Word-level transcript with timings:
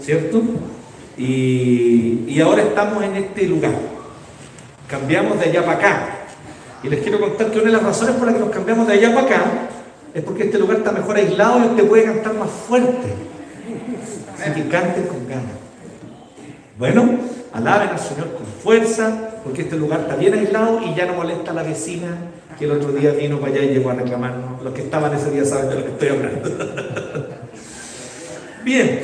¿cierto? 0.00 0.42
Y, 1.16 2.24
y 2.26 2.40
ahora 2.40 2.62
estamos 2.62 3.02
en 3.04 3.16
este 3.16 3.46
lugar. 3.46 3.72
Cambiamos 4.88 5.38
de 5.38 5.46
allá 5.46 5.64
para 5.64 5.78
acá. 5.78 6.08
Y 6.82 6.88
les 6.88 7.00
quiero 7.00 7.20
contar 7.20 7.50
que 7.50 7.58
una 7.58 7.66
de 7.66 7.76
las 7.76 7.82
razones 7.82 8.16
por 8.16 8.26
las 8.26 8.34
que 8.34 8.40
nos 8.40 8.50
cambiamos 8.50 8.86
de 8.86 8.94
allá 8.94 9.14
para 9.14 9.26
acá 9.26 9.44
es 10.14 10.22
porque 10.24 10.44
este 10.44 10.58
lugar 10.58 10.78
está 10.78 10.92
mejor 10.92 11.16
aislado 11.16 11.60
y 11.60 11.68
usted 11.68 11.86
puede 11.86 12.04
cantar 12.04 12.34
más 12.34 12.50
fuerte. 12.50 13.14
Así 14.40 14.62
que 14.62 14.68
canten 14.68 15.04
con 15.04 15.28
ganas. 15.28 15.52
Bueno, 16.78 17.18
alaben 17.52 17.90
al 17.90 17.98
Señor 17.98 18.32
con 18.32 18.46
fuerza, 18.46 19.30
porque 19.44 19.62
este 19.62 19.76
lugar 19.76 20.00
está 20.00 20.16
bien 20.16 20.34
aislado 20.34 20.80
y 20.82 20.94
ya 20.94 21.06
no 21.06 21.14
molesta 21.14 21.50
a 21.50 21.54
la 21.54 21.62
vecina 21.62 22.16
que 22.58 22.64
el 22.64 22.72
otro 22.72 22.92
día 22.92 23.12
vino 23.12 23.38
para 23.38 23.52
allá 23.52 23.64
y 23.64 23.68
llegó 23.74 23.90
a 23.90 23.94
reclamarnos. 23.94 24.62
Los 24.62 24.72
que 24.72 24.82
estaban 24.82 25.14
ese 25.14 25.30
día 25.30 25.44
saben 25.44 25.68
de 25.68 25.74
lo 25.76 25.84
que 25.84 25.90
estoy 25.90 26.08
hablando. 26.08 26.50
Bien, 28.64 29.02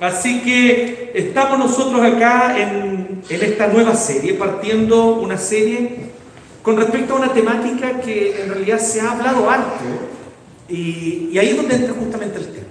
así 0.00 0.40
que 0.42 1.12
estamos 1.14 1.58
nosotros 1.58 2.00
acá 2.02 2.56
en, 2.58 3.22
en 3.28 3.42
esta 3.42 3.68
nueva 3.68 3.94
serie, 3.94 4.34
partiendo 4.34 5.14
una 5.14 5.38
serie 5.38 6.06
con 6.62 6.76
respecto 6.76 7.14
a 7.14 7.18
una 7.18 7.32
temática 7.32 8.00
que 8.00 8.42
en 8.42 8.48
realidad 8.48 8.78
se 8.78 9.00
ha 9.00 9.12
hablado 9.12 9.48
harto, 9.48 9.84
y, 10.68 11.30
y 11.32 11.38
ahí 11.38 11.50
es 11.50 11.56
donde 11.56 11.76
entra 11.76 11.94
justamente 11.94 12.38
el 12.38 12.46
tema. 12.46 12.66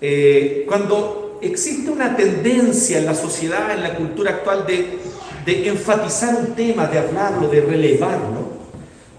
Eh, 0.00 0.64
cuando 0.68 1.38
existe 1.40 1.90
una 1.90 2.14
tendencia 2.16 2.98
en 2.98 3.06
la 3.06 3.14
sociedad, 3.14 3.72
en 3.72 3.82
la 3.82 3.94
cultura 3.94 4.30
actual, 4.32 4.66
de, 4.66 4.98
de 5.46 5.68
enfatizar 5.68 6.34
un 6.36 6.54
tema, 6.54 6.86
de 6.86 6.98
hablarlo, 6.98 7.48
de 7.48 7.62
relevarlo, 7.62 8.41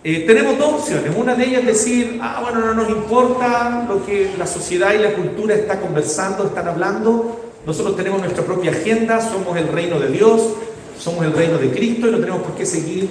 eh, 0.06 0.26
tenemos 0.28 0.58
dos 0.58 0.82
opciones. 0.82 1.16
Una 1.16 1.34
de 1.34 1.46
ellas 1.46 1.62
es 1.62 1.68
decir, 1.68 2.20
ah, 2.22 2.40
bueno, 2.42 2.60
no 2.60 2.74
nos 2.74 2.90
importa 2.90 3.86
lo 3.88 4.06
que 4.06 4.32
la 4.38 4.46
sociedad 4.46 4.94
y 4.94 4.98
la 4.98 5.14
cultura 5.14 5.56
está 5.56 5.80
conversando, 5.80 6.46
están 6.46 6.68
hablando. 6.68 7.40
Nosotros 7.66 7.96
tenemos 7.96 8.20
nuestra 8.20 8.44
propia 8.44 8.72
agenda, 8.72 9.22
somos 9.22 9.58
el 9.58 9.70
reino 9.70 10.00
de 10.00 10.10
Dios, 10.10 10.42
somos 11.00 11.24
el 11.26 11.32
reino 11.32 11.58
de 11.58 11.72
Cristo 11.72 12.10
y 12.10 12.12
no 12.12 12.20
tenemos 12.20 12.42
por 12.42 12.54
qué 12.56 12.66
seguir 12.66 13.10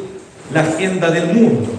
la 0.52 0.60
agenda 0.60 1.10
del 1.10 1.32
mundo. 1.32 1.70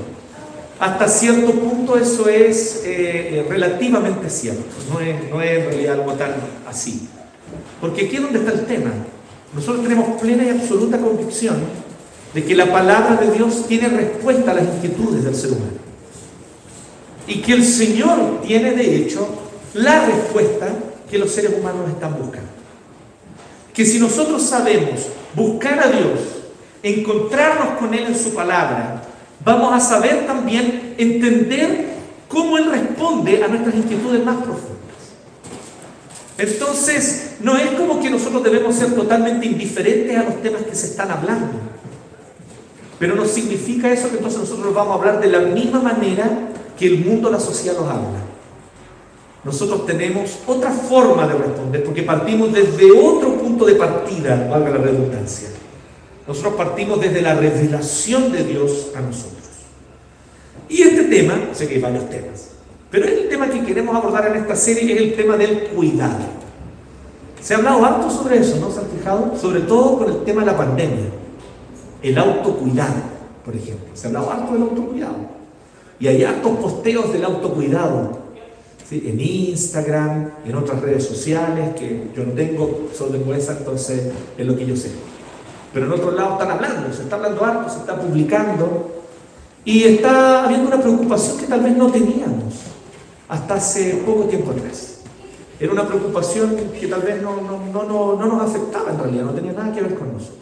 Hasta 0.80 1.08
cierto 1.08 1.52
punto 1.52 1.96
eso 1.96 2.28
es 2.28 2.82
eh, 2.84 3.38
eh, 3.38 3.46
relativamente 3.48 4.30
cierto, 4.32 4.64
no 4.92 5.00
es, 5.00 5.30
no 5.30 5.42
es 5.42 5.60
en 5.60 5.66
realidad 5.66 5.94
algo 6.00 6.14
tan 6.14 6.32
así. 6.68 7.08
Porque 7.80 8.06
aquí 8.06 8.16
es 8.16 8.22
donde 8.24 8.40
está 8.40 8.52
el 8.52 8.66
tema. 8.66 8.92
Nosotros 9.54 9.84
tenemos 9.84 10.20
plena 10.20 10.44
y 10.44 10.50
absoluta 10.50 10.98
convicción 10.98 11.83
de 12.34 12.44
que 12.44 12.56
la 12.56 12.72
palabra 12.72 13.16
de 13.18 13.32
Dios 13.32 13.68
tiene 13.68 13.90
respuesta 13.90 14.52
a 14.52 14.56
las 14.56 14.66
inquietudes 14.66 15.24
del 15.24 15.36
ser 15.36 15.52
humano. 15.52 15.84
Y 17.28 17.42
que 17.42 17.54
el 17.54 17.64
Señor 17.64 18.42
tiene 18.42 18.72
de 18.72 18.96
hecho 18.98 19.28
la 19.74 20.06
respuesta 20.06 20.68
que 21.10 21.18
los 21.18 21.32
seres 21.32 21.54
humanos 21.58 21.90
están 21.90 22.18
buscando. 22.18 22.50
Que 23.74 23.86
si 23.86 24.00
nosotros 24.00 24.42
sabemos 24.42 25.08
buscar 25.36 25.80
a 25.80 25.88
Dios, 25.88 26.20
encontrarnos 26.82 27.80
con 27.80 27.94
Él 27.94 28.06
en 28.08 28.18
su 28.18 28.34
palabra, 28.34 29.04
vamos 29.44 29.74
a 29.74 29.80
saber 29.80 30.26
también 30.26 30.96
entender 30.98 31.94
cómo 32.28 32.58
Él 32.58 32.70
responde 32.70 33.44
a 33.44 33.48
nuestras 33.48 33.76
inquietudes 33.76 34.24
más 34.26 34.38
profundas. 34.38 34.74
Entonces, 36.38 37.36
no 37.42 37.56
es 37.58 37.70
como 37.72 38.02
que 38.02 38.10
nosotros 38.10 38.44
debemos 38.44 38.76
ser 38.76 38.94
totalmente 38.96 39.46
indiferentes 39.46 40.18
a 40.18 40.24
los 40.24 40.42
temas 40.42 40.64
que 40.64 40.76
se 40.76 40.88
están 40.88 41.12
hablando. 41.12 41.73
Pero 43.04 43.18
no 43.18 43.26
significa 43.26 43.92
eso 43.92 44.10
que 44.10 44.16
entonces 44.16 44.40
nosotros 44.40 44.74
vamos 44.74 44.96
a 44.96 44.98
hablar 44.98 45.20
de 45.20 45.28
la 45.28 45.40
misma 45.40 45.82
manera 45.82 46.54
que 46.80 46.88
el 46.88 47.04
mundo, 47.04 47.30
la 47.30 47.38
sociedad 47.38 47.78
nos 47.78 47.90
habla. 47.90 48.22
Nosotros 49.44 49.86
tenemos 49.86 50.40
otra 50.48 50.72
forma 50.72 51.28
de 51.28 51.34
responder, 51.34 51.84
porque 51.84 52.04
partimos 52.04 52.54
desde 52.54 52.90
otro 52.94 53.38
punto 53.40 53.66
de 53.66 53.76
partida, 53.76 54.48
valga 54.50 54.70
la 54.70 54.78
redundancia. 54.78 55.50
Nosotros 56.26 56.54
partimos 56.54 57.02
desde 57.02 57.22
la 57.22 57.36
revelación 57.36 58.32
de 58.32 58.46
Dios 58.46 58.92
a 58.96 59.02
nosotros. 59.02 59.50
Y 60.70 60.84
este 60.84 61.04
tema, 61.04 61.50
sé 61.52 61.68
que 61.68 61.76
hay 61.76 61.82
varios 61.82 62.10
temas, 62.10 62.52
pero 62.90 63.06
el 63.06 63.28
tema 63.28 63.50
que 63.50 63.66
queremos 63.66 63.94
abordar 63.98 64.28
en 64.28 64.44
esta 64.44 64.56
serie 64.56 64.94
es 64.94 65.02
el 65.02 65.16
tema 65.18 65.36
del 65.36 65.64
cuidado. 65.76 66.24
Se 67.42 67.54
ha 67.54 67.58
hablado 67.58 67.84
harto 67.84 68.10
sobre 68.10 68.38
eso, 68.38 68.60
¿no? 68.62 68.72
¿Se 68.72 68.80
han 68.80 68.88
fijado? 68.98 69.38
Sobre 69.38 69.60
todo 69.60 69.98
con 69.98 70.10
el 70.10 70.24
tema 70.24 70.40
de 70.40 70.48
la 70.48 70.56
pandemia. 70.56 71.23
El 72.04 72.18
autocuidado, 72.18 72.96
por 73.46 73.56
ejemplo. 73.56 73.88
Se 73.94 74.06
ha 74.06 74.08
hablado 74.10 74.32
harto 74.32 74.54
del 74.54 74.64
autocuidado. 74.64 75.16
Y 76.00 76.08
hay 76.08 76.24
hartos 76.24 76.58
posteos 76.58 77.14
del 77.14 77.24
autocuidado. 77.24 78.22
En 78.92 79.20
Instagram, 79.20 80.32
en 80.46 80.56
otras 80.56 80.82
redes 80.82 81.06
sociales, 81.06 81.74
que 81.76 82.12
yo 82.16 82.26
no 82.26 82.34
tengo, 82.34 82.90
solo 82.94 83.14
tengo 83.14 83.34
esa, 83.34 83.58
entonces 83.58 84.12
es 84.38 84.46
lo 84.46 84.56
que 84.56 84.66
yo 84.68 84.76
sé. 84.76 84.92
Pero 85.74 85.88
en 85.88 85.94
otros 85.94 86.14
lados 86.14 86.34
están 86.34 86.52
hablando, 86.52 86.94
se 86.94 87.04
está 87.04 87.16
hablando 87.16 87.44
harto, 87.44 87.74
se 87.74 87.80
está 87.80 88.00
publicando. 88.00 88.92
Y 89.66 89.84
está 89.86 90.44
habiendo 90.44 90.68
una 90.68 90.80
preocupación 90.80 91.38
que 91.38 91.48
tal 91.48 91.62
vez 91.62 91.76
no 91.76 91.90
teníamos 91.90 92.54
hasta 93.30 93.56
hace 93.56 94.04
poco 94.06 94.26
tiempo 94.26 94.52
atrás. 94.52 95.00
Era 95.60 95.72
una 95.72 95.88
preocupación 95.88 96.56
que 96.80 96.88
tal 96.88 97.02
vez 97.02 97.22
no, 97.22 97.38
no, 97.42 97.84
no, 97.84 98.16
no 98.16 98.26
nos 98.26 98.50
afectaba 98.50 98.92
en 98.92 99.00
realidad, 99.00 99.24
no 99.24 99.32
tenía 99.32 99.54
nada 99.54 99.74
que 99.74 99.82
ver 99.82 99.96
con 99.96 100.14
nosotros. 100.14 100.38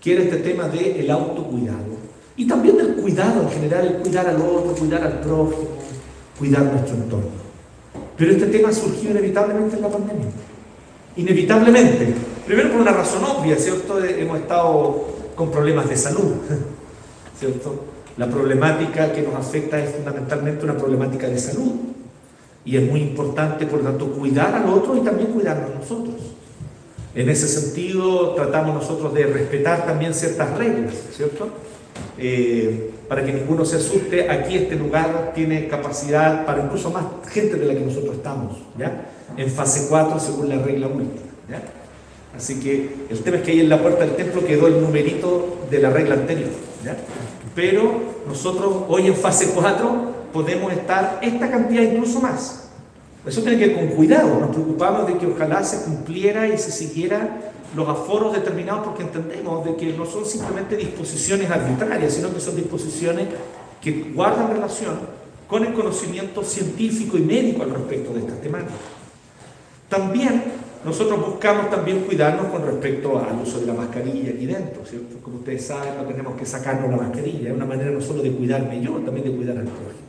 Que 0.00 0.14
era 0.14 0.22
este 0.22 0.38
tema 0.38 0.68
del 0.68 1.10
autocuidado. 1.10 2.00
Y 2.36 2.46
también 2.46 2.76
del 2.78 2.94
cuidado 2.94 3.42
en 3.42 3.50
general, 3.50 3.86
el 3.86 4.02
cuidar 4.02 4.26
al 4.28 4.36
otro, 4.36 4.74
cuidar 4.74 5.04
al 5.04 5.20
prójimo, 5.20 5.68
cuidar 6.38 6.62
nuestro 6.62 6.94
entorno. 6.94 7.40
Pero 8.16 8.32
este 8.32 8.46
tema 8.46 8.72
surgió 8.72 9.10
inevitablemente 9.10 9.76
en 9.76 9.82
la 9.82 9.88
pandemia. 9.88 10.26
Inevitablemente. 11.16 12.14
Primero 12.46 12.70
por 12.70 12.80
una 12.80 12.92
razón 12.92 13.22
obvia, 13.24 13.56
¿cierto? 13.56 14.02
Hemos 14.04 14.40
estado 14.40 15.06
con 15.34 15.50
problemas 15.50 15.88
de 15.88 15.96
salud, 15.96 16.34
¿cierto? 17.38 17.84
La 18.16 18.26
problemática 18.26 19.12
que 19.12 19.22
nos 19.22 19.34
afecta 19.34 19.82
es 19.82 19.94
fundamentalmente 19.94 20.64
una 20.64 20.76
problemática 20.76 21.28
de 21.28 21.38
salud. 21.38 21.72
Y 22.64 22.76
es 22.76 22.90
muy 22.90 23.00
importante, 23.00 23.66
por 23.66 23.82
lo 23.82 23.90
tanto, 23.90 24.12
cuidar 24.12 24.54
al 24.54 24.68
otro 24.68 24.96
y 24.96 25.00
también 25.00 25.28
cuidarnos 25.30 25.74
nosotros. 25.74 26.16
En 27.14 27.28
ese 27.28 27.48
sentido, 27.48 28.34
tratamos 28.34 28.74
nosotros 28.74 29.12
de 29.12 29.24
respetar 29.24 29.84
también 29.84 30.14
ciertas 30.14 30.56
reglas, 30.56 30.94
¿cierto? 31.12 31.48
Eh, 32.18 32.90
para 33.08 33.24
que 33.24 33.32
ninguno 33.32 33.64
se 33.64 33.76
asuste, 33.76 34.30
aquí 34.30 34.56
este 34.56 34.76
lugar 34.76 35.32
tiene 35.34 35.66
capacidad 35.66 36.46
para 36.46 36.62
incluso 36.62 36.90
más 36.90 37.04
gente 37.28 37.56
de 37.56 37.66
la 37.66 37.74
que 37.74 37.80
nosotros 37.80 38.16
estamos, 38.16 38.58
¿ya? 38.78 39.10
En 39.36 39.50
fase 39.50 39.86
4, 39.88 40.20
según 40.20 40.48
la 40.48 40.58
regla 40.58 40.86
última, 40.86 41.10
¿ya? 41.48 41.62
Así 42.36 42.60
que 42.60 42.94
el 43.10 43.20
tema 43.22 43.38
es 43.38 43.42
que 43.42 43.50
ahí 43.50 43.60
en 43.60 43.68
la 43.68 43.82
puerta 43.82 44.04
del 44.04 44.14
templo 44.14 44.44
quedó 44.46 44.68
el 44.68 44.80
numerito 44.80 45.66
de 45.68 45.80
la 45.80 45.90
regla 45.90 46.14
anterior, 46.14 46.50
¿ya? 46.84 46.96
Pero 47.56 48.00
nosotros 48.28 48.84
hoy 48.88 49.08
en 49.08 49.16
fase 49.16 49.50
4 49.52 50.10
podemos 50.32 50.72
estar 50.72 51.18
esta 51.22 51.50
cantidad 51.50 51.82
incluso 51.82 52.20
más. 52.20 52.69
Eso 53.26 53.42
tiene 53.42 53.58
que 53.58 53.66
ver 53.66 53.76
con 53.76 53.96
cuidado, 53.96 54.40
nos 54.40 54.50
preocupamos 54.50 55.06
de 55.06 55.18
que 55.18 55.26
ojalá 55.26 55.62
se 55.62 55.84
cumpliera 55.84 56.48
y 56.48 56.56
se 56.56 56.70
siguiera 56.70 57.52
los 57.76 57.88
aforos 57.88 58.32
determinados 58.32 58.84
porque 58.84 59.02
entendemos 59.02 59.64
de 59.64 59.76
que 59.76 59.92
no 59.92 60.06
son 60.06 60.24
simplemente 60.24 60.76
disposiciones 60.76 61.50
arbitrarias, 61.50 62.14
sino 62.14 62.32
que 62.32 62.40
son 62.40 62.56
disposiciones 62.56 63.28
que 63.80 64.12
guardan 64.14 64.50
relación 64.50 64.98
con 65.46 65.64
el 65.64 65.72
conocimiento 65.74 66.42
científico 66.42 67.18
y 67.18 67.22
médico 67.22 67.62
al 67.62 67.70
respecto 67.70 68.12
de 68.14 68.20
estas 68.20 68.40
temáticas. 68.40 68.76
También 69.88 70.44
nosotros 70.84 71.20
buscamos 71.26 71.68
también 71.70 72.00
cuidarnos 72.04 72.46
con 72.46 72.64
respecto 72.64 73.18
al 73.18 73.38
uso 73.42 73.60
de 73.60 73.66
la 73.66 73.74
mascarilla 73.74 74.30
aquí 74.30 74.46
dentro, 74.46 74.86
¿cierto? 74.86 75.16
Como 75.22 75.38
ustedes 75.38 75.66
saben, 75.66 75.96
no 75.96 76.04
tenemos 76.04 76.36
que 76.36 76.46
sacarnos 76.46 76.90
la 76.90 76.96
mascarilla, 76.96 77.50
es 77.50 77.54
una 77.54 77.66
manera 77.66 77.90
no 77.90 78.00
solo 78.00 78.22
de 78.22 78.32
cuidarme 78.32 78.80
yo, 78.80 78.92
también 78.98 79.26
de 79.26 79.36
cuidar 79.36 79.58
al 79.58 79.64
prójimo. 79.64 80.08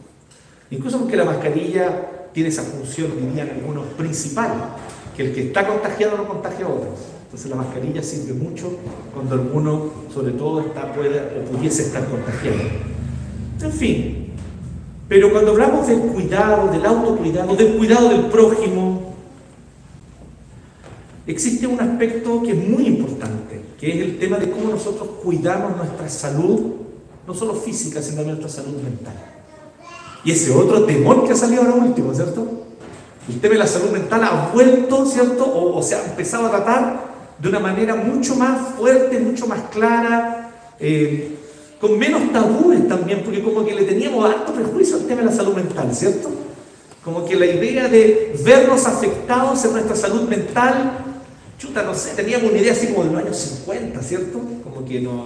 Incluso 0.70 1.00
porque 1.00 1.18
la 1.18 1.26
mascarilla 1.26 2.21
tiene 2.34 2.50
esa 2.50 2.64
función, 2.64 3.12
dirían 3.20 3.50
algunos, 3.50 3.86
principal, 3.94 4.76
que 5.16 5.28
el 5.28 5.34
que 5.34 5.48
está 5.48 5.68
contagiado 5.68 6.18
no 6.18 6.28
contagia 6.28 6.66
a 6.66 6.70
otros. 6.70 7.00
Entonces 7.26 7.50
la 7.50 7.56
mascarilla 7.56 8.04
sirve 8.04 8.34
mucho 8.34 8.78
cuando 9.14 9.36
alguno, 9.36 9.92
sobre 10.14 10.34
todo, 10.34 10.62
está, 10.62 10.94
puede 10.94 11.20
o 11.20 11.46
pudiese 11.52 11.84
estar 11.84 12.06
contagiado. 12.10 12.58
En 13.62 13.72
fin, 13.72 14.34
pero 15.08 15.32
cuando 15.32 15.52
hablamos 15.52 15.88
del 15.88 16.00
cuidado, 16.00 16.72
del 16.72 16.86
autocuidado, 16.86 17.56
del 17.56 17.78
cuidado 17.78 18.10
del 18.10 18.26
prójimo, 18.28 19.14
existe 21.28 21.68
un 21.68 21.80
aspecto 21.80 22.42
que 22.44 22.52
es 22.52 22.58
muy 22.58 22.88
importante, 22.88 23.62
que 23.80 23.92
es 23.92 23.98
el 24.08 24.20
tema 24.20 24.38
de 24.38 24.50
cómo 24.50 24.70
nosotros 24.70 25.08
cuidamos 25.24 25.78
nuestra 25.78 26.10
salud, 26.10 26.74
no 27.28 27.34
solo 27.34 27.56
física, 27.56 28.02
sino 28.02 28.24
nuestra 28.24 28.50
salud 28.50 28.82
mental. 28.82 29.31
Y 30.24 30.32
ese 30.32 30.52
otro 30.52 30.84
temor 30.86 31.26
que 31.26 31.34
ha 31.34 31.36
salido 31.36 31.64
ahora 31.64 31.76
último, 31.76 32.14
¿cierto? 32.14 32.48
El 33.28 33.40
tema 33.40 33.54
de 33.54 33.60
la 33.60 33.68
salud 33.68 33.92
mental 33.92 34.24
ha 34.24 34.52
vuelto, 34.54 35.06
¿cierto? 35.06 35.46
O, 35.46 35.78
o 35.78 35.84
se 35.84 35.96
ha 35.96 36.04
empezado 36.06 36.48
a 36.48 36.52
tratar 36.52 37.12
de 37.40 37.50
una 37.50 37.60
manera 37.60 37.96
mucho 37.96 38.36
más 38.36 38.76
fuerte, 38.76 39.20
mucho 39.20 39.48
más 39.48 39.62
clara, 39.72 40.52
eh, 40.80 41.38
con 41.80 41.98
menos 41.98 42.32
tabúes 42.32 42.88
también, 42.88 43.24
porque 43.24 43.42
como 43.42 43.66
que 43.66 43.74
le 43.74 43.84
teníamos 43.84 44.24
alto 44.24 44.54
prejuicio 44.54 44.98
al 44.98 45.08
tema 45.08 45.22
de 45.22 45.28
la 45.28 45.34
salud 45.34 45.56
mental, 45.56 45.94
¿cierto? 45.96 46.30
Como 47.04 47.26
que 47.26 47.36
la 47.36 47.48
idea 47.48 47.88
de 47.88 48.40
vernos 48.44 48.86
afectados 48.86 49.66
en 49.66 49.72
nuestra 49.74 49.96
salud 49.96 50.30
mental, 50.30 51.00
chuta, 51.58 51.82
no 51.82 51.96
sé, 51.96 52.12
teníamos 52.16 52.52
una 52.52 52.60
idea 52.60 52.74
así 52.74 52.88
como 52.88 53.06
de 53.06 53.12
los 53.12 53.24
años 53.24 53.38
50, 53.38 54.02
¿cierto? 54.04 54.40
Como 54.64 54.86
que 54.86 55.02
no, 55.02 55.26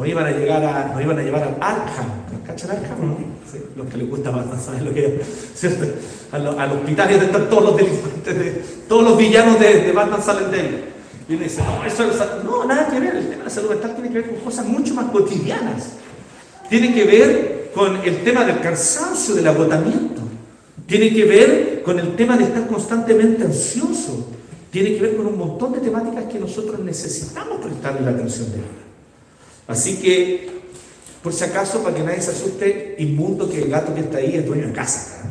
no 0.00 0.06
iban 0.06 0.24
a 0.24 0.30
llegar 0.30 0.64
a, 0.64 0.92
no 0.94 1.00
iban 1.00 1.18
a 1.18 1.22
llevar 1.22 1.42
al 1.42 1.56
Arkham, 1.60 2.06
¿no 2.32 2.46
cachan 2.46 2.70
Arkham? 2.70 3.16
Sí, 3.50 3.58
los 3.76 3.86
que 3.86 3.98
les 3.98 4.08
gusta 4.08 4.30
más, 4.30 4.46
¿saben 4.64 4.86
lo 4.86 4.94
que 4.94 5.04
es? 5.04 5.26
¿Cierto? 5.54 5.84
Al, 6.32 6.58
al 6.58 6.72
hospital 6.72 7.10
donde 7.10 7.26
están 7.26 7.50
todos 7.50 7.64
los 7.64 7.76
delincuentes, 7.76 8.38
de, 8.38 8.50
todos 8.88 9.04
los 9.04 9.18
villanos 9.18 9.60
de, 9.60 9.82
de 9.82 9.92
Batman 9.92 10.22
salen 10.22 10.50
de 10.50 10.60
él. 10.60 10.84
Y 11.28 11.34
uno 11.34 11.44
dice, 11.44 11.60
no, 11.62 11.84
eso 11.84 12.10
es, 12.10 12.16
no, 12.42 12.64
nada 12.64 12.88
que 12.88 12.98
ver, 12.98 13.14
el 13.14 13.24
tema 13.24 13.36
de 13.36 13.44
la 13.44 13.50
salud 13.50 13.68
mental 13.68 13.94
tiene 13.94 14.08
que 14.08 14.14
ver 14.20 14.30
con 14.30 14.40
cosas 14.40 14.66
mucho 14.66 14.94
más 14.94 15.10
cotidianas. 15.10 15.90
Tiene 16.70 16.94
que 16.94 17.04
ver 17.04 17.70
con 17.74 17.96
el 17.96 18.24
tema 18.24 18.44
del 18.46 18.60
cansancio, 18.60 19.34
del 19.34 19.48
agotamiento. 19.48 20.22
Tiene 20.86 21.12
que 21.12 21.24
ver 21.26 21.82
con 21.82 21.98
el 21.98 22.16
tema 22.16 22.38
de 22.38 22.44
estar 22.44 22.66
constantemente 22.66 23.44
ansioso. 23.44 24.28
Tiene 24.70 24.94
que 24.94 25.02
ver 25.02 25.16
con 25.16 25.26
un 25.26 25.36
montón 25.36 25.72
de 25.74 25.80
temáticas 25.80 26.24
que 26.24 26.38
nosotros 26.38 26.80
necesitamos 26.80 27.60
prestarle 27.60 28.00
la 28.00 28.12
atención 28.12 28.50
de 28.50 28.56
ahora. 28.56 28.89
Así 29.70 29.98
que, 29.98 30.50
por 31.22 31.32
si 31.32 31.44
acaso, 31.44 31.82
para 31.84 31.94
que 31.94 32.02
nadie 32.02 32.20
se 32.20 32.32
asuste, 32.32 32.96
inmundo 32.98 33.48
que 33.48 33.62
el 33.62 33.70
gato 33.70 33.94
que 33.94 34.00
está 34.00 34.18
ahí 34.18 34.34
es 34.34 34.44
dueño 34.44 34.66
de 34.66 34.72
casa. 34.72 35.22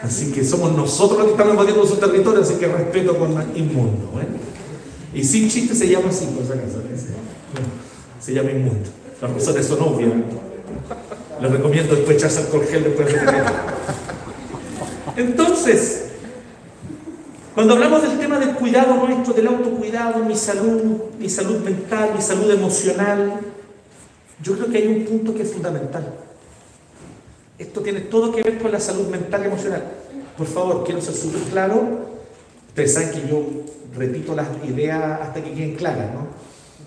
Así 0.00 0.30
que 0.30 0.44
somos 0.44 0.76
nosotros 0.76 1.18
los 1.18 1.26
que 1.26 1.32
estamos 1.32 1.54
invadiendo 1.54 1.84
su 1.84 1.96
territorio, 1.96 2.42
así 2.42 2.54
que 2.54 2.68
respeto 2.68 3.18
con 3.18 3.32
inmundo. 3.56 4.20
¿eh? 4.20 5.18
Y 5.18 5.24
sin 5.24 5.48
chiste 5.48 5.74
se 5.74 5.88
llama 5.88 6.10
así, 6.10 6.26
por 6.26 6.46
si 6.46 6.52
acaso. 6.52 6.78
¿eh? 6.80 6.96
Se 8.20 8.32
llama 8.32 8.52
inmundo. 8.52 8.88
Las 9.20 9.32
razones 9.32 9.66
son 9.66 9.82
obvias. 9.82 10.12
Les 11.40 11.50
recomiendo 11.50 11.96
después 11.96 12.16
echarse 12.16 12.40
alcohol 12.40 12.64
gel 12.70 12.84
después 12.84 13.08
de 13.08 13.14
tener. 13.14 13.44
Entonces, 15.16 16.04
cuando 17.54 17.74
hablamos 17.74 18.02
del 18.02 18.18
tema 18.18 18.38
del 18.38 18.54
cuidado 18.54 18.94
nuestro, 18.94 19.32
del 19.32 19.48
autocuidado, 19.48 20.24
mi 20.24 20.36
salud, 20.36 20.82
mi 21.18 21.28
salud 21.28 21.58
mental, 21.58 22.10
mi 22.14 22.22
salud 22.22 22.50
emocional, 22.50 23.40
yo 24.42 24.54
creo 24.54 24.70
que 24.70 24.78
hay 24.78 24.86
un 24.86 25.04
punto 25.04 25.34
que 25.34 25.42
es 25.42 25.52
fundamental. 25.52 26.04
Esto 27.58 27.80
tiene 27.82 28.00
todo 28.00 28.32
que 28.32 28.42
ver 28.42 28.58
con 28.58 28.72
la 28.72 28.80
salud 28.80 29.06
mental 29.06 29.42
y 29.42 29.46
emocional. 29.46 29.84
Por 30.36 30.46
favor, 30.46 30.84
quiero 30.84 31.00
ser 31.00 31.14
súper 31.14 31.42
claro. 31.42 32.08
Ustedes 32.68 32.94
saben 32.94 33.10
que 33.12 33.28
yo 33.28 33.46
repito 33.96 34.34
las 34.34 34.48
ideas 34.66 35.20
hasta 35.20 35.42
que 35.42 35.52
queden 35.52 35.76
claras, 35.76 36.12
¿no? 36.12 36.26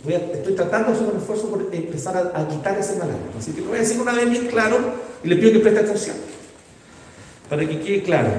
Voy 0.04 0.14
a, 0.14 0.18
estoy 0.18 0.54
tratando 0.54 0.90
de 0.90 0.96
hacer 0.96 1.08
un 1.08 1.18
esfuerzo 1.18 1.50
por 1.50 1.70
empezar 1.74 2.18
a, 2.18 2.40
a 2.40 2.48
quitar 2.48 2.78
ese 2.78 2.98
malandro. 2.98 3.32
Así 3.40 3.52
que 3.52 3.62
lo 3.62 3.68
voy 3.68 3.78
a 3.78 3.82
decir 3.82 4.00
una 4.00 4.14
vez 4.14 4.30
bien 4.30 4.48
claro 4.48 4.78
y 5.24 5.28
le 5.28 5.38
pido 5.38 5.54
que 5.54 5.60
preste 5.60 5.80
atención. 5.80 6.16
Para 7.50 7.68
que 7.68 7.80
quede 7.80 8.04
claro. 8.04 8.30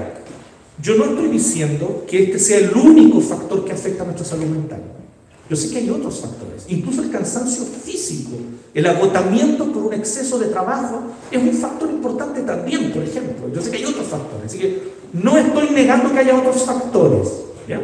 Yo 0.81 0.95
no 0.95 1.05
estoy 1.05 1.29
diciendo 1.29 2.05
que 2.07 2.23
este 2.23 2.39
sea 2.39 2.59
el 2.59 2.71
único 2.71 3.19
factor 3.19 3.65
que 3.65 3.73
afecta 3.73 4.03
a 4.03 4.05
nuestra 4.05 4.25
salud 4.25 4.45
mental. 4.45 4.81
Yo 5.49 5.55
sé 5.55 5.71
que 5.71 5.79
hay 5.79 5.89
otros 5.89 6.19
factores, 6.19 6.65
incluso 6.67 7.01
el 7.01 7.09
cansancio 7.09 7.65
físico, 7.65 8.37
el 8.73 8.85
agotamiento 8.85 9.71
por 9.71 9.85
un 9.85 9.93
exceso 9.93 10.37
de 10.37 10.47
trabajo 10.47 11.01
es 11.31 11.41
un 11.41 11.53
factor 11.53 11.89
importante 11.89 12.41
también, 12.41 12.91
por 12.91 13.01
ejemplo. 13.01 13.51
Yo 13.51 13.59
sé 13.59 13.71
que 13.71 13.77
hay 13.77 13.85
otros 13.85 14.05
factores, 14.05 14.45
así 14.45 14.59
que 14.59 14.93
no 15.13 15.37
estoy 15.37 15.71
negando 15.71 16.11
que 16.11 16.19
haya 16.19 16.37
otros 16.37 16.63
factores, 16.63 17.29
¿ya? 17.67 17.81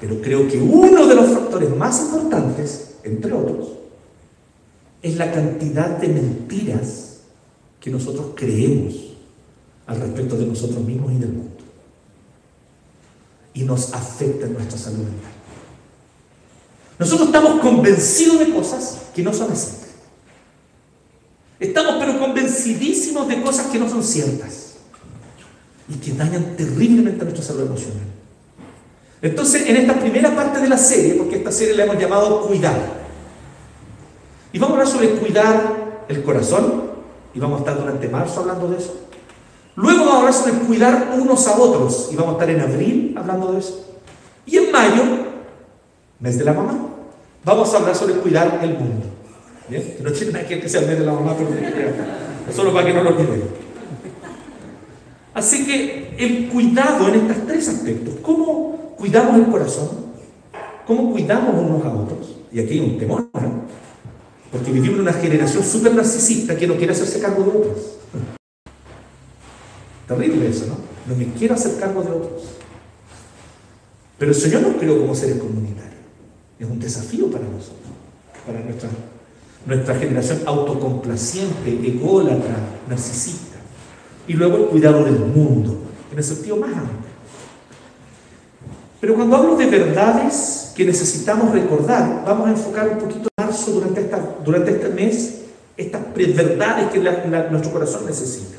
Pero 0.00 0.20
creo 0.22 0.48
que 0.48 0.58
uno 0.58 1.06
de 1.06 1.14
los 1.14 1.30
factores 1.30 1.76
más 1.76 2.00
importantes, 2.00 2.96
entre 3.04 3.34
otros, 3.34 3.68
es 5.02 5.16
la 5.16 5.30
cantidad 5.30 5.90
de 5.98 6.08
mentiras 6.08 7.18
que 7.80 7.90
nosotros 7.90 8.28
creemos 8.34 8.94
al 9.86 10.00
respecto 10.00 10.36
de 10.36 10.46
nosotros 10.46 10.82
mismos 10.82 11.12
y 11.12 11.18
del 11.18 11.32
mundo. 11.32 11.50
Y 13.52 13.62
nos 13.62 13.92
afecta 13.92 14.46
en 14.46 14.54
nuestra 14.54 14.78
salud 14.78 14.98
mental. 14.98 15.35
Nosotros 16.98 17.28
estamos 17.28 17.60
convencidos 17.60 18.38
de 18.38 18.50
cosas 18.50 19.02
que 19.14 19.22
no 19.22 19.32
son 19.32 19.52
así. 19.52 19.72
Estamos 21.58 21.96
pero 21.98 22.18
convencidísimos 22.18 23.28
de 23.28 23.42
cosas 23.42 23.66
que 23.66 23.78
no 23.78 23.88
son 23.88 24.02
ciertas 24.02 24.74
y 25.88 25.94
que 25.94 26.12
dañan 26.12 26.56
terriblemente 26.56 27.20
a 27.22 27.24
nuestra 27.24 27.44
salud 27.44 27.66
emocional. 27.66 28.02
Entonces, 29.22 29.66
en 29.66 29.76
esta 29.76 29.98
primera 29.98 30.34
parte 30.34 30.60
de 30.60 30.68
la 30.68 30.76
serie, 30.76 31.14
porque 31.14 31.36
esta 31.36 31.50
serie 31.50 31.74
la 31.74 31.84
hemos 31.84 31.98
llamado 31.98 32.42
Cuidar, 32.42 33.06
y 34.52 34.58
vamos 34.58 34.76
a 34.76 34.80
hablar 34.80 34.92
sobre 34.92 35.10
cuidar 35.16 36.04
el 36.08 36.22
corazón, 36.22 36.84
y 37.34 37.38
vamos 37.38 37.58
a 37.58 37.60
estar 37.60 37.78
durante 37.78 38.08
marzo 38.08 38.40
hablando 38.40 38.68
de 38.68 38.78
eso. 38.78 38.94
Luego 39.74 40.00
vamos 40.00 40.14
a 40.14 40.18
hablar 40.18 40.34
sobre 40.34 40.52
cuidar 40.66 41.14
unos 41.18 41.46
a 41.46 41.58
otros, 41.58 42.08
y 42.12 42.16
vamos 42.16 42.30
a 42.30 42.32
estar 42.34 42.50
en 42.50 42.60
abril 42.60 43.14
hablando 43.16 43.52
de 43.52 43.58
eso. 43.60 43.86
Y 44.44 44.58
en 44.58 44.70
mayo, 44.70 45.02
mes 46.20 46.38
de 46.38 46.44
la 46.44 46.52
mamá, 46.52 46.88
vamos 47.44 47.72
a 47.74 47.78
hablar 47.78 47.94
sobre 47.94 48.14
cuidar 48.14 48.60
el 48.62 48.74
mundo. 48.74 49.06
No 50.02 50.12
tiene 50.12 50.32
nada 50.32 50.46
que 50.46 50.56
ver 50.56 50.68
sea 50.68 50.80
el 50.80 50.86
mes 50.86 50.98
de 50.98 51.04
la 51.04 51.12
mamá, 51.12 51.34
pero 51.36 51.50
solo 52.54 52.72
para 52.72 52.86
que 52.86 52.94
no 52.94 53.02
lo 53.02 53.10
olviden. 53.10 53.42
Así 55.34 55.66
que 55.66 56.14
el 56.16 56.48
cuidado 56.48 57.08
en 57.08 57.30
estos 57.30 57.46
tres 57.46 57.68
aspectos, 57.68 58.14
¿cómo 58.22 58.94
cuidamos 58.96 59.36
el 59.36 59.46
corazón? 59.46 59.88
¿Cómo 60.86 61.12
cuidamos 61.12 61.60
unos 61.60 61.84
a 61.84 61.92
otros? 61.92 62.36
Y 62.52 62.60
aquí 62.60 62.74
hay 62.74 62.80
un 62.80 62.98
temor, 62.98 63.28
¿no? 63.34 63.66
Porque 64.50 64.70
vivimos 64.70 64.96
en 64.96 65.02
una 65.02 65.12
generación 65.12 65.62
súper 65.64 65.94
narcisista 65.94 66.56
que 66.56 66.66
no 66.66 66.76
quiere 66.76 66.92
hacerse 66.92 67.20
cargo 67.20 67.42
de 67.42 67.50
otros. 67.50 67.96
Terrible 70.06 70.48
eso, 70.48 70.66
¿no? 70.66 70.76
No 71.06 71.16
me 71.18 71.26
quiero 71.34 71.54
hacer 71.54 71.76
cargo 71.78 72.02
de 72.02 72.12
otros. 72.12 72.44
Pero 74.18 74.30
el 74.30 74.36
Señor 74.36 74.62
nos 74.62 74.76
creó 74.76 74.98
como 74.98 75.14
seres 75.14 75.36
comunitarios. 75.38 75.95
Es 76.58 76.66
un 76.66 76.78
desafío 76.78 77.30
para 77.30 77.44
nosotros, 77.44 77.76
para 78.46 78.60
nuestra, 78.60 78.88
nuestra 79.66 79.94
generación 79.96 80.40
autocomplaciente, 80.46 81.70
ególatra, 81.70 82.56
narcisista. 82.88 83.56
Y 84.26 84.32
luego 84.32 84.56
el 84.56 84.66
cuidado 84.66 85.04
del 85.04 85.18
mundo, 85.18 85.82
en 86.10 86.18
el 86.18 86.24
sentido 86.24 86.56
más 86.56 86.70
amplio. 86.70 87.06
Pero 89.00 89.14
cuando 89.14 89.36
hablo 89.36 89.56
de 89.56 89.66
verdades 89.66 90.72
que 90.74 90.84
necesitamos 90.84 91.52
recordar, 91.52 92.24
vamos 92.26 92.48
a 92.48 92.50
enfocar 92.50 92.88
un 92.88 92.98
poquito 92.98 93.28
marzo 93.38 93.72
durante, 93.72 94.00
esta, 94.00 94.18
durante 94.44 94.70
este 94.72 94.88
mes, 94.88 95.42
estas 95.76 96.02
verdades 96.14 96.90
que 96.90 96.98
nuestro 96.98 97.70
corazón 97.70 98.06
necesita. 98.06 98.56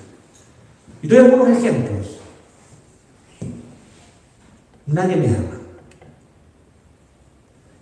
Y 1.02 1.08
doy 1.08 1.18
algunos 1.20 1.50
ejemplos. 1.50 2.18
Nadie 4.86 5.16
me 5.16 5.28
ama. 5.28 5.57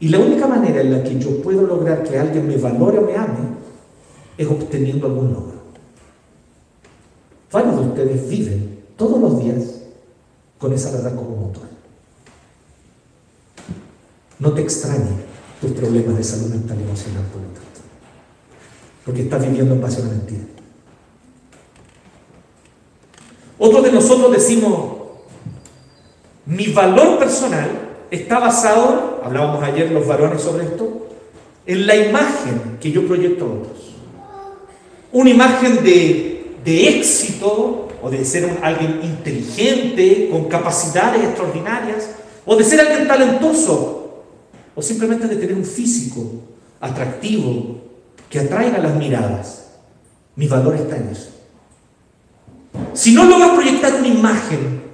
Y 0.05 0.09
la 0.09 0.19
única 0.19 0.45
manera 0.45 0.81
en 0.81 0.91
la 0.91 1.03
que 1.03 1.17
yo 1.17 1.41
puedo 1.41 1.65
lograr 1.65 2.03
que 2.03 2.19
alguien 2.19 2.47
me 2.47 2.57
valore 2.57 3.00
o 3.00 3.01
me 3.01 3.15
ame 3.15 3.39
es 4.38 4.47
obteniendo 4.47 5.07
algún 5.07 5.33
logro. 5.33 5.55
Varios 7.51 7.75
de 7.75 7.88
ustedes 7.88 8.29
viven 8.29 8.83
todos 8.95 9.19
los 9.19 9.39
días 9.39 9.63
con 10.59 10.71
esa 10.74 10.91
verdad 10.91 11.15
como 11.15 11.47
motor. 11.47 11.63
No 14.38 14.53
te 14.53 14.62
extrañe 14.62 15.09
tus 15.59 15.71
problemas 15.71 16.17
de 16.17 16.24
salud 16.24 16.51
mental 16.51 16.77
y 16.79 16.83
emocional, 16.83 17.24
por 17.24 17.41
lo 17.41 17.47
tanto, 17.47 17.81
porque 19.05 19.24
estás 19.24 19.41
viviendo 19.41 19.74
en 19.74 19.81
base 19.81 20.01
a 20.01 20.03
una 20.03 20.13
mentira. 20.13 20.43
Otros 23.57 23.83
de 23.83 23.91
nosotros 23.91 24.31
decimos, 24.31 24.97
mi 26.45 26.67
valor 26.67 27.17
personal 27.17 27.85
está 28.15 28.39
basado, 28.39 29.22
hablábamos 29.24 29.63
ayer 29.63 29.91
los 29.91 30.07
varones 30.07 30.41
sobre 30.41 30.65
esto, 30.65 31.07
en 31.65 31.88
la 31.88 31.95
imagen 31.95 32.77
que 32.79 32.91
yo 32.91 33.07
proyecto 33.07 33.45
a 33.45 33.48
otros. 33.48 33.95
Una 35.12 35.29
imagen 35.29 35.84
de, 35.84 36.55
de 36.63 36.89
éxito 36.89 37.88
o 38.01 38.10
de 38.10 38.24
ser 38.24 38.45
un, 38.45 38.63
alguien 38.63 39.00
inteligente, 39.03 40.29
con 40.29 40.45
capacidades 40.45 41.24
extraordinarias, 41.24 42.10
o 42.45 42.55
de 42.55 42.63
ser 42.63 42.79
alguien 42.79 43.07
talentoso, 43.07 44.24
o 44.75 44.81
simplemente 44.81 45.27
de 45.27 45.38
tener 45.38 45.55
un 45.55 45.65
físico 45.65 46.24
atractivo 46.79 47.77
que 48.29 48.39
atraiga 48.39 48.77
las 48.77 48.95
miradas. 48.95 49.69
Mi 50.36 50.48
valor 50.48 50.75
está 50.75 50.98
en 50.98 51.10
eso. 51.10 51.29
Si 52.93 53.13
no 53.13 53.25
logras 53.25 53.51
proyectar 53.51 53.95
una 53.95 54.07
imagen 54.07 54.85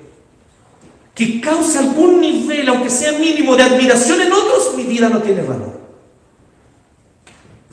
que 1.22 1.40
cause 1.40 1.78
algún 1.78 2.20
nivel, 2.20 2.68
aunque 2.68 2.90
sea 2.90 3.20
mínimo, 3.20 3.56
de 3.56 3.62
admiración 3.62 4.22
en 4.22 4.34
otros, 4.34 4.76
mi 4.76 4.86
vida 4.86 5.08
no 5.08 5.22
tiene 5.22 5.44
valor. 5.44 5.80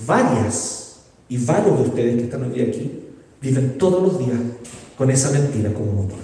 Varias 0.07 0.99
y 1.31 1.39
varios 1.39 1.79
de 1.79 1.89
ustedes 1.89 2.17
que 2.17 2.25
están 2.25 2.43
hoy 2.43 2.61
aquí 2.61 3.05
viven 3.41 3.79
todos 3.79 4.03
los 4.03 4.19
días 4.19 4.39
con 4.99 5.11
esa 5.11 5.31
mentira 5.31 5.73
como 5.73 5.93
motor. 5.93 6.19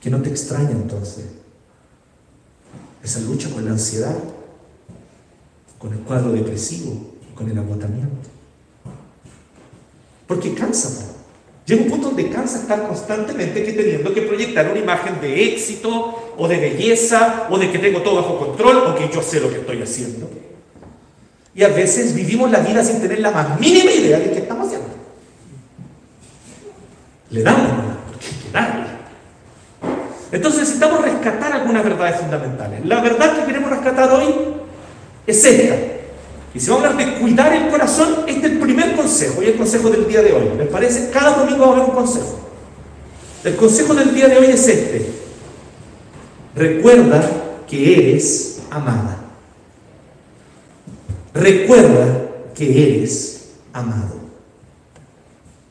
Que 0.00 0.08
no 0.08 0.22
te 0.22 0.30
extraña 0.30 0.70
entonces 0.70 1.26
esa 3.02 3.20
lucha 3.20 3.50
con 3.50 3.66
la 3.66 3.72
ansiedad, 3.72 4.16
con 5.78 5.92
el 5.92 5.98
cuadro 5.98 6.32
depresivo, 6.32 7.12
con 7.34 7.50
el 7.50 7.58
agotamiento. 7.58 8.30
Porque 10.26 10.54
cansa. 10.54 11.13
Llega 11.66 11.82
un 11.82 11.88
punto 11.88 12.08
donde 12.08 12.28
cansa 12.28 12.58
estar 12.58 12.86
constantemente 12.86 13.64
que 13.64 13.72
teniendo 13.72 14.12
que 14.12 14.22
proyectar 14.22 14.70
una 14.70 14.80
imagen 14.80 15.18
de 15.20 15.44
éxito 15.54 16.34
o 16.36 16.46
de 16.46 16.58
belleza 16.58 17.46
o 17.48 17.58
de 17.58 17.70
que 17.70 17.78
tengo 17.78 18.02
todo 18.02 18.16
bajo 18.16 18.38
control 18.38 18.78
o 18.78 18.94
que 18.94 19.08
yo 19.12 19.22
sé 19.22 19.40
lo 19.40 19.48
que 19.48 19.56
estoy 19.56 19.80
haciendo. 19.80 20.28
Y 21.54 21.62
a 21.62 21.68
veces 21.68 22.14
vivimos 22.14 22.50
la 22.50 22.58
vida 22.58 22.84
sin 22.84 23.00
tener 23.00 23.20
la 23.20 23.30
más 23.30 23.58
mínima 23.58 23.90
idea 23.90 24.18
de 24.18 24.30
qué 24.30 24.38
estamos 24.40 24.66
haciendo. 24.66 24.88
Le 27.30 27.42
damos, 27.42 27.96
porque 28.08 28.26
hay 28.26 28.42
que 28.42 28.50
darle. 28.52 28.86
Entonces 30.32 30.60
necesitamos 30.60 31.00
rescatar 31.00 31.52
algunas 31.52 31.82
verdades 31.82 32.20
fundamentales. 32.20 32.84
La 32.84 33.00
verdad 33.00 33.38
que 33.38 33.46
queremos 33.46 33.70
rescatar 33.70 34.12
hoy 34.12 34.34
es 35.26 35.44
esta. 35.44 36.03
Y 36.54 36.60
si 36.60 36.70
vamos 36.70 36.84
a 36.84 36.90
hablar 36.90 37.06
de 37.06 37.18
cuidar 37.18 37.52
el 37.52 37.68
corazón, 37.68 38.24
este 38.28 38.46
es 38.46 38.52
el 38.52 38.58
primer 38.60 38.94
consejo 38.94 39.42
y 39.42 39.46
el 39.46 39.56
consejo 39.56 39.90
del 39.90 40.06
día 40.06 40.22
de 40.22 40.32
hoy. 40.32 40.50
¿Les 40.56 40.68
parece? 40.68 41.10
Cada 41.10 41.38
domingo 41.38 41.66
va 41.66 41.66
a 41.66 41.76
haber 41.76 41.88
un 41.90 41.94
consejo. 41.96 42.38
El 43.42 43.56
consejo 43.56 43.92
del 43.92 44.14
día 44.14 44.28
de 44.28 44.38
hoy 44.38 44.46
es 44.46 44.68
este. 44.68 45.06
Recuerda 46.54 47.28
que 47.68 48.10
eres 48.10 48.60
amada. 48.70 49.18
Recuerda 51.34 52.30
que 52.54 52.98
eres 52.98 53.50
amado. 53.72 54.14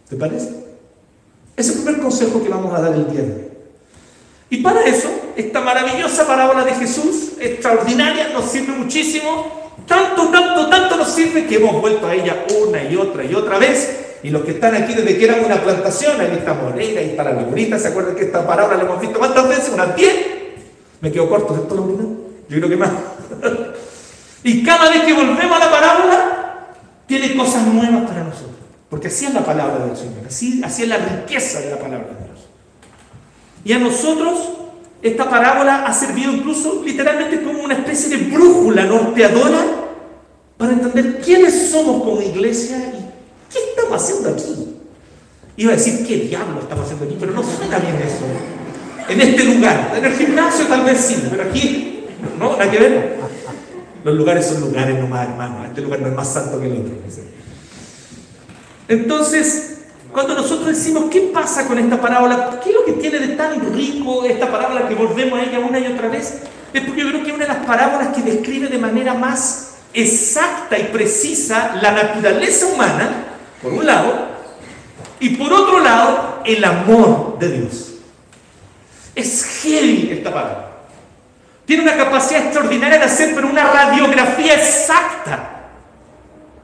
¿Te 0.09 0.17
parece? 0.17 0.49
Es 1.55 1.69
el 1.69 1.75
primer 1.75 2.01
consejo 2.01 2.43
que 2.43 2.49
vamos 2.49 2.73
a 2.73 2.81
dar 2.81 2.93
el 2.93 3.09
día 3.09 3.21
de 3.21 3.33
hoy. 3.33 3.47
Y 4.49 4.57
para 4.57 4.83
eso, 4.83 5.09
esta 5.37 5.61
maravillosa 5.61 6.27
parábola 6.27 6.65
de 6.65 6.75
Jesús, 6.75 7.31
extraordinaria, 7.39 8.29
nos 8.33 8.51
sirve 8.51 8.73
muchísimo. 8.73 9.62
Tanto, 9.87 10.29
tanto, 10.29 10.69
tanto 10.69 10.97
nos 10.97 11.09
sirve 11.09 11.45
que 11.45 11.55
hemos 11.55 11.79
vuelto 11.81 12.07
a 12.07 12.13
ella 12.13 12.45
una 12.61 12.83
y 12.83 12.95
otra 12.95 13.23
y 13.23 13.33
otra 13.33 13.57
vez. 13.57 14.17
Y 14.23 14.29
los 14.29 14.43
que 14.43 14.51
están 14.51 14.73
aquí 14.75 14.93
desde 14.93 15.17
que 15.17 15.25
eran 15.25 15.43
una 15.43 15.61
plantación, 15.61 16.19
ahí 16.21 16.31
está 16.37 16.53
Moreira, 16.53 17.01
ahí 17.01 17.09
está 17.09 17.23
la 17.23 17.33
Laurita, 17.33 17.77
¿se 17.77 17.89
acuerdan 17.89 18.15
que 18.15 18.23
esta 18.23 18.47
parábola 18.47 18.77
la 18.77 18.83
hemos 18.83 19.01
visto 19.01 19.19
cuántas 19.19 19.47
veces? 19.49 19.69
¿Unas 19.73 19.95
10? 19.95 20.15
Me 21.01 21.11
quedo 21.11 21.29
corto, 21.29 21.53
¿cierto, 21.53 21.75
Laurita? 21.75 22.03
Yo 22.47 22.57
creo 22.57 22.69
que 22.69 22.77
más. 22.77 22.91
y 24.43 24.63
cada 24.63 24.89
vez 24.89 25.03
que 25.03 25.13
volvemos 25.13 25.57
a 25.57 25.59
la 25.59 25.71
parábola, 25.71 26.67
tiene 27.05 27.35
cosas 27.35 27.67
nuevas 27.67 28.09
para 28.09 28.23
nosotros. 28.23 28.53
Porque 28.89 29.07
así 29.07 29.25
es 29.25 29.33
la 29.33 29.43
palabra 29.43 29.85
del 29.85 29.97
Señor, 29.97 30.25
así 30.25 30.61
es 30.61 30.87
la 30.87 30.97
riqueza 30.97 31.59
de 31.59 31.71
la 31.71 31.77
palabra 31.77 32.07
de 32.07 32.25
Dios. 32.25 32.47
Y 33.65 33.73
a 33.73 33.79
nosotros 33.79 34.37
esta 35.03 35.29
parábola 35.29 35.85
ha 35.85 35.93
servido 35.93 36.31
incluso 36.31 36.81
literalmente 36.83 37.43
como 37.43 37.61
una 37.61 37.73
especie 37.73 38.17
de 38.17 38.31
brújula 38.31 38.85
norteadora 38.85 39.65
para 40.57 40.71
entender 40.71 41.19
quiénes 41.19 41.69
somos 41.69 42.03
como 42.03 42.21
iglesia 42.21 42.77
y 42.77 43.51
qué 43.51 43.59
estamos 43.69 44.01
haciendo 44.01 44.29
aquí. 44.29 44.77
Iba 45.57 45.73
a 45.73 45.75
decir 45.75 46.07
qué 46.07 46.15
diablo 46.19 46.61
estamos 46.61 46.85
haciendo 46.85 47.05
aquí, 47.05 47.17
pero 47.19 47.33
no 47.33 47.43
suena 47.43 47.79
bien 47.79 47.95
eso. 47.97 48.23
En 49.09 49.19
este 49.19 49.43
lugar, 49.43 49.93
en 49.93 50.05
el 50.05 50.13
gimnasio 50.13 50.67
tal 50.67 50.85
vez 50.85 50.97
sí, 50.97 51.21
pero 51.29 51.43
aquí 51.43 52.05
no, 52.39 52.57
hay 52.57 52.69
que 52.69 52.79
ver. 52.79 53.17
Los 54.05 54.15
lugares 54.15 54.45
son 54.45 54.61
lugares 54.61 54.97
nomás, 54.97 55.27
hermano. 55.27 55.65
Este 55.65 55.81
lugar 55.81 55.99
no 55.99 56.07
es 56.07 56.15
más 56.15 56.33
santo 56.33 56.61
que 56.61 56.67
el 56.67 56.77
otro. 56.77 56.93
Entonces, 58.87 59.72
cuando 60.13 60.35
nosotros 60.35 60.67
decimos, 60.67 61.05
¿qué 61.09 61.31
pasa 61.33 61.67
con 61.67 61.79
esta 61.79 61.99
parábola? 61.99 62.59
¿Qué 62.63 62.69
es 62.69 62.75
lo 62.75 62.85
que 62.85 62.93
tiene 62.93 63.17
de 63.17 63.29
tan 63.29 63.73
rico 63.73 64.23
esta 64.23 64.49
parábola 64.49 64.87
que 64.87 64.93
volvemos 64.93 65.39
a 65.39 65.43
ella 65.43 65.59
una 65.59 65.79
y 65.79 65.87
otra 65.87 66.07
vez? 66.07 66.43
Es 66.71 66.81
porque 66.83 67.01
yo 67.01 67.09
creo 67.09 67.23
que 67.23 67.29
es 67.29 67.35
una 67.35 67.45
de 67.45 67.53
las 67.53 67.65
parábolas 67.65 68.09
que 68.09 68.21
describe 68.21 68.67
de 68.67 68.77
manera 68.77 69.15
más 69.15 69.77
exacta 69.91 70.77
y 70.77 70.83
precisa 70.85 71.75
la 71.81 71.91
naturaleza 71.91 72.67
humana, 72.67 73.09
por 73.61 73.73
un 73.73 73.85
lado, 73.87 74.27
y 75.19 75.29
por 75.29 75.51
otro 75.51 75.79
lado, 75.79 76.41
el 76.45 76.63
amor 76.63 77.39
de 77.39 77.49
Dios. 77.49 77.93
Es 79.15 79.61
heavy 79.63 80.09
esta 80.11 80.31
parábola. 80.31 80.67
Tiene 81.65 81.83
una 81.83 81.97
capacidad 81.97 82.43
extraordinaria 82.43 82.99
de 82.99 83.05
hacer, 83.05 83.33
pero 83.33 83.47
una 83.47 83.63
radiografía 83.63 84.53
exacta 84.53 85.69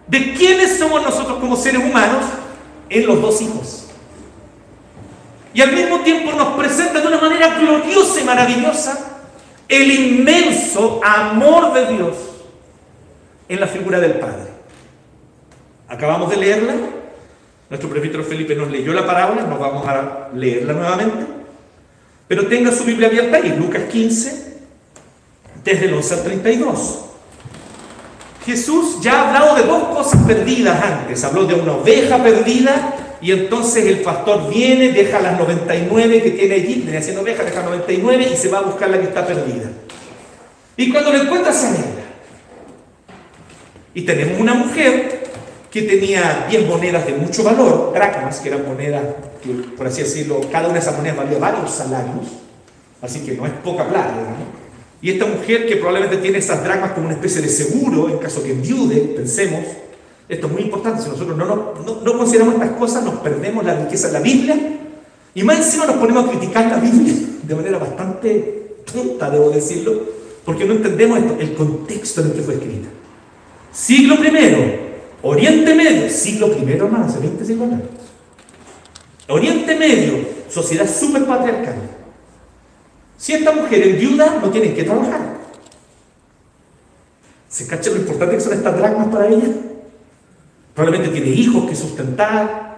de 0.06 0.34
quiénes 0.36 0.78
somos 0.78 1.02
nosotros 1.02 1.40
como 1.40 1.56
seres 1.56 1.82
humanos 1.84 2.26
en 2.90 3.06
los 3.06 3.22
dos 3.22 3.42
hijos. 3.42 3.86
Y 5.54 5.62
al 5.62 5.74
mismo 5.74 6.02
tiempo 6.02 6.32
nos 6.34 6.56
presenta 6.56 7.02
de 7.02 7.08
una 7.08 7.20
manera 7.20 7.58
gloriosa 7.60 8.22
y 8.22 8.24
maravillosa 8.24 9.10
el 9.68 9.92
inmenso 9.92 11.00
amor 11.04 11.74
de 11.74 11.94
Dios 11.94 12.16
en 13.48 13.60
la 13.60 13.68
figura 13.68 14.00
del 14.00 14.14
Padre. 14.14 14.50
Acabamos 15.88 16.30
de 16.30 16.38
leerla. 16.38 16.76
Nuestro 17.70 17.90
prefecto 17.90 18.24
Felipe 18.24 18.56
nos 18.56 18.70
leyó 18.70 18.94
la 18.94 19.06
parábola, 19.06 19.44
nos 19.44 19.60
vamos 19.60 19.88
a 19.88 20.30
leerla 20.34 20.74
nuevamente. 20.74 21.26
Pero 22.28 22.48
tenga 22.48 22.72
su 22.72 22.84
Biblia 22.84 23.08
abierta 23.08 23.38
ahí, 23.38 23.56
Lucas 23.58 23.84
15, 23.92 24.60
desde 25.64 25.86
el 25.86 25.94
11 25.96 26.14
al 26.14 26.24
32. 26.24 27.09
Jesús 28.46 29.00
ya 29.02 29.14
ha 29.14 29.28
hablado 29.28 29.56
de 29.56 29.64
dos 29.64 29.84
cosas 29.90 30.22
perdidas 30.24 30.82
antes. 30.82 31.24
Habló 31.24 31.46
de 31.46 31.56
una 31.56 31.74
oveja 31.74 32.22
perdida 32.24 33.18
y 33.22 33.32
entonces 33.32 33.86
el 33.86 34.00
pastor 34.00 34.50
viene, 34.50 34.92
deja 34.92 35.20
las 35.20 35.38
99 35.38 36.24
que 36.24 36.32
tiene 36.32 36.56
allí, 36.56 36.76
viene 36.76 36.98
haciendo 36.98 37.22
oveja, 37.22 37.44
deja 37.44 37.64
99 37.64 38.30
y 38.34 38.36
se 38.38 38.50
va 38.50 38.60
a 38.60 38.62
buscar 38.62 38.90
la 38.90 39.00
que 39.00 39.06
está 39.06 39.26
perdida. 39.26 39.70
Y 40.78 40.92
cuando 40.92 41.12
lo 41.12 41.22
encuentra 41.22 41.52
se 41.52 41.68
alegra. 41.68 42.06
Y 43.94 44.02
tenemos 44.04 44.40
una 44.40 44.54
mujer 44.54 45.24
que 45.70 45.82
tenía 45.84 46.46
10 46.50 46.68
monedas 46.68 47.06
de 47.06 47.14
mucho 47.14 47.44
valor, 47.44 47.92
dracmas, 47.94 48.40
que 48.40 48.50
eran 48.50 48.66
monedas 48.66 49.04
por 49.78 49.88
así 49.88 50.02
decirlo, 50.02 50.42
cada 50.52 50.66
una 50.66 50.76
de 50.76 50.80
esas 50.80 50.98
monedas 50.98 51.18
valía 51.18 51.40
varios 51.40 51.72
salarios, 51.72 52.28
así 53.02 53.22
que 53.22 53.34
no 53.34 53.46
es 53.46 53.54
poca 53.64 53.88
plata, 53.88 54.14
¿no? 54.14 54.59
Y 55.02 55.12
esta 55.12 55.26
mujer 55.26 55.66
que 55.66 55.78
probablemente 55.78 56.18
tiene 56.18 56.40
esas 56.40 56.64
dracmas 56.64 56.92
como 56.92 57.06
una 57.06 57.16
especie 57.16 57.42
de 57.42 57.50
seguro 57.50 58.10
en 58.10 58.18
caso 58.18 58.44
que 58.44 58.52
enviude, 58.52 58.98
pensemos, 59.16 59.64
esto 60.28 60.48
es 60.48 60.54
muy 60.54 60.64
importante, 60.64 61.02
si 61.02 61.10
nosotros 61.10 61.38
no, 61.38 61.46
no, 61.46 62.02
no, 62.04 62.18
consideramos 62.18 62.56
estas 62.56 62.72
cosas, 62.72 63.04
nos 63.04 63.16
perdemos 63.16 63.66
la 63.66 63.76
riqueza 63.76 64.08
de 64.08 64.14
la 64.14 64.20
Biblia 64.20 64.58
y 65.34 65.44
más 65.44 65.58
encima 65.58 65.86
nos 65.86 65.96
ponemos 65.98 66.26
a 66.26 66.32
criticar 66.32 66.68
la 66.68 66.78
Biblia 66.78 67.14
de 67.44 67.56
manera 67.56 67.78
bastante 67.78 68.76
tonta, 68.92 69.30
debo 69.30 69.50
decirlo, 69.50 70.02
porque 70.44 70.66
no 70.66 70.74
entendemos 70.74 71.20
el 71.40 71.54
contexto 71.54 72.22
en 72.22 72.28
el 72.28 72.34
que 72.34 72.42
fue 72.42 72.56
escrita. 72.56 72.90
Siglo 73.72 74.16
I, 74.16 74.80
Oriente 75.22 75.76
Medio, 75.76 76.10
siglo 76.10 76.48
I, 76.48 76.72
hermano, 76.72 77.06
hace 77.06 77.20
20 77.20 77.46
siglos 77.46 77.70
Oriente 79.30 79.76
Medio, 79.76 80.14
sociedad 80.50 80.90
súper 80.90 81.26
patriarcal. 81.26 81.99
Si 83.20 83.34
esta 83.34 83.52
mujer 83.52 83.86
es 83.86 84.00
viuda, 84.00 84.40
no 84.42 84.50
tienen 84.50 84.74
que 84.74 84.86
trabajar. 84.86 85.20
¿Se 87.50 87.68
cacha 87.68 87.90
lo 87.90 87.98
importante 87.98 88.36
que 88.36 88.42
son 88.42 88.54
estas 88.54 88.78
dracmas 88.78 89.08
para 89.10 89.28
ella? 89.28 89.50
Probablemente 90.74 91.20
tiene 91.20 91.36
hijos 91.36 91.70
que 91.70 91.76
sustentar. 91.76 92.78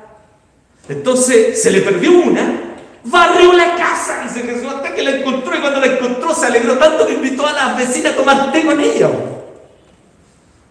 Entonces 0.89 1.62
se 1.62 1.69
le 1.69 1.81
perdió 1.81 2.12
una, 2.12 2.75
barrió 3.03 3.53
la 3.53 3.75
casa, 3.75 4.24
y 4.25 4.29
se 4.29 4.67
hasta 4.67 4.95
que 4.95 5.03
la 5.03 5.12
encontró. 5.12 5.55
Y 5.55 5.62
cuando 5.62 5.79
la 5.79 5.86
encontró, 5.86 6.33
se 6.33 6.48
alegró 6.48 6.75
tanto 6.79 7.05
que 7.05 7.13
invitó 7.13 7.45
a 7.45 7.53
las 7.53 7.77
vecinas 7.77 8.13
a 8.13 8.15
tomar 8.15 8.51
té 8.51 8.65
con 8.65 8.79
ella. 8.79 9.12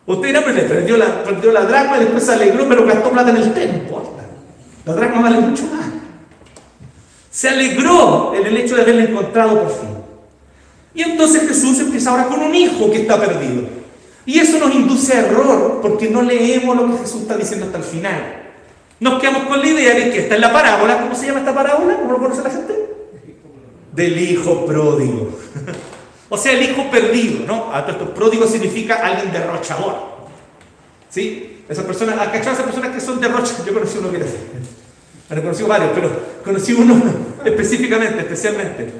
Usted 0.05 0.27
dirá, 0.27 0.41
pero 0.41 0.57
le 0.57 0.63
perdió 0.63 0.97
la, 0.97 1.23
perdió 1.23 1.53
la 1.53 1.63
dracma 1.63 1.99
y 1.99 2.01
después 2.01 2.25
se 2.25 2.33
alegró, 2.33 2.69
pero 2.69 2.85
gastó 2.85 3.11
plata 3.13 3.31
en 3.31 3.37
el 3.37 3.55
té. 3.55 3.69
No 3.69 3.75
importa. 3.75 4.25
La 4.85 4.95
dracma 4.95 5.21
vale 5.21 5.39
mucho 5.39 5.63
más. 5.67 6.00
Se 7.31 7.49
alegró 7.49 8.35
en 8.35 8.47
el 8.47 8.57
hecho 8.57 8.75
de 8.75 8.83
haberla 8.83 9.05
encontrado 9.05 9.63
por 9.63 9.71
fin. 9.71 9.91
Y 10.95 11.03
entonces 11.03 11.47
Jesús 11.47 11.79
empieza 11.79 12.11
ahora 12.11 12.27
con 12.27 12.41
un 12.41 12.55
hijo 12.55 12.91
que 12.91 13.03
está 13.03 13.19
perdido. 13.19 13.63
Y 14.27 14.39
eso 14.39 14.59
nos 14.59 14.75
induce 14.75 15.15
a 15.15 15.21
error 15.21 15.79
porque 15.81 16.09
no 16.09 16.23
leemos 16.23 16.77
lo 16.77 16.91
que 16.91 16.99
Jesús 16.99 17.23
está 17.23 17.37
diciendo 17.37 17.67
hasta 17.67 17.79
el 17.79 17.85
final. 17.85 18.41
Nos 18.99 19.21
quedamos 19.21 19.45
con 19.45 19.61
la 19.61 19.67
idea 19.67 19.95
de 19.95 20.11
que 20.11 20.21
está 20.21 20.35
en 20.35 20.41
la 20.43 20.53
parábola. 20.53 21.01
¿Cómo 21.01 21.15
se 21.15 21.27
llama 21.27 21.41
esta 21.41 21.55
parábola? 21.55 21.97
¿Cómo 21.97 22.13
lo 22.13 22.19
conoce 22.19 22.43
la 22.43 22.51
gente? 22.51 22.75
Del 23.93 24.21
hijo 24.21 24.67
pródigo. 24.67 25.31
o 26.29 26.37
sea, 26.37 26.53
el 26.53 26.63
hijo 26.63 26.91
perdido, 26.91 27.47
¿no? 27.47 27.73
A 27.73 27.81
esto 27.89 28.13
pródigo 28.13 28.47
significa 28.47 29.07
alguien 29.07 29.33
derrochador. 29.33 30.11
¿Sí? 31.09 31.65
Esas 31.69 31.85
personas, 31.85 32.19
¿has 32.19 32.29
cachado 32.29 32.53
esas 32.53 32.67
personas 32.67 32.91
que 32.91 33.01
son 33.01 33.21
derrochadoras? 33.21 33.65
Yo 33.67 33.73
conocí 33.73 33.99
uno 33.99 34.11
que 34.11 34.17
era 34.17 34.27
así. 34.27 34.37
He 35.31 35.41
conocido 35.41 35.69
varios, 35.69 35.91
pero 35.95 36.11
conocí 36.45 36.73
uno 36.73 37.01
específicamente, 37.45 38.19
especialmente, 38.21 38.93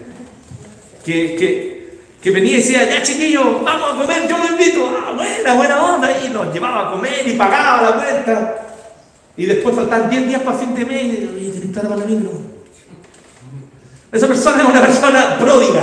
que, 1.05 1.35
que, 1.35 1.99
que, 2.23 2.31
venía 2.31 2.53
y 2.53 2.57
decía, 2.57 2.89
ya 2.89 3.03
chiquillo, 3.03 3.61
vamos 3.65 3.95
a 3.95 4.01
comer, 4.01 4.29
yo 4.29 4.39
lo 4.39 4.47
invito. 4.47 4.89
Ah, 4.97 5.13
buena, 5.13 5.55
buena 5.55 5.85
onda. 5.85 6.21
Y 6.25 6.29
nos 6.29 6.53
llevaba 6.55 6.89
a 6.89 6.93
comer 6.93 7.27
y 7.27 7.33
pagaba 7.33 7.91
la 7.91 7.97
cuenta. 7.97 8.57
Y 9.37 9.47
después 9.47 9.75
faltaban 9.75 10.09
10 10.09 10.29
días 10.29 10.43
para 10.43 10.59
fin 10.59 10.75
de 10.75 10.85
mes 10.85 11.03
y 11.03 11.73
la. 11.73 12.51
Esa 14.13 14.27
persona 14.27 14.63
es 14.63 14.69
una 14.69 14.81
persona 14.81 15.39
pródiga, 15.39 15.83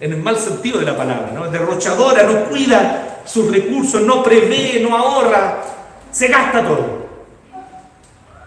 en 0.00 0.12
el 0.12 0.22
mal 0.22 0.36
sentido 0.36 0.80
de 0.80 0.86
la 0.86 0.96
palabra, 0.96 1.30
¿no? 1.32 1.48
derrochadora, 1.48 2.24
no 2.24 2.44
cuida 2.46 3.22
sus 3.24 3.50
recursos, 3.50 4.02
no 4.02 4.22
prevé, 4.22 4.80
no 4.80 4.96
ahorra, 4.96 5.62
se 6.10 6.28
gasta 6.28 6.64
todo. 6.64 7.06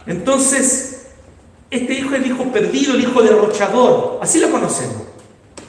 Entonces, 0.06 0.89
Este 1.72 1.94
hijo 1.94 2.16
es 2.16 2.22
el 2.22 2.32
hijo 2.32 2.44
perdido, 2.46 2.96
el 2.96 3.02
hijo 3.02 3.22
derrochador. 3.22 4.20
Así 4.22 4.40
lo 4.40 4.50
conocemos. 4.50 5.04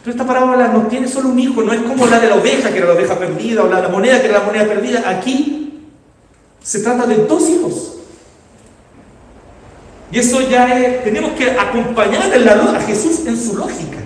Pero 0.03 0.13
esta 0.13 0.27
parábola 0.27 0.69
no 0.69 0.87
tiene 0.87 1.07
solo 1.07 1.29
un 1.29 1.39
hijo, 1.39 1.63
no 1.63 1.73
es 1.73 1.83
como 1.83 2.07
la 2.07 2.19
de 2.19 2.29
la 2.29 2.37
oveja, 2.37 2.71
que 2.71 2.79
era 2.79 2.87
la 2.87 2.95
oveja 2.95 3.19
perdida, 3.19 3.63
o 3.63 3.69
la 3.69 3.77
de 3.77 3.83
la 3.83 3.89
moneda, 3.91 4.21
que 4.21 4.29
era 4.29 4.39
la 4.39 4.47
moneda 4.47 4.65
perdida. 4.65 5.09
Aquí 5.09 5.81
se 6.63 6.81
trata 6.81 7.07
de 7.07 7.17
dos 7.27 7.49
hijos. 7.49 7.97
Y 10.13 10.19
eso 10.19 10.41
ya 10.49 10.79
es, 10.79 11.05
tenemos 11.05 11.33
que 11.33 11.51
acompañar 11.51 12.33
a 12.33 12.81
Jesús 12.81 13.27
en 13.27 13.41
su 13.41 13.57
lógica. 13.57 13.99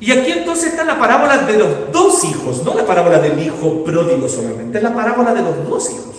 Y 0.00 0.10
aquí 0.12 0.32
entonces 0.32 0.70
está 0.70 0.84
la 0.84 0.98
parábola 0.98 1.38
de 1.38 1.58
los 1.58 1.92
dos 1.92 2.24
hijos, 2.24 2.62
no 2.64 2.74
la 2.74 2.86
parábola 2.86 3.18
del 3.18 3.38
hijo 3.42 3.84
pródigo 3.84 4.28
solamente, 4.28 4.78
es 4.78 4.84
la 4.84 4.94
parábola 4.94 5.34
de 5.34 5.42
los 5.42 5.68
dos 5.68 5.90
hijos. 5.90 6.14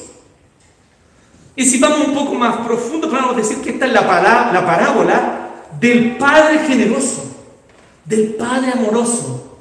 Y 1.55 1.65
si 1.65 1.79
vamos 1.79 2.07
un 2.07 2.13
poco 2.13 2.35
más 2.35 2.57
profundo, 2.57 3.09
podemos 3.09 3.35
decir 3.35 3.57
que 3.61 3.71
esta 3.71 3.85
es 3.85 3.93
la, 3.93 4.01
la 4.01 4.65
parábola 4.65 5.49
del 5.79 6.17
Padre 6.17 6.59
generoso, 6.59 7.23
del 8.03 8.33
Padre 8.33 8.71
amoroso, 8.73 9.57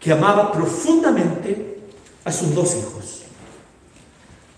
que 0.00 0.12
amaba 0.12 0.50
profundamente 0.50 1.78
a 2.24 2.32
sus 2.32 2.54
dos 2.54 2.74
hijos. 2.76 3.22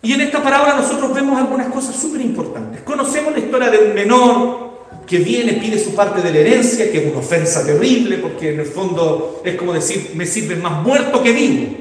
Y 0.00 0.12
en 0.12 0.20
esta 0.22 0.42
parábola 0.42 0.74
nosotros 0.74 1.12
vemos 1.14 1.38
algunas 1.38 1.68
cosas 1.68 1.94
súper 1.96 2.22
importantes. 2.22 2.82
Conocemos 2.82 3.32
la 3.32 3.38
historia 3.38 3.70
de 3.70 3.78
un 3.78 3.94
menor 3.94 4.72
que 5.06 5.18
viene, 5.18 5.54
pide 5.54 5.78
su 5.78 5.94
parte 5.94 6.22
de 6.22 6.32
la 6.32 6.38
herencia, 6.38 6.90
que 6.90 7.04
es 7.04 7.10
una 7.10 7.20
ofensa 7.20 7.64
terrible, 7.64 8.18
porque 8.18 8.54
en 8.54 8.60
el 8.60 8.66
fondo 8.66 9.42
es 9.44 9.54
como 9.56 9.72
decir, 9.72 10.12
me 10.14 10.26
sirve 10.26 10.56
más 10.56 10.82
muerto 10.82 11.22
que 11.22 11.32
vivo, 11.32 11.76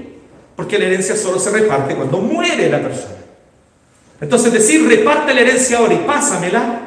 porque 0.55 0.77
la 0.77 0.86
herencia 0.86 1.15
solo 1.15 1.39
se 1.39 1.50
reparte 1.51 1.96
cuando 1.96 2.17
muere 2.17 2.70
la 2.70 2.81
persona. 2.81 3.20
Entonces 4.21 4.53
decir 4.53 4.87
reparte 4.87 5.33
la 5.33 5.41
herencia 5.41 5.79
ahora 5.79 5.95
y 5.95 5.97
pásamela 5.97 6.81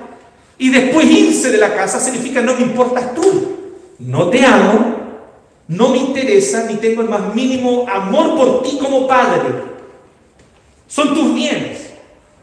y 0.57 0.71
después 0.71 1.05
irse 1.05 1.51
de 1.51 1.59
la 1.59 1.75
casa 1.75 1.99
significa 1.99 2.41
no 2.41 2.55
me 2.55 2.63
importas 2.63 3.15
tú. 3.15 3.51
No 3.99 4.29
te 4.29 4.45
amo, 4.45 4.97
no 5.69 5.89
me 5.89 5.99
interesa 5.99 6.65
ni 6.69 6.77
tengo 6.77 7.03
el 7.03 7.09
más 7.09 7.35
mínimo 7.35 7.87
amor 7.89 8.37
por 8.37 8.63
ti 8.63 8.79
como 8.81 9.07
padre. 9.09 9.43
Son 10.87 11.13
tus 11.13 11.35
bienes. 11.35 11.91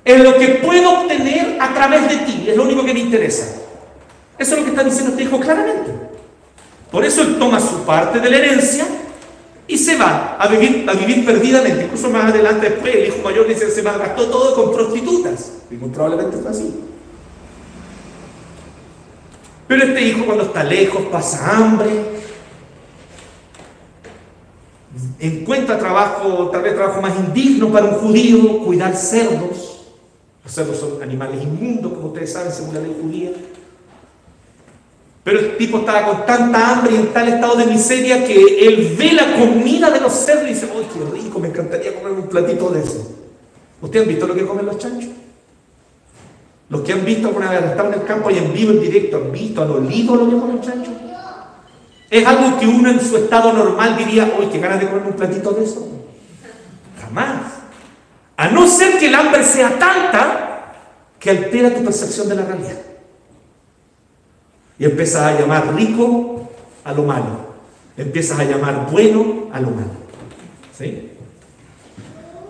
Es 0.04 0.20
lo 0.20 0.38
que 0.38 0.48
puedo 0.56 1.02
obtener 1.02 1.58
a 1.60 1.74
través 1.74 2.10
de 2.10 2.18
ti. 2.26 2.46
Es 2.48 2.58
lo 2.58 2.64
único 2.64 2.84
que 2.84 2.94
me 2.94 3.00
interesa. 3.00 3.62
Eso 4.38 4.54
es 4.54 4.60
lo 4.60 4.66
que 4.66 4.72
está 4.72 4.84
diciendo 4.84 5.12
este 5.12 5.24
hijo 5.24 5.40
claramente. 5.40 5.92
Por 6.92 7.06
eso 7.06 7.22
él 7.22 7.38
toma 7.40 7.60
su 7.62 7.84
parte 7.86 8.20
de 8.20 8.30
la 8.30 8.38
herencia 8.38 8.86
y 9.68 9.78
se 9.78 9.98
va 9.98 10.38
a 10.38 10.48
vivir, 10.48 10.86
a 10.90 10.94
vivir 10.94 11.26
perdidamente. 11.26 11.86
Incluso 11.86 12.10
más 12.10 12.26
adelante, 12.26 12.70
después, 12.70 12.96
el 12.96 13.08
hijo 13.08 13.18
mayor 13.24 13.48
dice: 13.48 13.70
se 13.72 13.84
malgastó 13.84 14.28
todo 14.28 14.56
con 14.56 14.74
prostitutas. 14.74 15.54
Y 15.70 15.76
muy 15.76 15.90
probablemente 15.90 16.38
fue 16.38 16.52
así. 16.52 16.74
Pero 19.68 19.84
este 19.86 20.02
hijo, 20.02 20.26
cuando 20.26 20.44
está 20.44 20.64
lejos, 20.66 21.04
pasa 21.12 21.56
hambre, 21.56 21.90
encuentra 25.20 25.80
trabajo, 25.80 26.50
tal 26.52 26.64
vez 26.64 26.76
trabajo 26.76 27.02
más 27.02 27.18
indigno 27.18 27.72
para 27.72 27.86
un 27.86 27.96
judío, 27.96 28.60
cuidar 28.66 28.96
cerdos. 28.98 29.86
Los 30.44 30.54
cerdos 30.54 30.78
son 30.78 31.02
animales 31.02 31.42
inmundos, 31.42 31.94
como 31.94 32.08
ustedes 32.08 32.34
saben, 32.34 32.52
según 32.52 32.74
la 32.74 32.82
ley 32.82 32.98
judía. 33.02 33.32
Pero 35.24 35.40
el 35.40 35.58
tipo 35.58 35.80
estaba 35.80 36.06
con 36.06 36.26
tanta 36.26 36.72
hambre 36.72 36.94
y 36.94 36.96
en 36.96 37.14
tal 37.14 37.28
estado 37.28 37.56
de 37.56 37.66
miseria 37.66 38.26
que 38.26 38.68
él 38.68 38.96
ve 38.98 39.14
la 39.14 39.34
comida 39.38 39.92
de 39.92 40.00
los 40.00 40.14
cerdos 40.14 40.46
y 40.46 40.54
dice, 40.54 40.68
¡ay, 40.76 40.88
qué 40.92 41.12
rico! 41.12 41.40
Me 41.40 41.50
encantaría 41.50 41.94
comer 41.94 42.14
un 42.14 42.28
platito 42.28 42.70
de 42.72 42.82
eso. 42.82 43.18
¿Ustedes 43.82 44.04
han 44.04 44.10
visto 44.10 44.28
lo 44.28 44.34
que 44.34 44.46
comen 44.46 44.66
los 44.66 44.80
chanchos? 44.80 45.12
Los 46.70 46.82
que 46.82 46.94
han 46.94 47.06
visto 47.06 47.28
alguna 47.28 47.52
vez, 47.52 47.64
estado 47.64 47.90
en 47.90 48.00
el 48.00 48.06
campo 48.06 48.32
y 48.32 48.38
en 48.38 48.54
vivo, 48.54 48.72
en 48.72 48.82
directo, 48.82 49.18
han 49.18 49.32
visto, 49.32 49.62
han 49.62 49.70
olido 49.70 50.16
lo 50.16 50.26
que 50.30 50.38
comen 50.38 50.56
los 50.56 50.66
chanchos. 50.66 50.94
Es 52.10 52.26
algo 52.26 52.60
que 52.60 52.68
uno 52.68 52.90
en 52.90 53.00
su 53.00 53.16
estado 53.18 53.54
normal 53.54 53.98
diría, 53.98 54.34
¡ay, 54.40 54.50
qué 54.52 54.60
ganas 54.60 54.80
de 54.80 54.88
comer 54.88 55.04
un 55.06 55.14
platito 55.14 55.52
de 55.52 55.64
eso! 55.64 55.88
Jamás. 57.00 57.42
A 58.38 58.48
no 58.48 58.68
ser 58.68 58.98
que 58.98 59.08
el 59.08 59.16
hambre 59.16 59.44
sea 59.44 59.78
tanta 59.78 60.74
que 61.20 61.30
altera 61.30 61.74
tu 61.76 61.84
percepción 61.84 62.28
de 62.28 62.36
la 62.36 62.46
realidad. 62.46 62.91
Y 64.82 64.86
empiezas 64.86 65.22
a 65.22 65.40
llamar 65.40 65.76
rico 65.76 66.50
a 66.84 66.92
lo 66.92 67.04
malo. 67.04 67.52
Empiezas 67.96 68.40
a 68.40 68.46
llamar 68.46 68.90
bueno 68.92 69.48
a 69.54 69.60
lo 69.60 69.70
malo. 69.70 69.92
¿Sí? 70.76 71.12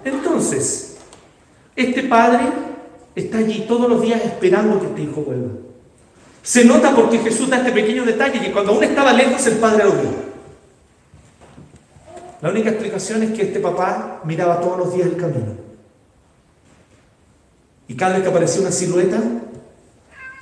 Entonces, 0.06 0.96
este 1.76 2.04
padre 2.04 2.46
está 3.18 3.40
allí 3.40 3.66
todos 3.68 3.90
los 3.90 4.02
días 4.02 4.24
esperando 4.24 4.80
que 4.80 4.86
este 4.86 5.02
hijo 5.02 5.24
vuelva. 5.24 5.50
Se 6.42 6.64
nota 6.64 6.96
porque 6.96 7.20
Jesús 7.20 7.50
da 7.50 7.58
este 7.58 7.74
pequeño 7.74 8.06
detalle 8.06 8.40
que 8.40 8.54
cuando 8.54 8.72
aún 8.72 8.86
estaba 8.86 9.12
lejos 9.12 9.46
el 9.48 9.58
padre 9.58 9.84
lo 9.84 9.92
vio. 9.92 10.12
La 12.42 12.50
única 12.50 12.70
explicación 12.70 13.24
es 13.24 13.32
que 13.32 13.42
este 13.42 13.60
papá 13.60 14.22
miraba 14.24 14.62
todos 14.62 14.78
los 14.78 14.94
días 14.94 15.08
el 15.08 15.18
camino. 15.18 15.58
Y 17.90 17.96
cada 17.96 18.14
vez 18.14 18.24
que 18.24 18.30
aparecía 18.30 18.62
una 18.62 18.72
silueta, 18.72 19.22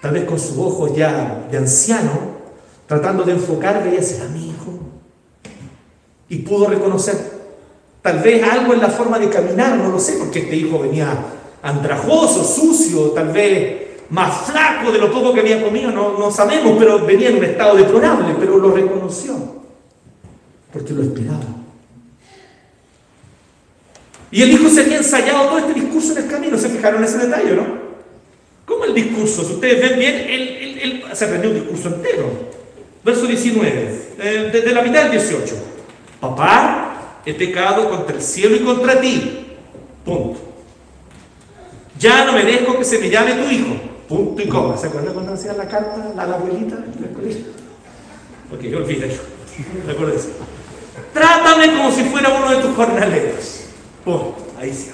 tal 0.01 0.11
vez 0.11 0.25
con 0.25 0.39
sus 0.39 0.57
ojos 0.57 0.95
ya 0.95 1.47
de 1.49 1.57
anciano, 1.57 2.39
tratando 2.87 3.23
de 3.23 3.33
enfocar, 3.33 3.83
veía, 3.83 4.01
será 4.01 4.25
mi 4.29 4.49
hijo. 4.49 4.79
Y 6.29 6.37
pudo 6.39 6.67
reconocer 6.67 7.39
tal 8.01 8.19
vez 8.19 8.43
algo 8.43 8.73
en 8.73 8.81
la 8.81 8.89
forma 8.89 9.19
de 9.19 9.29
caminar, 9.29 9.77
no 9.77 9.89
lo 9.89 9.99
sé, 9.99 10.13
porque 10.13 10.39
este 10.39 10.55
hijo 10.55 10.79
venía 10.79 11.17
andrajoso, 11.61 12.43
sucio, 12.43 13.11
tal 13.11 13.29
vez 13.29 13.89
más 14.09 14.49
flaco 14.49 14.91
de 14.91 14.97
lo 14.97 15.11
poco 15.11 15.33
que 15.33 15.41
había 15.41 15.63
comido, 15.63 15.91
no, 15.91 16.17
no 16.17 16.31
sabemos, 16.31 16.75
pero 16.79 17.05
venía 17.05 17.29
en 17.29 17.37
un 17.37 17.43
estado 17.43 17.75
deplorable, 17.75 18.35
pero 18.39 18.57
lo 18.57 18.71
reconoció, 18.71 19.35
porque 20.71 20.93
lo 20.93 21.03
esperaba. 21.03 21.43
Y 24.31 24.43
el 24.43 24.51
hijo 24.51 24.69
se 24.69 24.81
había 24.81 24.97
ensayado 24.97 25.49
todo 25.49 25.57
este 25.59 25.73
discurso 25.73 26.13
en 26.13 26.19
el 26.19 26.27
camino, 26.27 26.57
¿se 26.57 26.69
fijaron 26.69 26.99
en 26.99 27.07
ese 27.07 27.17
detalle, 27.17 27.55
no? 27.55 27.78
¿Cómo 28.69 28.85
el 28.85 28.93
discurso? 28.93 29.43
Si 29.43 29.53
ustedes 29.53 29.81
ven 29.81 29.99
bien, 29.99 31.03
se 31.11 31.25
aprendió 31.25 31.49
un 31.49 31.55
discurso 31.55 31.87
entero. 31.87 32.29
Verso 33.03 33.25
19, 33.25 34.01
eh, 34.19 34.49
desde 34.53 34.71
la 34.71 34.83
mitad 34.83 35.03
del 35.03 35.13
18. 35.13 35.55
Papá, 36.19 37.21
he 37.25 37.33
pecado 37.33 37.89
contra 37.89 38.15
el 38.15 38.21
cielo 38.21 38.55
y 38.55 38.59
contra 38.59 39.01
ti. 39.01 39.47
Punto. 40.05 40.39
Ya 41.97 42.25
no 42.25 42.33
merezco 42.33 42.77
que 42.77 42.85
se 42.85 42.99
me 42.99 43.09
llame 43.09 43.33
tu 43.33 43.49
hijo. 43.49 43.75
Punto 44.07 44.41
y 44.41 44.47
coma. 44.47 44.77
¿Se 44.77 44.87
acuerdan 44.87 45.13
cuando 45.13 45.33
hacía 45.33 45.53
la 45.53 45.67
carta 45.67 46.13
a 46.15 46.27
la 46.27 46.35
abuelita 46.35 46.75
en 46.75 47.03
el 47.03 47.11
colegio? 47.11 47.45
Ok, 48.53 48.63
eso. 50.13 50.29
Trátame 51.11 51.73
como 51.75 51.91
si 51.91 52.03
fuera 52.03 52.29
uno 52.29 52.51
de 52.51 52.57
tus 52.57 52.75
jornaleros. 52.75 53.61
Punto. 54.05 54.35
Ahí 54.59 54.71
sí. 54.71 54.91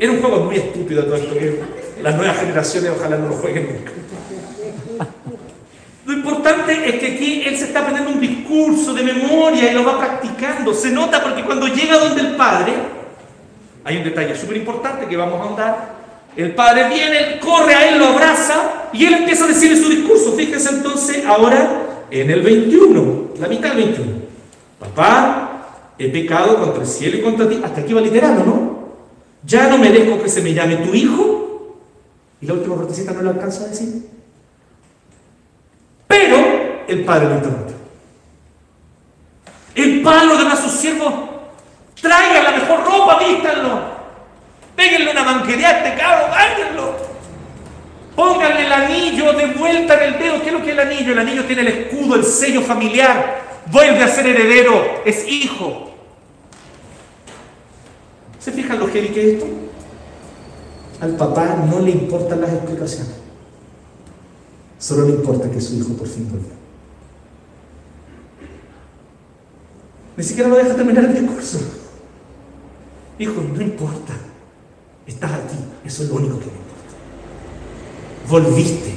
Era 0.00 0.10
un 0.10 0.20
juego 0.20 0.44
muy 0.44 0.56
estúpido 0.56 1.04
todo 1.04 1.16
esto. 1.16 1.34
Que 1.34 1.73
las 2.02 2.16
nuevas 2.16 2.38
generaciones 2.38 2.92
ojalá 2.96 3.16
no 3.16 3.28
lo 3.28 3.34
jueguen 3.34 3.66
nunca. 3.66 3.92
Lo 6.06 6.12
importante 6.12 6.88
es 6.88 6.96
que 7.00 7.06
aquí 7.14 7.42
él 7.46 7.56
se 7.56 7.64
está 7.64 7.80
aprendiendo 7.80 8.12
un 8.12 8.20
discurso 8.20 8.92
de 8.92 9.02
memoria 9.02 9.70
y 9.70 9.74
lo 9.74 9.84
va 9.84 9.98
practicando. 9.98 10.74
Se 10.74 10.90
nota 10.90 11.22
porque 11.22 11.44
cuando 11.44 11.66
llega 11.66 11.98
donde 11.98 12.20
el 12.20 12.36
padre, 12.36 12.74
hay 13.84 13.96
un 13.96 14.04
detalle 14.04 14.36
súper 14.36 14.58
importante 14.58 15.06
que 15.06 15.16
vamos 15.16 15.40
a 15.40 15.50
andar. 15.50 15.94
El 16.36 16.54
padre 16.54 16.88
viene, 16.88 17.38
corre 17.40 17.74
a 17.74 17.88
él, 17.88 17.98
lo 17.98 18.06
abraza 18.06 18.88
y 18.92 19.04
él 19.06 19.14
empieza 19.14 19.44
a 19.44 19.48
decirle 19.48 19.76
su 19.76 19.88
discurso. 19.88 20.32
Fíjese 20.32 20.70
entonces 20.70 21.24
ahora 21.24 22.04
en 22.10 22.30
el 22.30 22.42
21, 22.42 23.30
la 23.40 23.48
mitad 23.48 23.70
del 23.70 23.84
21. 23.84 24.12
Papá, 24.78 25.94
he 25.98 26.08
pecado 26.08 26.58
contra 26.58 26.82
el 26.82 26.88
cielo 26.88 27.16
y 27.16 27.22
contra 27.22 27.48
ti. 27.48 27.60
Hasta 27.64 27.80
aquí 27.80 27.94
va 27.94 28.02
literal, 28.02 28.42
¿no? 28.44 28.74
Ya 29.46 29.68
no 29.68 29.78
merezco 29.78 30.22
que 30.22 30.28
se 30.28 30.42
me 30.42 30.52
llame 30.52 30.76
tu 30.76 30.92
hijo 30.92 31.33
y 32.44 32.46
la 32.46 32.52
última 32.52 32.76
partecita 32.76 33.12
no 33.12 33.22
lo 33.22 33.30
alcanza 33.30 33.64
a 33.64 33.68
decir. 33.68 34.06
Pero 36.06 36.36
el 36.86 37.02
padre 37.02 37.28
lo 37.30 37.34
interrumpió. 37.36 37.76
El 39.74 40.02
padre 40.02 40.28
ordena 40.28 40.52
a 40.52 40.56
sus 40.56 40.72
siervos, 40.72 41.14
traigan 42.02 42.44
la 42.44 42.50
mejor 42.50 42.84
ropa, 42.84 43.18
vístanlo. 43.18 43.80
Péguenle 44.76 45.12
una 45.12 45.22
manquería 45.24 45.70
a 45.70 45.78
este 45.78 45.98
cabro, 45.98 46.28
báñenlo. 46.28 46.96
Pónganle 48.14 48.66
el 48.66 48.72
anillo 48.72 49.32
de 49.32 49.46
vuelta 49.46 49.94
en 49.94 50.12
el 50.12 50.18
dedo. 50.18 50.42
¿Qué 50.42 50.48
es 50.48 50.52
lo 50.52 50.62
que 50.62 50.66
es 50.66 50.78
el 50.78 50.80
anillo? 50.80 51.12
El 51.12 51.18
anillo 51.20 51.44
tiene 51.46 51.62
el 51.62 51.68
escudo, 51.68 52.14
el 52.16 52.24
sello 52.24 52.60
familiar. 52.60 53.42
Vuelve 53.68 54.04
a 54.04 54.08
ser 54.08 54.26
heredero, 54.26 55.02
es 55.06 55.26
hijo. 55.26 55.94
¿Se 58.38 58.52
fijan 58.52 58.78
lo 58.78 58.92
que 58.92 59.02
es 59.02 59.16
esto? 59.16 59.46
Al 61.04 61.16
papá 61.16 61.62
no 61.70 61.80
le 61.80 61.90
importan 61.90 62.40
las 62.40 62.50
explicaciones. 62.50 63.12
Solo 64.78 65.04
le 65.04 65.16
importa 65.16 65.50
que 65.50 65.60
su 65.60 65.74
hijo 65.74 65.90
por 65.90 66.08
fin 66.08 66.26
vuelva. 66.30 66.48
Ni 70.16 70.24
siquiera 70.24 70.48
lo 70.48 70.56
deja 70.56 70.74
terminar 70.74 71.04
el 71.04 71.12
discurso. 71.12 71.58
Hijo, 73.18 73.34
no 73.54 73.60
importa. 73.60 74.14
Estás 75.06 75.32
aquí. 75.32 75.58
Eso 75.84 76.04
es 76.04 76.08
lo 76.08 76.14
único 76.14 76.38
que 76.38 76.46
me 76.46 76.52
importa. 76.52 76.96
Volviste. 78.30 78.94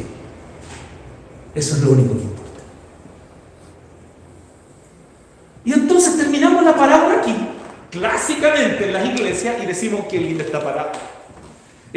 Eso 1.54 1.76
es 1.76 1.82
lo 1.82 1.91
único 1.91 2.13
que 2.15 2.22
importa. 2.22 2.62
Y 5.65 5.74
entonces 5.74 6.15
terminamos 6.15 6.63
la 6.63 6.74
parábola 6.74 7.20
aquí, 7.20 7.36
clásicamente 7.91 8.86
en 8.86 8.93
las 8.93 9.06
iglesias, 9.10 9.62
y 9.62 9.65
decimos 9.65 10.06
que 10.06 10.20
linda 10.20 10.46
esta 10.46 10.63
parábola. 10.63 11.17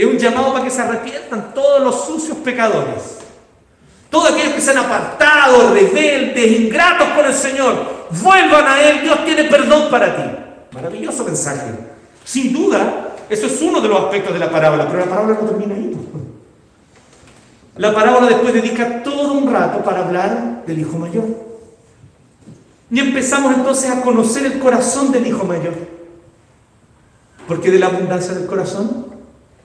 Es 0.01 0.07
un 0.07 0.17
llamado 0.17 0.55
para 0.55 0.65
que 0.65 0.71
se 0.71 0.81
arrepientan 0.81 1.53
todos 1.53 1.83
los 1.83 2.07
sucios 2.07 2.39
pecadores. 2.39 3.19
Todos 4.09 4.31
aquellos 4.31 4.55
que 4.55 4.61
se 4.63 4.71
han 4.71 4.79
apartado, 4.79 5.75
rebeldes, 5.75 6.59
ingratos 6.59 7.09
con 7.11 7.27
el 7.27 7.35
Señor, 7.35 7.75
vuelvan 8.23 8.67
a 8.67 8.83
Él, 8.83 9.03
Dios 9.03 9.23
tiene 9.27 9.45
perdón 9.45 9.91
para 9.91 10.17
ti. 10.17 10.23
Maravilloso 10.73 11.23
mensaje. 11.23 11.67
Sin 12.25 12.51
duda, 12.51 13.09
eso 13.29 13.47
es 13.47 13.61
uno 13.61 13.83
de 13.83 13.89
los 13.89 14.01
aspectos 14.05 14.33
de 14.33 14.39
la 14.39 14.51
parábola, 14.51 14.87
pero 14.87 15.01
la 15.01 15.11
parábola 15.11 15.39
no 15.39 15.47
termina 15.47 15.75
ahí. 15.75 15.95
La 17.77 17.95
parábola 17.95 18.27
después 18.27 18.55
dedica 18.55 19.03
todo 19.03 19.35
un 19.35 19.53
rato 19.53 19.85
para 19.85 20.07
hablar 20.07 20.65
del 20.67 20.79
hijo 20.79 20.97
mayor. 20.97 21.27
Y 22.91 23.01
empezamos 23.01 23.55
entonces 23.55 23.91
a 23.91 24.01
conocer 24.01 24.47
el 24.47 24.59
corazón 24.61 25.13
del 25.13 25.27
hijo 25.27 25.45
mayor. 25.45 25.75
Porque 27.47 27.71
de 27.71 27.79
la 27.79 27.89
abundancia 27.89 28.33
del 28.33 28.47
corazón 28.47 29.10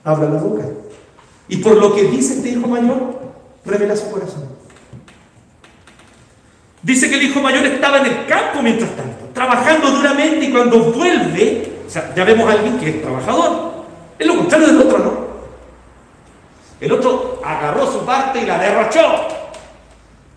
habla 0.06 0.30
la 0.30 0.40
boca. 0.40 0.64
Y 1.48 1.58
por 1.58 1.76
lo 1.76 1.94
que 1.94 2.04
dice 2.04 2.34
este 2.34 2.50
hijo 2.50 2.66
mayor, 2.66 3.18
revela 3.64 3.96
su 3.96 4.10
corazón. 4.10 4.46
Dice 6.82 7.10
que 7.10 7.16
el 7.16 7.24
hijo 7.24 7.40
mayor 7.40 7.66
estaba 7.66 7.98
en 7.98 8.06
el 8.06 8.26
campo 8.26 8.62
mientras 8.62 8.94
tanto, 8.96 9.26
trabajando 9.34 9.90
duramente 9.90 10.46
y 10.46 10.52
cuando 10.52 10.92
vuelve, 10.92 11.72
ya 11.88 12.24
vemos 12.24 12.48
a 12.48 12.52
alguien 12.52 12.78
que 12.78 12.88
es 12.90 13.02
trabajador. 13.02 13.84
Es 14.18 14.26
lo 14.26 14.36
contrario 14.36 14.68
del 14.68 14.80
otro, 14.80 14.98
¿no? 14.98 15.26
El 16.80 16.92
otro 16.92 17.40
agarró 17.44 17.90
su 17.90 18.04
parte 18.04 18.42
y 18.42 18.46
la 18.46 18.58
derrochó. 18.58 19.26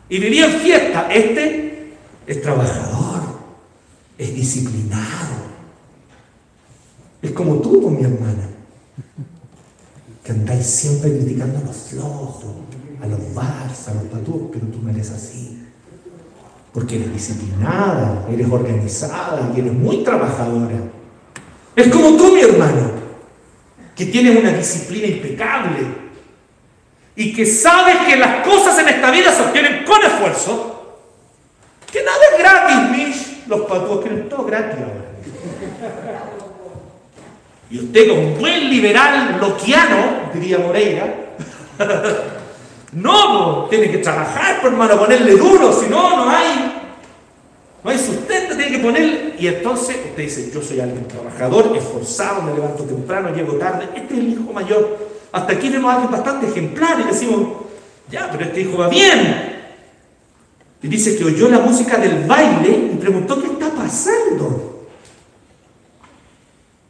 Y 0.10 0.18
vivía 0.20 0.46
en 0.46 0.54
fiesta. 0.54 1.08
Este 1.12 1.94
es 2.26 2.42
trabajador, 2.42 3.22
es 4.18 4.34
disciplinado. 4.34 5.38
Es 7.22 7.32
como 7.32 7.56
tú, 7.58 7.90
mi 7.92 8.04
hermana, 8.04 8.50
que 10.30 10.36
andáis 10.36 10.68
siempre 10.68 11.10
criticando 11.10 11.58
a 11.58 11.62
los 11.62 11.76
flojos, 11.76 12.46
a 13.02 13.08
los 13.08 13.34
bars, 13.34 13.88
a 13.88 13.96
los 13.96 14.04
patúos, 14.04 14.44
pero 14.54 14.68
tú 14.68 14.80
no 14.84 14.92
eres 14.92 15.10
así. 15.10 15.58
Porque 16.72 16.98
eres 16.98 17.12
disciplinada, 17.12 18.28
eres 18.32 18.48
organizada 18.48 19.52
y 19.56 19.60
eres 19.60 19.74
muy 19.74 20.04
trabajadora. 20.04 20.76
Es 21.76 21.88
como 21.88 22.16
tú, 22.16 22.36
mi 22.36 22.42
hermano, 22.42 22.92
que 23.96 24.06
tienes 24.06 24.38
una 24.38 24.52
disciplina 24.52 25.08
impecable 25.08 25.80
y 27.16 27.34
que 27.34 27.48
sabes 27.48 27.98
que 28.08 28.16
las 28.16 28.46
cosas 28.46 28.78
en 28.78 28.88
esta 28.88 29.10
vida 29.10 29.32
se 29.32 29.42
obtienen 29.42 29.84
con 29.84 30.00
esfuerzo. 30.04 31.00
Que 31.92 32.04
nada 32.04 32.20
es 32.34 32.38
gratis, 32.38 32.92
Mish. 32.92 33.48
Los 33.48 33.62
patúos 33.62 34.02
quieren 34.02 34.30
todo 34.30 34.46
gratis 34.46 34.78
ahora. 34.80 36.39
Y 37.70 37.80
usted, 37.80 38.10
como 38.10 38.36
buen 38.36 38.70
liberal 38.70 39.38
loquiano, 39.40 40.32
diría 40.34 40.58
Moreira, 40.58 41.16
No, 42.92 43.68
tiene 43.70 43.92
que 43.92 44.00
trabajar, 44.00 44.62
por 44.62 44.72
hermano, 44.72 44.98
ponerle 44.98 45.36
duro, 45.36 45.72
si 45.72 45.88
no, 45.88 46.26
no 46.26 46.30
hay, 46.30 46.74
no 47.84 47.90
hay 47.90 47.98
sustento, 48.00 48.56
tiene 48.56 48.72
que 48.72 48.80
poner. 48.80 49.36
Y 49.38 49.48
entonces 49.48 49.96
usted 50.10 50.24
dice, 50.24 50.52
yo 50.52 50.62
soy 50.62 50.80
alguien 50.80 51.08
trabajador, 51.08 51.76
esforzado, 51.78 52.42
me 52.42 52.54
levanto 52.54 52.84
temprano, 52.84 53.34
llego 53.34 53.54
tarde. 53.54 53.90
Este 53.96 54.14
es 54.16 54.20
el 54.20 54.30
hijo 54.30 54.52
mayor. 54.52 55.10
Hasta 55.32 55.54
aquí 55.54 55.70
vemos 55.70 55.92
a 55.92 55.96
alguien 55.96 56.12
bastante 56.12 56.48
ejemplar 56.48 57.00
y 57.00 57.04
decimos, 57.04 57.48
ya, 58.10 58.30
pero 58.32 58.46
este 58.46 58.62
hijo 58.62 58.78
va 58.78 58.90
bien. 58.90 59.60
Y 60.82 60.88
dice 60.88 61.16
que 61.16 61.26
oyó 61.26 61.48
la 61.50 61.60
música 61.60 61.98
del 61.98 62.26
baile 62.26 62.90
y 62.94 62.96
preguntó, 62.96 63.40
¿qué 63.40 63.48
está 63.48 63.70
pasando? 63.70 64.79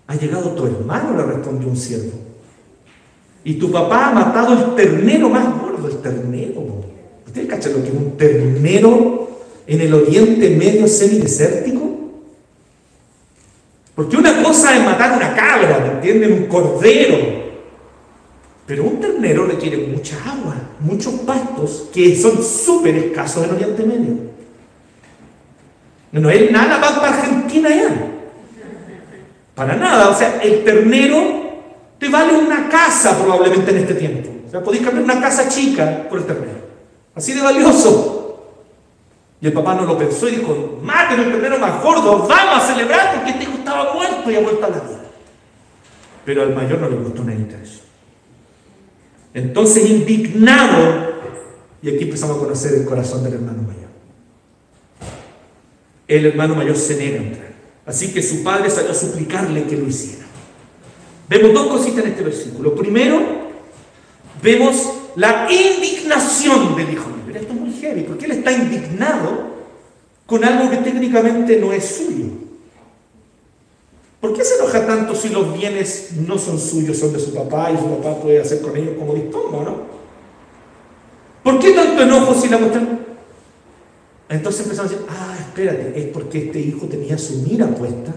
Ha 0.09 0.15
llegado 0.15 0.49
tu 0.55 0.65
hermano, 0.65 1.15
le 1.15 1.23
respondió 1.23 1.69
un 1.69 1.77
siervo. 1.77 2.13
Y 3.43 3.53
tu 3.53 3.71
papá 3.71 4.07
ha 4.07 4.11
matado 4.11 4.53
el 4.53 4.75
ternero 4.75 5.29
más 5.29 5.45
el 5.87 5.97
ternero. 6.01 6.83
¿Ustedes 7.25 7.47
cachan 7.47 7.73
lo 7.73 7.83
que 7.83 7.89
es 7.89 7.93
un 7.93 8.17
ternero 8.17 9.29
en 9.67 9.81
el 9.81 9.93
Oriente 9.93 10.49
Medio 10.49 10.87
semidesértico? 10.87 11.79
Porque 13.93 14.17
una 14.17 14.41
cosa 14.41 14.75
es 14.75 14.83
matar 14.83 15.15
una 15.15 15.35
cabra, 15.35 15.79
¿me 15.79 15.91
entienden? 15.93 16.33
Un 16.33 16.45
cordero. 16.47 17.17
Pero 18.65 18.83
un 18.85 18.99
ternero 18.99 19.45
requiere 19.45 19.77
mucha 19.77 20.15
agua, 20.25 20.55
muchos 20.79 21.13
pastos 21.21 21.89
que 21.93 22.15
son 22.15 22.43
súper 22.43 22.95
escasos 22.95 23.43
en 23.45 23.51
Oriente 23.51 23.83
Medio. 23.83 24.29
No 26.11 26.31
es 26.31 26.51
nada 26.51 26.79
más 26.79 26.93
para 26.93 27.19
Argentina 27.19 27.69
ya. 27.69 28.18
Para 29.59 29.75
nada. 29.75 30.07
O 30.07 30.15
sea, 30.15 30.41
el 30.41 30.63
ternero 30.63 31.17
te 31.99 32.07
vale 32.07 32.31
una 32.31 32.69
casa 32.69 33.19
probablemente 33.19 33.71
en 33.71 33.77
este 33.79 33.93
tiempo. 33.95 34.29
O 34.47 34.49
sea, 34.49 34.63
podéis 34.63 34.85
cambiar 34.85 35.03
una 35.03 35.19
casa 35.19 35.49
chica 35.49 36.07
por 36.09 36.19
el 36.19 36.25
ternero. 36.25 36.59
Así 37.13 37.33
de 37.33 37.41
valioso. 37.41 38.55
Y 39.41 39.47
el 39.47 39.53
papá 39.53 39.75
no 39.75 39.83
lo 39.83 39.97
pensó 39.97 40.29
y 40.29 40.37
dijo, 40.37 40.79
maten 40.81 41.19
el 41.19 41.31
ternero 41.33 41.59
más 41.59 41.83
gordo, 41.83 42.25
vamos 42.25 42.63
a 42.63 42.67
celebrar 42.67 43.15
porque 43.15 43.31
este 43.31 43.43
hijo 43.43 43.57
estaba 43.57 43.93
muerto 43.93 44.31
y 44.31 44.35
ha 44.35 44.39
vuelto 44.39 44.65
a 44.65 44.69
la 44.69 44.75
vida. 44.77 45.01
Pero 46.23 46.43
al 46.43 46.55
mayor 46.55 46.79
no 46.79 46.89
le 46.89 46.95
gustó 46.95 47.23
nada 47.25 47.37
eso. 47.61 47.81
Entonces, 49.33 49.89
indignado, 49.89 51.15
y 51.81 51.89
aquí 51.89 52.05
empezamos 52.05 52.37
a 52.37 52.39
conocer 52.39 52.75
el 52.75 52.85
corazón 52.85 53.25
del 53.25 53.33
hermano 53.33 53.61
mayor. 53.63 53.89
El 56.07 56.25
hermano 56.27 56.55
mayor 56.55 56.77
se 56.77 56.95
niega 56.95 57.19
a 57.19 57.23
entrar. 57.23 57.48
Así 57.89 58.13
que 58.13 58.21
su 58.21 58.43
padre 58.43 58.69
salió 58.69 58.91
a 58.91 58.93
suplicarle 58.93 59.63
que 59.63 59.75
lo 59.75 59.87
hiciera. 59.87 60.23
Vemos 61.27 61.53
dos 61.53 61.67
cositas 61.69 62.05
en 62.05 62.11
este 62.11 62.23
versículo. 62.23 62.75
Primero, 62.75 63.19
vemos 64.43 64.93
la 65.15 65.47
indignación 65.51 66.75
del 66.75 66.93
hijo 66.93 67.09
mayor. 67.09 67.37
Esto 67.37 67.53
es 67.53 67.59
muy 67.59 67.73
heavy, 67.73 68.01
porque 68.03 68.25
él 68.25 68.33
está 68.33 68.51
indignado 68.51 69.49
con 70.27 70.45
algo 70.45 70.69
que 70.69 70.77
técnicamente 70.77 71.57
no 71.57 71.73
es 71.73 71.95
suyo. 71.97 72.25
¿Por 74.21 74.33
qué 74.33 74.43
se 74.43 74.57
enoja 74.57 74.85
tanto 74.85 75.15
si 75.15 75.29
los 75.29 75.57
bienes 75.57 76.11
no 76.27 76.37
son 76.37 76.59
suyos, 76.59 76.95
son 76.95 77.11
de 77.11 77.19
su 77.19 77.33
papá 77.33 77.71
y 77.71 77.77
su 77.77 77.89
papá 77.97 78.21
puede 78.21 78.39
hacer 78.39 78.61
con 78.61 78.77
ellos 78.77 78.93
como 78.99 79.15
disponga, 79.15 79.63
no? 79.63 79.77
¿Por 81.41 81.57
qué 81.57 81.71
tanto 81.71 82.03
enojo 82.03 82.35
si 82.35 82.49
la 82.49 82.59
cuestión? 82.59 82.99
Entonces 84.29 84.61
empezamos 84.61 84.91
a 84.91 84.93
decir, 84.93 85.07
ah, 85.09 85.35
espérate, 85.39 85.99
es 85.99 86.05
porque 86.13 86.45
este 86.45 86.59
hijo 86.59 86.85
tenía 86.85 87.17
su 87.17 87.37
mira 87.37 87.67
puesta 87.67 88.13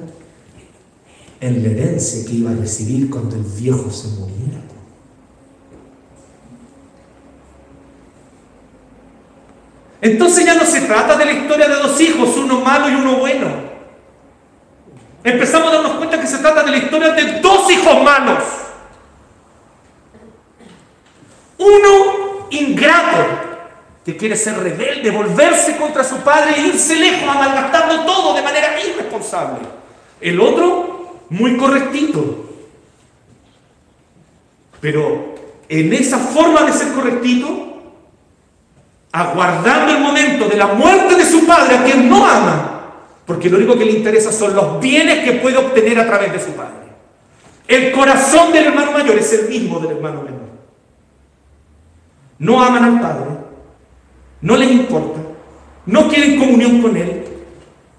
en 1.41 1.63
la 1.63 1.71
herencia 1.71 2.25
que 2.27 2.33
iba 2.33 2.51
a 2.51 2.55
recibir 2.55 3.11
cuando 3.11 3.35
el 3.35 3.43
viejo 3.43 3.91
se 3.91 4.09
muriera. 4.09 4.61
Entonces 10.03 10.45
ya 10.45 10.55
no 10.55 10.67
se 10.67 10.83
trata 10.83 11.17
de 11.17 11.25
la 11.25 11.33
historia 11.33 11.69
de 11.69 11.77
dos 11.77 12.01
hijos, 12.01 12.37
uno 12.37 12.61
malo 12.61 12.91
y 12.91 12.95
uno 12.95 13.17
bueno. 13.17 13.73
Empezamos 15.25 15.69
a 15.69 15.75
darnos 15.77 15.93
cuenta 15.93 16.21
que 16.21 16.27
se 16.27 16.39
trata 16.39 16.65
de 16.65 16.73
la 16.73 16.77
historia 16.77 17.13
de 17.13 17.41
dos 17.41 17.71
hijos 17.71 18.03
malos. 18.03 18.43
Uno 21.57 22.49
ingrato, 22.51 23.52
que 24.05 24.17
quiere 24.17 24.37
ser 24.37 24.59
rebelde, 24.59 25.11
volverse 25.11 25.77
contra 25.77 26.03
su 26.03 26.17
padre 26.19 26.55
e 26.57 26.69
irse 26.69 26.97
lejos, 26.97 27.29
a 27.29 27.35
malgastarlo 27.35 28.05
todo 28.05 28.35
de 28.35 28.43
manera 28.43 28.81
irresponsable. 28.81 29.61
El 30.21 30.41
otro, 30.41 31.21
muy 31.31 31.57
correctito. 31.57 32.51
Pero 34.81 35.35
en 35.69 35.93
esa 35.93 36.19
forma 36.19 36.63
de 36.63 36.73
ser 36.73 36.93
correctito, 36.93 37.73
aguardando 39.13 39.93
el 39.93 40.01
momento 40.01 40.49
de 40.49 40.57
la 40.57 40.67
muerte 40.67 41.15
de 41.15 41.25
su 41.25 41.47
padre, 41.47 41.77
a 41.77 41.85
quien 41.85 42.09
no 42.09 42.27
ama, 42.27 42.73
porque 43.27 43.49
lo 43.49 43.59
único 43.59 43.79
que 43.79 43.85
le 43.85 43.93
interesa 43.93 44.33
son 44.33 44.55
los 44.57 44.81
bienes 44.81 45.25
que 45.25 45.35
puede 45.35 45.59
obtener 45.59 45.99
a 46.01 46.07
través 46.07 46.33
de 46.33 46.41
su 46.41 46.53
padre. 46.53 46.83
El 47.69 47.93
corazón 47.93 48.53
del 48.53 48.67
hermano 48.67 48.93
mayor 48.93 49.17
es 49.17 49.33
el 49.33 49.49
mismo 49.49 49.79
del 49.79 49.97
hermano 49.97 50.23
menor. 50.23 50.41
No 52.39 52.63
aman 52.63 52.85
al 52.85 53.01
padre, 53.01 53.31
no 54.43 54.57
les 54.57 54.71
importa, 54.71 55.21
no 55.87 56.09
quieren 56.09 56.39
comunión 56.39 56.83
con 56.83 56.97
él. 56.97 57.25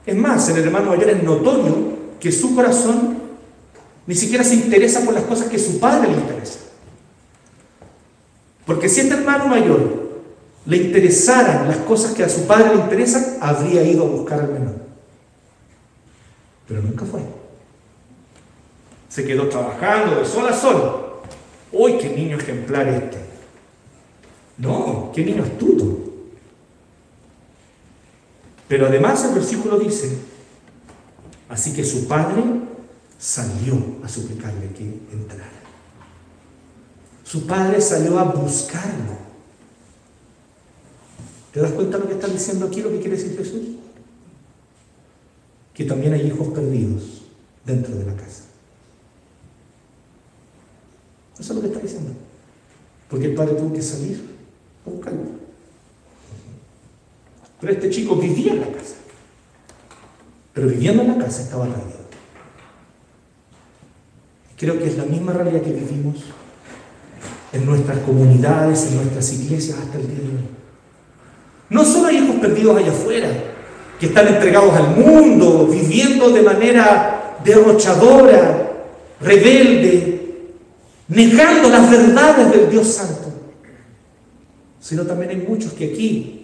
Es 0.06 0.16
más, 0.16 0.48
el 0.50 0.64
hermano 0.64 0.92
mayor 0.92 1.10
es 1.10 1.24
notorio 1.24 1.94
que 2.20 2.32
su 2.32 2.54
corazón 2.54 3.18
ni 4.06 4.16
siquiera 4.16 4.44
se 4.44 4.56
interesa 4.56 5.02
por 5.06 5.14
las 5.14 5.24
cosas 5.24 5.48
que 5.48 5.58
su 5.58 5.80
padre 5.80 6.12
le 6.12 6.18
interesa. 6.18 6.60
Porque 8.66 8.90
si 8.90 9.02
este 9.02 9.16
hermano 9.16 9.48
mayor 9.48 10.04
le 10.66 10.78
interesaran 10.78 11.68
las 11.68 11.78
cosas 11.78 12.14
que 12.14 12.24
a 12.24 12.30
su 12.30 12.46
padre 12.46 12.76
le 12.76 12.82
interesan, 12.82 13.38
habría 13.42 13.84
ido 13.84 14.06
a 14.06 14.10
buscar 14.10 14.42
al 14.42 14.52
menor. 14.52 14.76
Pero 16.68 16.82
nunca 16.82 17.06
fue. 17.06 17.22
Se 19.10 19.26
quedó 19.26 19.48
trabajando 19.48 20.18
de 20.18 20.26
sol 20.26 20.48
a 20.48 20.54
sol. 20.54 21.22
¡Uy, 21.72 21.98
qué 21.98 22.10
niño 22.10 22.38
ejemplar 22.38 22.88
este! 22.88 23.18
No, 24.58 25.12
qué 25.14 25.26
niño 25.26 25.44
astuto. 25.44 26.13
Pero 28.74 28.88
además 28.88 29.24
el 29.26 29.36
versículo 29.36 29.78
dice, 29.78 30.18
así 31.48 31.74
que 31.74 31.84
su 31.84 32.08
padre 32.08 32.44
salió 33.20 33.78
a 34.04 34.10
suplicarle 34.10 34.70
que 34.70 35.00
entrara. 35.12 35.62
Su 37.24 37.46
padre 37.46 37.80
salió 37.80 38.18
a 38.18 38.24
buscarlo. 38.24 39.16
¿Te 41.52 41.60
das 41.60 41.72
cuenta 41.74 41.98
de 41.98 42.04
lo 42.04 42.10
que 42.10 42.16
está 42.16 42.28
diciendo 42.28 42.66
aquí, 42.66 42.82
lo 42.82 42.90
que 42.90 43.00
quiere 43.00 43.16
decir 43.16 43.38
Jesús? 43.38 43.62
Que 45.72 45.84
también 45.84 46.14
hay 46.14 46.26
hijos 46.26 46.48
perdidos 46.48 47.26
dentro 47.64 47.94
de 47.96 48.06
la 48.06 48.16
casa. 48.16 48.46
Eso 51.38 51.44
es 51.44 51.56
lo 51.56 51.62
que 51.62 51.68
está 51.68 51.80
diciendo. 51.80 52.14
Porque 53.08 53.28
el 53.28 53.36
padre 53.36 53.54
tuvo 53.54 53.72
que 53.72 53.84
salir 53.84 54.20
a 54.84 54.90
buscarlo. 54.90 55.33
Pero 57.64 57.76
este 57.76 57.90
chico 57.90 58.18
vivía 58.18 58.52
en 58.52 58.60
la 58.60 58.68
casa. 58.68 58.96
Pero 60.52 60.68
viviendo 60.68 61.02
en 61.02 61.18
la 61.18 61.26
casa 61.26 61.44
estaba 61.44 61.64
perdido. 61.64 62.04
Creo 64.58 64.78
que 64.78 64.88
es 64.88 64.98
la 64.98 65.06
misma 65.06 65.32
realidad 65.32 65.62
que 65.62 65.72
vivimos 65.72 66.26
en 67.54 67.66
nuestras 67.66 68.00
comunidades, 68.00 68.88
en 68.88 68.98
nuestras 68.98 69.32
iglesias 69.32 69.78
hasta 69.80 69.98
el 69.98 70.08
día 70.08 70.18
de 70.18 70.24
hoy. 70.24 70.48
No 71.70 71.86
solo 71.86 72.08
hay 72.08 72.18
hijos 72.18 72.36
perdidos 72.36 72.76
allá 72.76 72.92
afuera, 72.92 73.30
que 73.98 74.08
están 74.08 74.28
entregados 74.28 74.76
al 74.76 74.98
mundo, 74.98 75.66
viviendo 75.72 76.32
de 76.32 76.42
manera 76.42 77.38
derrochadora, 77.46 78.74
rebelde, 79.22 80.52
negando 81.08 81.70
las 81.70 81.90
verdades 81.90 82.52
del 82.52 82.70
Dios 82.70 82.88
Santo, 82.88 83.32
sino 84.82 85.04
también 85.04 85.30
hay 85.30 85.38
muchos 85.48 85.72
que 85.72 85.94
aquí, 85.94 86.43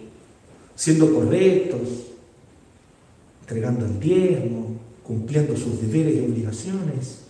siendo 0.79 1.13
correctos, 1.13 1.81
entregando 3.41 3.85
el 3.85 3.99
diezmo, 3.99 4.77
cumpliendo 5.03 5.57
sus 5.57 5.81
deberes 5.81 6.15
y 6.15 6.21
obligaciones, 6.21 7.23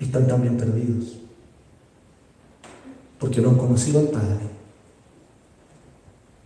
están 0.00 0.26
también 0.26 0.56
perdidos 0.56 1.18
porque 3.18 3.42
no 3.42 3.50
han 3.50 3.58
conocido 3.58 4.00
al 4.00 4.08
Padre 4.08 4.46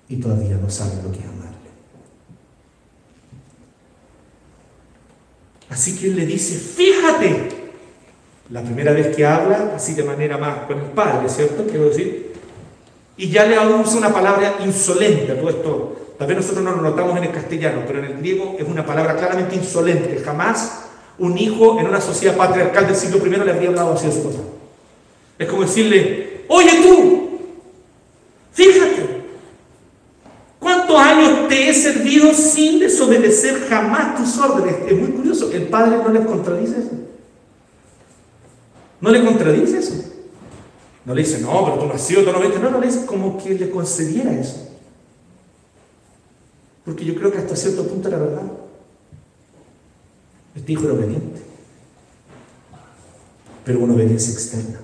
y 0.09 0.17
todavía 0.17 0.57
no 0.57 0.69
saben 0.69 1.05
lo 1.05 1.13
que 1.13 1.21
es 1.21 1.25
amarle. 1.25 1.55
Así 5.69 5.97
que 5.97 6.09
él 6.09 6.17
le 6.17 6.27
dice, 6.27 6.57
fíjate, 6.57 7.51
la 8.51 8.61
primera 8.61 8.91
vez 8.93 9.15
que 9.15 9.25
habla, 9.25 9.77
así 9.77 9.95
de 9.95 10.03
manera 10.03 10.37
más 10.37 10.67
con 10.67 10.81
el 10.81 10.91
Padre, 10.91 11.29
¿cierto? 11.29 11.65
Quiero 11.65 11.91
decir, 11.91 12.34
y 13.17 13.31
ya 13.31 13.45
le 13.47 13.59
usa 13.59 13.99
una 13.99 14.13
palabra 14.13 14.57
insolente 14.65 15.33
a 15.33 15.39
todo 15.39 15.51
esto. 15.51 15.97
Tal 16.19 16.27
vez 16.29 16.37
nosotros 16.37 16.65
no 16.65 16.73
lo 16.73 16.83
notamos 16.83 17.17
en 17.17 17.25
el 17.25 17.33
castellano, 17.33 17.83
pero 17.87 17.99
en 18.01 18.05
el 18.07 18.19
griego 18.19 18.57
es 18.59 18.67
una 18.67 18.85
palabra 18.85 19.17
claramente 19.17 19.57
insolente. 19.57 20.23
Jamás 20.25 20.85
un 21.19 21.39
hijo 21.39 21.79
en 21.81 21.87
una 21.87 22.01
sociedad 22.01 22.37
patriarcal 22.37 22.87
del 22.87 22.97
siglo 22.97 23.25
I 23.25 23.31
le 23.31 23.51
habría 23.51 23.69
hablado 23.69 23.93
así 23.93 24.07
a 24.07 24.13
su 24.13 24.23
papá. 24.23 24.43
Es 25.39 25.49
como 25.49 25.63
decirle, 25.63 26.35
Oye 26.49 26.83
tú, 26.83 27.41
fíjate, 28.53 29.23
¿cuántos 30.59 30.97
años 30.97 31.49
te 31.49 31.69
he 31.69 31.75
servido 31.75 32.33
sin 32.35 32.81
desobedecer 32.81 33.67
jamás 33.69 34.17
tus 34.17 34.39
órdenes? 34.39 34.77
Es 34.87 34.99
muy 34.99 35.11
curioso, 35.11 35.51
el 35.53 35.69
padre 35.69 35.99
no 35.99 36.09
le 36.11 36.25
contradice 36.25 36.79
eso. 36.79 36.91
No 39.01 39.11
le 39.11 39.25
contradice 39.25 39.79
eso. 39.79 40.14
No 41.05 41.15
le 41.15 41.23
dice, 41.23 41.41
no, 41.41 41.65
pero 41.65 41.79
tú 41.79 41.87
no 41.87 41.95
has 41.95 42.03
sido, 42.03 42.25
tú 42.25 42.33
no 42.33 42.39
No, 42.41 42.71
no 42.71 42.81
le 42.81 42.87
dice 42.87 43.05
como 43.07 43.43
que 43.43 43.51
le 43.51 43.71
concediera 43.71 44.33
eso. 44.33 44.69
Porque 46.85 47.05
yo 47.05 47.15
creo 47.15 47.31
que 47.31 47.39
hasta 47.39 47.57
cierto 47.57 47.87
punto 47.87 48.09
era 48.09 48.19
verdad. 48.19 48.43
Este 50.55 50.73
hijo 50.73 50.85
era 50.85 50.95
obediente. 50.95 51.43
Pero 53.65 53.81
una 53.81 53.95
obediencia 53.95 54.33
externa 54.33 54.81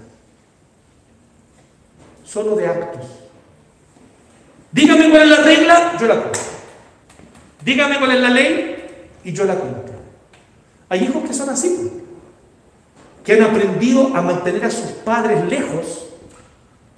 solo 2.30 2.54
de 2.54 2.66
actos. 2.66 3.06
Dígame 4.70 5.10
cuál 5.10 5.22
es 5.22 5.28
la 5.30 5.44
regla, 5.44 5.96
yo 5.98 6.06
la 6.06 6.22
cumplo. 6.22 6.40
Dígame 7.64 7.98
cuál 7.98 8.12
es 8.12 8.20
la 8.20 8.30
ley 8.30 8.76
y 9.24 9.32
yo 9.32 9.44
la 9.44 9.56
cumplo. 9.56 9.92
Hay 10.88 11.04
hijos 11.04 11.24
que 11.26 11.34
son 11.34 11.48
así, 11.50 11.76
pues, 11.76 11.92
que 13.24 13.32
han 13.32 13.42
aprendido 13.42 14.14
a 14.14 14.22
mantener 14.22 14.64
a 14.64 14.70
sus 14.70 14.90
padres 15.04 15.44
lejos, 15.48 16.06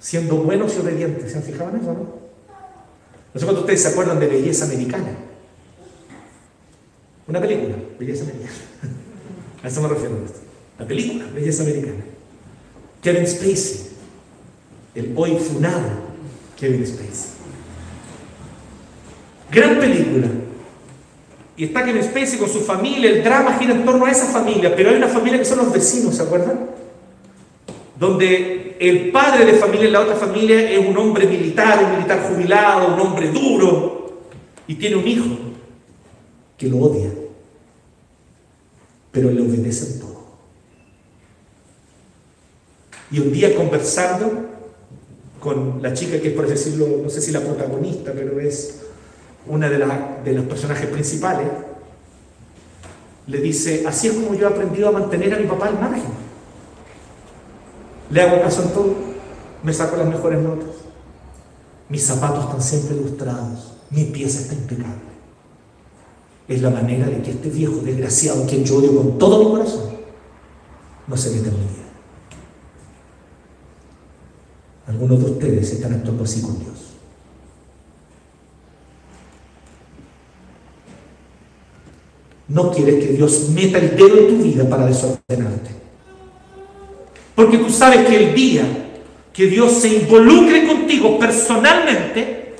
siendo 0.03 0.35
buenos 0.35 0.75
y 0.75 0.79
obedientes. 0.81 1.31
¿Se 1.31 1.37
han 1.37 1.43
fijado 1.43 1.69
en 1.69 1.77
eso, 1.77 1.93
no? 1.93 2.23
No 3.33 3.39
sé 3.39 3.45
cuántos 3.45 3.61
ustedes 3.61 3.81
se 3.81 3.87
acuerdan 3.87 4.19
de 4.19 4.27
Belleza 4.27 4.65
Americana. 4.65 5.15
Una 7.25 7.39
película, 7.39 7.75
Belleza 7.97 8.23
Americana. 8.23 8.51
A 9.63 9.67
eso 9.69 9.81
me 9.81 9.87
refiero. 9.87 10.17
La 10.77 10.85
película, 10.85 11.25
Belleza 11.33 11.63
Americana. 11.63 12.03
Kevin 13.01 13.25
Spacey 13.25 13.93
el 14.93 15.13
hoy 15.15 15.37
funado 15.37 16.13
Kevin 16.59 16.85
Spacey. 16.85 17.31
Gran 19.51 19.79
película. 19.79 20.27
Y 21.55 21.65
está 21.65 21.83
Kevin 21.85 22.03
Spacey 22.03 22.37
con 22.37 22.49
su 22.49 22.61
familia, 22.61 23.09
el 23.09 23.23
drama 23.23 23.57
gira 23.57 23.73
en 23.73 23.85
torno 23.85 24.05
a 24.05 24.11
esa 24.11 24.25
familia, 24.25 24.75
pero 24.75 24.89
hay 24.89 24.97
una 24.97 25.07
familia 25.07 25.39
que 25.39 25.45
son 25.45 25.59
los 25.59 25.71
vecinos, 25.71 26.15
¿se 26.15 26.23
acuerdan? 26.23 26.69
Donde 27.97 28.62
el 28.89 29.11
padre 29.11 29.45
de 29.45 29.53
familia 29.53 29.87
en 29.87 29.93
la 29.93 30.01
otra 30.01 30.15
familia 30.15 30.69
es 30.69 30.85
un 30.85 30.97
hombre 30.97 31.25
militar, 31.25 31.83
un 31.83 31.91
militar 31.91 32.27
jubilado, 32.27 32.93
un 32.93 32.99
hombre 32.99 33.31
duro, 33.31 34.23
y 34.67 34.75
tiene 34.75 34.97
un 34.97 35.07
hijo 35.07 35.37
que 36.57 36.67
lo 36.67 36.77
odia, 36.79 37.09
pero 39.11 39.31
le 39.31 39.41
obedece 39.41 39.93
en 39.93 39.99
todo. 40.01 40.23
Y 43.11 43.19
un 43.19 43.31
día 43.31 43.55
conversando, 43.55 44.49
con 45.39 45.81
la 45.81 45.93
chica 45.93 46.19
que 46.19 46.29
es, 46.29 46.33
por 46.33 46.47
decirlo, 46.47 46.87
no 47.03 47.09
sé 47.09 47.21
si 47.21 47.31
la 47.31 47.41
protagonista, 47.41 48.11
pero 48.13 48.39
es 48.39 48.81
una 49.45 49.69
de, 49.69 49.77
de 50.25 50.33
los 50.33 50.45
personajes 50.45 50.87
principales, 50.87 51.47
le 53.27 53.37
dice, 53.39 53.83
así 53.87 54.07
es 54.07 54.13
como 54.13 54.35
yo 54.35 54.49
he 54.49 54.51
aprendido 54.51 54.89
a 54.89 54.91
mantener 54.91 55.33
a 55.33 55.37
mi 55.37 55.45
papá 55.45 55.67
al 55.67 55.79
margen. 55.79 56.22
Le 58.09 58.21
hago 58.21 58.41
caso 58.41 58.63
en 58.63 58.69
todo, 58.69 58.95
me 59.63 59.73
saco 59.73 59.97
las 59.97 60.07
mejores 60.07 60.41
notas. 60.41 60.69
Mis 61.89 62.05
zapatos 62.05 62.45
están 62.45 62.61
siempre 62.61 62.95
ilustrados, 62.95 63.73
mi 63.89 64.05
pieza 64.05 64.41
está 64.41 64.53
impecable. 64.53 65.13
Es 66.47 66.61
la 66.61 66.69
manera 66.69 67.07
de 67.07 67.21
que 67.21 67.31
este 67.31 67.49
viejo 67.49 67.77
desgraciado, 67.83 68.45
quien 68.45 68.63
yo 68.63 68.77
odio 68.77 68.95
con 68.95 69.17
todo 69.17 69.43
mi 69.43 69.51
corazón, 69.51 69.91
no 71.07 71.17
se 71.17 71.31
meta 71.31 71.47
en 71.47 71.53
mi 71.53 71.59
vida. 71.59 71.83
Algunos 74.87 75.19
de 75.23 75.31
ustedes 75.31 75.71
están 75.71 75.93
actuando 75.93 76.23
así 76.23 76.41
con 76.41 76.59
Dios. 76.59 76.93
No 82.49 82.71
quieres 82.71 83.03
que 83.03 83.13
Dios 83.13 83.49
meta 83.49 83.79
el 83.79 83.95
dedo 83.95 84.17
en 84.17 84.27
tu 84.37 84.43
vida 84.43 84.69
para 84.69 84.85
desordenarte. 84.85 85.82
Porque 87.43 87.57
tú 87.57 87.69
sabes 87.69 88.07
que 88.07 88.15
el 88.15 88.33
día 88.33 88.63
que 89.33 89.47
Dios 89.47 89.73
se 89.73 89.89
involucre 89.89 90.65
contigo 90.65 91.19
personalmente, 91.19 92.55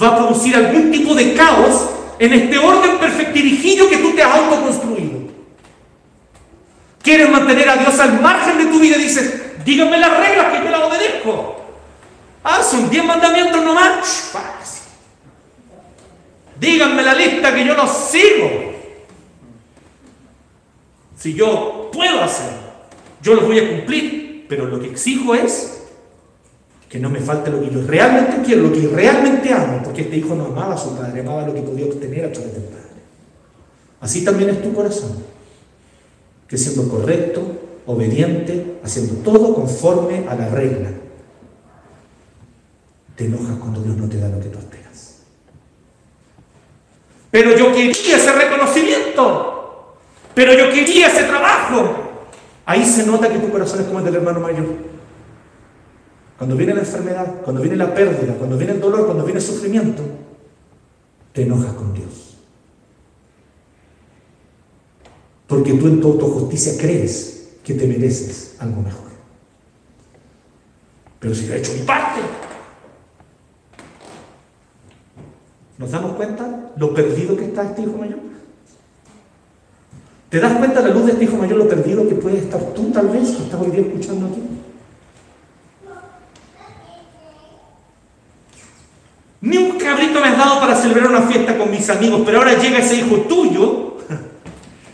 va 0.00 0.08
a 0.08 0.16
producir 0.18 0.54
algún 0.54 0.90
tipo 0.90 1.14
de 1.14 1.32
caos 1.32 1.88
en 2.18 2.34
este 2.34 2.58
orden 2.58 2.98
perfectirijillo 2.98 3.88
que 3.88 3.96
tú 3.96 4.12
te 4.14 4.22
has 4.22 4.36
autoconstruido. 4.36 5.18
Quieres 7.00 7.30
mantener 7.30 7.70
a 7.70 7.76
Dios 7.76 7.98
al 8.00 8.20
margen 8.20 8.58
de 8.58 8.66
tu 8.66 8.78
vida 8.78 8.98
y 8.98 9.04
dices, 9.04 9.64
Díganme 9.64 9.96
las 9.96 10.14
reglas 10.18 10.52
que 10.52 10.62
yo 10.62 10.70
las 10.70 10.82
obedezco. 10.82 11.64
Ah, 12.44 12.62
son 12.62 12.90
10 12.90 13.04
mandamientos 13.06 13.64
nomás. 13.64 14.30
Díganme 16.60 17.02
la 17.02 17.14
lista 17.14 17.54
que 17.54 17.64
yo 17.64 17.74
los 17.74 17.90
sigo. 17.90 18.74
Si 21.16 21.32
yo 21.32 21.90
puedo 21.90 22.22
hacer, 22.22 22.61
yo 23.22 23.34
los 23.34 23.46
voy 23.46 23.58
a 23.58 23.70
cumplir, 23.70 24.46
pero 24.48 24.66
lo 24.66 24.80
que 24.80 24.88
exijo 24.90 25.34
es 25.34 25.78
que 26.88 26.98
no 26.98 27.08
me 27.08 27.20
falte 27.20 27.50
lo 27.50 27.60
que 27.60 27.70
yo 27.70 27.82
realmente 27.86 28.42
quiero, 28.44 28.64
lo 28.64 28.72
que 28.72 28.86
realmente 28.88 29.52
amo, 29.52 29.80
porque 29.82 30.02
este 30.02 30.16
hijo 30.16 30.34
no 30.34 30.46
amaba 30.46 30.74
a 30.74 30.78
su 30.78 30.94
padre, 30.94 31.20
amaba 31.20 31.46
lo 31.46 31.54
que 31.54 31.62
podía 31.62 31.86
obtener 31.86 32.26
a 32.26 32.32
través 32.32 32.52
del 32.52 32.64
padre. 32.64 32.82
Así 34.00 34.24
también 34.24 34.50
es 34.50 34.60
tu 34.60 34.74
corazón, 34.74 35.24
que 36.46 36.58
siendo 36.58 36.88
correcto, 36.88 37.40
obediente, 37.86 38.78
haciendo 38.82 39.14
todo 39.22 39.54
conforme 39.54 40.26
a 40.28 40.34
la 40.34 40.48
regla. 40.48 40.90
Te 43.16 43.26
enojas 43.26 43.56
cuando 43.58 43.80
Dios 43.80 43.96
no 43.96 44.08
te 44.08 44.18
da 44.18 44.28
lo 44.28 44.40
que 44.40 44.48
tú 44.48 44.58
esperas. 44.58 45.20
Pero 47.30 47.56
yo 47.56 47.72
quería 47.72 48.16
ese 48.16 48.32
reconocimiento. 48.32 49.96
Pero 50.34 50.52
yo 50.52 50.70
quería 50.70 51.08
ese 51.08 51.24
trabajo. 51.24 52.01
Ahí 52.64 52.84
se 52.84 53.06
nota 53.06 53.28
que 53.28 53.38
tu 53.38 53.50
corazón 53.50 53.80
es 53.80 53.86
como 53.86 53.98
el 53.98 54.04
del 54.04 54.16
hermano 54.16 54.40
mayor. 54.40 54.66
Cuando 56.38 56.56
viene 56.56 56.74
la 56.74 56.80
enfermedad, 56.80 57.40
cuando 57.42 57.62
viene 57.62 57.76
la 57.76 57.94
pérdida, 57.94 58.34
cuando 58.34 58.56
viene 58.56 58.74
el 58.74 58.80
dolor, 58.80 59.06
cuando 59.06 59.24
viene 59.24 59.40
el 59.40 59.46
sufrimiento, 59.46 60.02
te 61.32 61.42
enojas 61.42 61.72
con 61.74 61.92
Dios. 61.94 62.36
Porque 65.46 65.74
tú 65.74 65.86
en 65.86 66.00
tu 66.00 66.12
autojusticia 66.12 66.80
crees 66.80 67.56
que 67.62 67.74
te 67.74 67.86
mereces 67.86 68.56
algo 68.58 68.82
mejor. 68.82 69.10
Pero 71.20 71.34
si 71.34 71.46
yo 71.46 71.54
he 71.54 71.58
hecho 71.58 71.72
mi 71.74 71.82
parte, 71.82 72.20
¿nos 75.78 75.90
damos 75.90 76.12
cuenta 76.14 76.72
lo 76.76 76.94
perdido 76.94 77.36
que 77.36 77.44
está 77.44 77.64
este 77.64 77.82
hijo 77.82 77.96
mayor? 77.96 78.18
¿Te 80.28 80.40
das 80.40 80.54
cuenta 80.54 80.80
la 80.80 80.88
luz 80.88 81.04
de 81.04 81.12
este 81.12 81.24
hijo 81.24 81.36
mayor 81.36 81.58
lo 81.58 81.68
perdido 81.68 81.81
estar 82.52 82.74
tú 82.74 82.90
tal 82.90 83.08
vez 83.08 83.30
que 83.30 83.42
estás 83.44 83.60
hoy 83.60 83.70
día 83.70 83.80
escuchando 83.80 84.26
aquí? 84.26 84.42
Ni 89.40 89.56
un 89.56 89.78
cabrito 89.78 90.20
me 90.20 90.28
has 90.28 90.38
dado 90.38 90.60
para 90.60 90.76
celebrar 90.76 91.08
una 91.08 91.22
fiesta 91.22 91.56
con 91.56 91.70
mis 91.70 91.88
amigos, 91.90 92.22
pero 92.24 92.38
ahora 92.38 92.54
llega 92.54 92.78
ese 92.78 92.96
hijo 92.96 93.16
tuyo, 93.22 93.96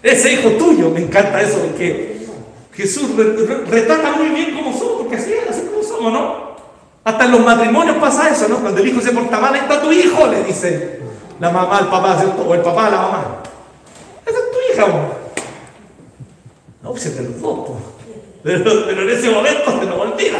ese 0.03 0.35
hijo 0.35 0.51
tuyo, 0.53 0.91
me 0.91 1.03
encanta 1.03 1.43
eso, 1.43 1.59
porque 1.59 2.27
Jesús 2.73 3.11
retrata 3.17 4.13
muy 4.13 4.29
bien 4.29 4.55
cómo 4.55 4.73
somos, 4.77 5.03
porque 5.03 5.17
así 5.17 5.33
es, 5.33 5.51
así 5.51 5.67
como 5.67 5.83
somos, 5.83 6.13
¿no? 6.13 6.49
Hasta 7.05 7.25
en 7.25 7.33
los 7.33 7.45
matrimonios 7.45 7.97
pasa 7.97 8.31
eso, 8.31 8.49
¿no? 8.49 8.59
Cuando 8.59 8.81
el 8.81 8.89
hijo 8.89 9.01
se 9.01 9.11
porta 9.11 9.39
mal, 9.39 9.55
está 9.57 9.83
tu 9.83 9.93
hijo, 9.93 10.27
le 10.29 10.45
dice 10.45 11.01
la 11.41 11.51
mamá 11.51 11.79
al 11.79 11.91
papá, 11.91 12.25
o 12.47 12.55
el 12.55 12.61
papá 12.61 12.87
a 12.87 12.91
la 12.91 12.97
mamá. 12.97 13.43
Esa 14.25 14.39
es 14.39 14.51
tu 14.51 14.73
hija, 14.73 14.87
¿no? 14.87 15.18
No, 16.83 16.97
se 16.97 17.23
lo 17.23 17.79
pero, 18.43 18.65
pero 18.87 19.03
en 19.03 19.11
ese 19.11 19.31
momento 19.31 19.81
se 19.81 19.87
nos 19.87 19.99
olvida. 19.99 20.39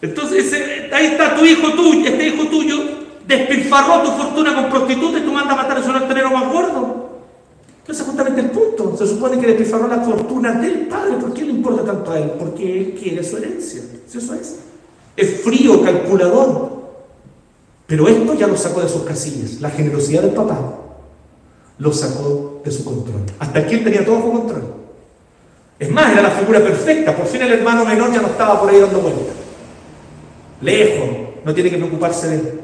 Entonces, 0.00 0.52
ahí 0.92 1.06
está 1.06 1.36
tu 1.36 1.44
hijo 1.44 1.72
tuyo, 1.72 2.08
este 2.08 2.28
hijo 2.28 2.48
tuyo, 2.48 2.76
despilfarró 3.26 4.02
tu 4.02 4.10
fortuna 4.12 4.54
con 4.54 4.70
prostituta 4.70 5.18
y 5.18 5.22
tú 5.22 5.32
mandas 5.32 5.58
a 5.58 5.62
matar 5.62 5.78
a 5.78 5.82
su 5.82 5.90
altanero 5.90 6.30
más 6.30 6.52
gordo. 6.52 7.08
Ese 7.86 8.02
es 8.02 8.08
justamente 8.08 8.40
el 8.40 8.50
punto. 8.50 8.96
Se 8.96 9.06
supone 9.06 9.38
que 9.38 9.46
despilfarró 9.46 9.88
la 9.88 10.00
fortuna 10.00 10.52
del 10.52 10.88
padre. 10.88 11.16
¿Por 11.16 11.32
qué 11.32 11.42
le 11.42 11.52
importa 11.52 11.84
tanto 11.84 12.10
a 12.10 12.18
él? 12.18 12.32
Porque 12.38 12.78
él 12.78 12.98
quiere 13.00 13.24
su 13.24 13.38
herencia. 13.38 13.82
Eso 14.06 14.34
es. 14.34 14.56
Es 15.16 15.40
frío, 15.42 15.82
calculador. 15.82 16.78
Pero 17.86 18.06
esto 18.06 18.34
ya 18.34 18.46
lo 18.46 18.56
sacó 18.56 18.82
de 18.82 18.88
sus 18.88 19.02
casillas. 19.02 19.60
La 19.60 19.70
generosidad 19.70 20.22
del 20.22 20.32
papá 20.32 20.87
lo 21.78 21.92
sacó 21.92 22.60
de 22.64 22.70
su 22.70 22.84
control. 22.84 23.22
Hasta 23.38 23.60
aquí 23.60 23.76
él 23.76 23.84
tenía 23.84 24.04
todo 24.04 24.16
bajo 24.16 24.32
control. 24.32 24.74
Es 25.78 25.90
más, 25.90 26.12
era 26.12 26.22
la 26.22 26.30
figura 26.30 26.60
perfecta. 26.60 27.16
Por 27.16 27.26
fin 27.26 27.42
el 27.42 27.52
hermano 27.52 27.84
menor 27.84 28.12
ya 28.12 28.20
no 28.20 28.28
estaba 28.28 28.60
por 28.60 28.70
ahí 28.70 28.80
dando 28.80 29.00
vueltas 29.00 29.38
lejos, 30.60 31.08
no 31.44 31.54
tiene 31.54 31.70
que 31.70 31.76
preocuparse 31.76 32.28
de 32.28 32.34
él. 32.36 32.60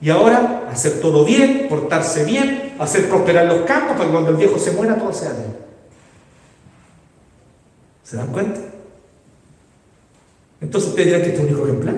Y 0.00 0.10
ahora, 0.10 0.68
hacer 0.70 1.00
todo 1.00 1.24
bien, 1.24 1.66
portarse 1.68 2.24
bien, 2.24 2.74
hacer 2.78 3.08
prosperar 3.08 3.46
los 3.46 3.62
campos 3.62 3.92
para 3.92 4.06
que 4.06 4.10
cuando 4.10 4.30
el 4.30 4.36
viejo 4.36 4.58
se 4.58 4.72
muera 4.72 4.98
todo 4.98 5.12
sea 5.12 5.32
de 5.32 5.44
él. 5.44 5.52
¿Se 8.02 8.16
dan 8.16 8.32
cuenta? 8.32 8.60
Entonces 10.60 10.90
usted 10.90 11.04
dirá 11.04 11.22
que 11.22 11.28
este 11.28 11.36
es 11.36 11.44
un 11.44 11.50
hijo 11.50 11.66
ejemplar. 11.66 11.94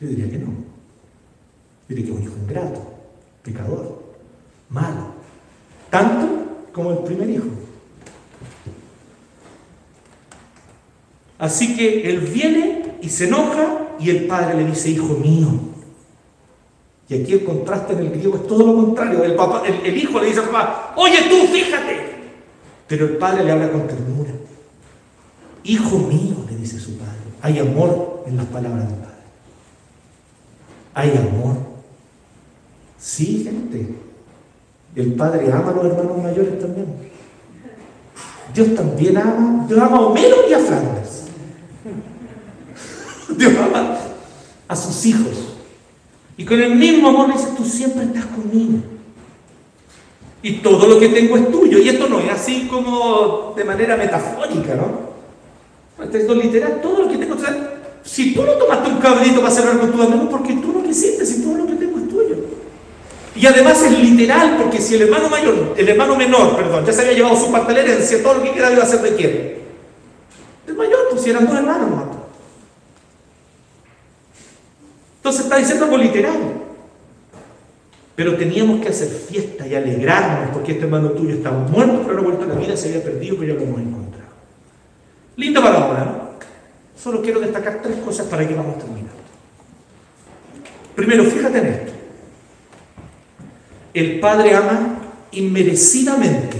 Yo 0.00 0.08
diría 0.08 0.30
que 0.30 0.38
no. 0.38 0.46
Yo 0.46 1.94
diría 1.94 2.04
que 2.06 2.10
es 2.10 2.16
un 2.16 2.22
hijo 2.24 2.36
ingrato, 2.42 2.82
pecador, 3.42 3.95
malo. 4.68 5.14
Tanto 5.90 6.46
como 6.72 6.92
el 6.92 6.98
primer 6.98 7.30
hijo. 7.30 7.46
Así 11.38 11.76
que 11.76 12.08
él 12.08 12.20
viene 12.20 12.96
y 13.02 13.08
se 13.08 13.26
enoja 13.26 13.88
y 13.98 14.10
el 14.10 14.26
padre 14.26 14.56
le 14.56 14.70
dice, 14.70 14.90
hijo 14.90 15.14
mío. 15.14 15.48
Y 17.08 17.14
aquí 17.14 17.34
el 17.34 17.44
contraste 17.44 17.92
en 17.92 18.00
el 18.00 18.10
griego 18.10 18.36
es 18.36 18.46
todo 18.46 18.66
lo 18.66 18.74
contrario. 18.74 19.22
El, 19.22 19.36
el, 19.84 19.96
hijo 19.96 20.18
le 20.20 20.26
dice 20.26 20.40
al 20.40 20.46
papá, 20.46 20.94
oye 20.96 21.18
tú, 21.28 21.46
fíjate. 21.52 22.16
Pero 22.88 23.06
el 23.06 23.16
padre 23.16 23.44
le 23.44 23.52
habla 23.52 23.70
con 23.70 23.86
ternura. 23.86 24.32
Hijo 25.64 25.98
mío, 25.98 26.36
le 26.50 26.56
dice 26.56 26.80
su 26.80 26.96
padre. 26.98 27.12
Hay 27.42 27.58
amor 27.58 28.24
en 28.26 28.36
las 28.36 28.46
palabras 28.46 28.88
del 28.88 28.98
padre. 28.98 29.14
Hay 30.94 31.10
amor. 31.10 31.56
Sí, 32.98 33.44
gente. 33.44 34.05
El 34.96 35.12
padre 35.12 35.52
ama 35.52 35.70
a 35.70 35.74
los 35.74 35.84
hermanos 35.84 36.22
mayores 36.22 36.58
también. 36.58 36.86
Dios 38.54 38.74
también 38.74 39.18
ama. 39.18 39.66
Dios 39.68 39.78
ama 39.78 39.98
a 39.98 40.00
Homero 40.00 40.36
y 40.48 40.54
a 40.54 40.58
Flanders. 40.58 41.24
Dios 43.36 43.52
ama 43.58 43.98
a 44.66 44.74
sus 44.74 45.04
hijos. 45.04 45.56
Y 46.38 46.46
con 46.46 46.60
el 46.60 46.74
mismo 46.76 47.10
amor 47.10 47.30
dice, 47.32 47.48
tú 47.54 47.64
siempre 47.64 48.04
estás 48.04 48.24
conmigo. 48.24 48.78
Y 50.40 50.54
todo 50.58 50.86
lo 50.86 50.98
que 50.98 51.10
tengo 51.10 51.36
es 51.36 51.50
tuyo. 51.50 51.78
Y 51.78 51.90
esto 51.90 52.08
no 52.08 52.18
es 52.18 52.30
así 52.30 52.66
como 52.66 53.52
de 53.54 53.64
manera 53.64 53.98
metafórica, 53.98 54.76
¿no? 54.76 55.06
Esto 56.02 56.16
es 56.16 56.44
literal, 56.44 56.80
todo 56.80 57.02
lo 57.02 57.08
que 57.08 57.18
tengo. 57.18 57.36
si 58.02 58.34
tú 58.34 58.42
no 58.42 58.52
tomaste 58.52 58.90
un 58.90 58.98
cabrito 58.98 59.40
para 59.40 59.50
celebrar 59.50 59.80
con 59.80 59.92
tu 59.92 60.02
amigo, 60.02 60.28
porque 60.30 60.54
tú 60.54 60.72
no 60.72 60.82
quisiste, 60.82 61.26
si 61.26 61.42
todo 61.42 61.58
lo 61.58 61.66
que 61.66 61.74
tengo 61.74 61.98
es 61.98 62.08
tuyo. 62.08 62.36
Y 63.36 63.46
además 63.46 63.82
es 63.82 63.98
literal, 63.98 64.56
porque 64.56 64.80
si 64.80 64.94
el 64.94 65.02
hermano 65.02 65.28
mayor, 65.28 65.74
el 65.76 65.88
hermano 65.88 66.16
menor, 66.16 66.56
perdón, 66.56 66.86
ya 66.86 66.92
se 66.92 67.02
había 67.02 67.12
llevado 67.12 67.36
su 67.36 67.52
parte 67.52 67.74
de 67.74 67.80
herencia, 67.80 68.22
todo 68.22 68.34
lo 68.34 68.42
que 68.42 68.52
queda 68.52 68.72
iba 68.72 68.82
a 68.82 68.86
ser 68.86 69.00
de 69.02 69.14
quién? 69.14 69.56
El 70.66 70.74
mayor, 70.74 70.98
pues 71.10 71.22
si 71.22 71.30
eran 71.30 71.46
dos 71.46 71.54
hermanos, 71.54 71.90
¿no? 71.90 72.16
Entonces 75.18 75.44
está 75.44 75.56
diciendo 75.58 75.84
algo 75.84 75.98
literal. 75.98 76.36
Pero 78.14 78.36
teníamos 78.36 78.80
que 78.80 78.88
hacer 78.88 79.08
fiesta 79.08 79.66
y 79.66 79.74
alegrarnos 79.74 80.50
porque 80.54 80.72
este 80.72 80.84
hermano 80.84 81.10
tuyo 81.10 81.34
estaba 81.34 81.58
muerto, 81.58 82.04
pero 82.06 82.20
ha 82.20 82.22
vuelto 82.22 82.44
a 82.44 82.48
la 82.48 82.54
vida, 82.54 82.74
se 82.74 82.88
había 82.88 83.04
perdido, 83.04 83.36
pero 83.38 83.52
ya 83.52 83.60
lo 83.60 83.66
hemos 83.66 83.80
encontrado. 83.80 84.30
Linda 85.36 85.60
palabra, 85.60 86.04
¿no? 86.04 86.26
Solo 86.98 87.20
quiero 87.20 87.40
destacar 87.40 87.82
tres 87.82 87.96
cosas 87.98 88.26
para 88.28 88.48
que 88.48 88.54
vamos 88.54 88.76
a 88.76 88.78
terminar. 88.78 89.12
Primero, 90.94 91.24
fíjate 91.24 91.58
en 91.58 91.66
esto. 91.66 91.95
El 93.96 94.20
padre 94.20 94.54
ama 94.54 94.98
inmerecidamente 95.30 96.58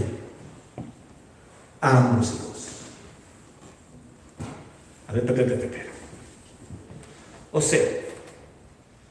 a 1.83 1.99
ambos 1.99 2.33
hijos. 2.35 2.67
A 5.07 5.13
ver, 5.13 5.23
espera, 5.23 5.55
espera. 5.55 5.85
O 7.53 7.61
sea, 7.61 7.83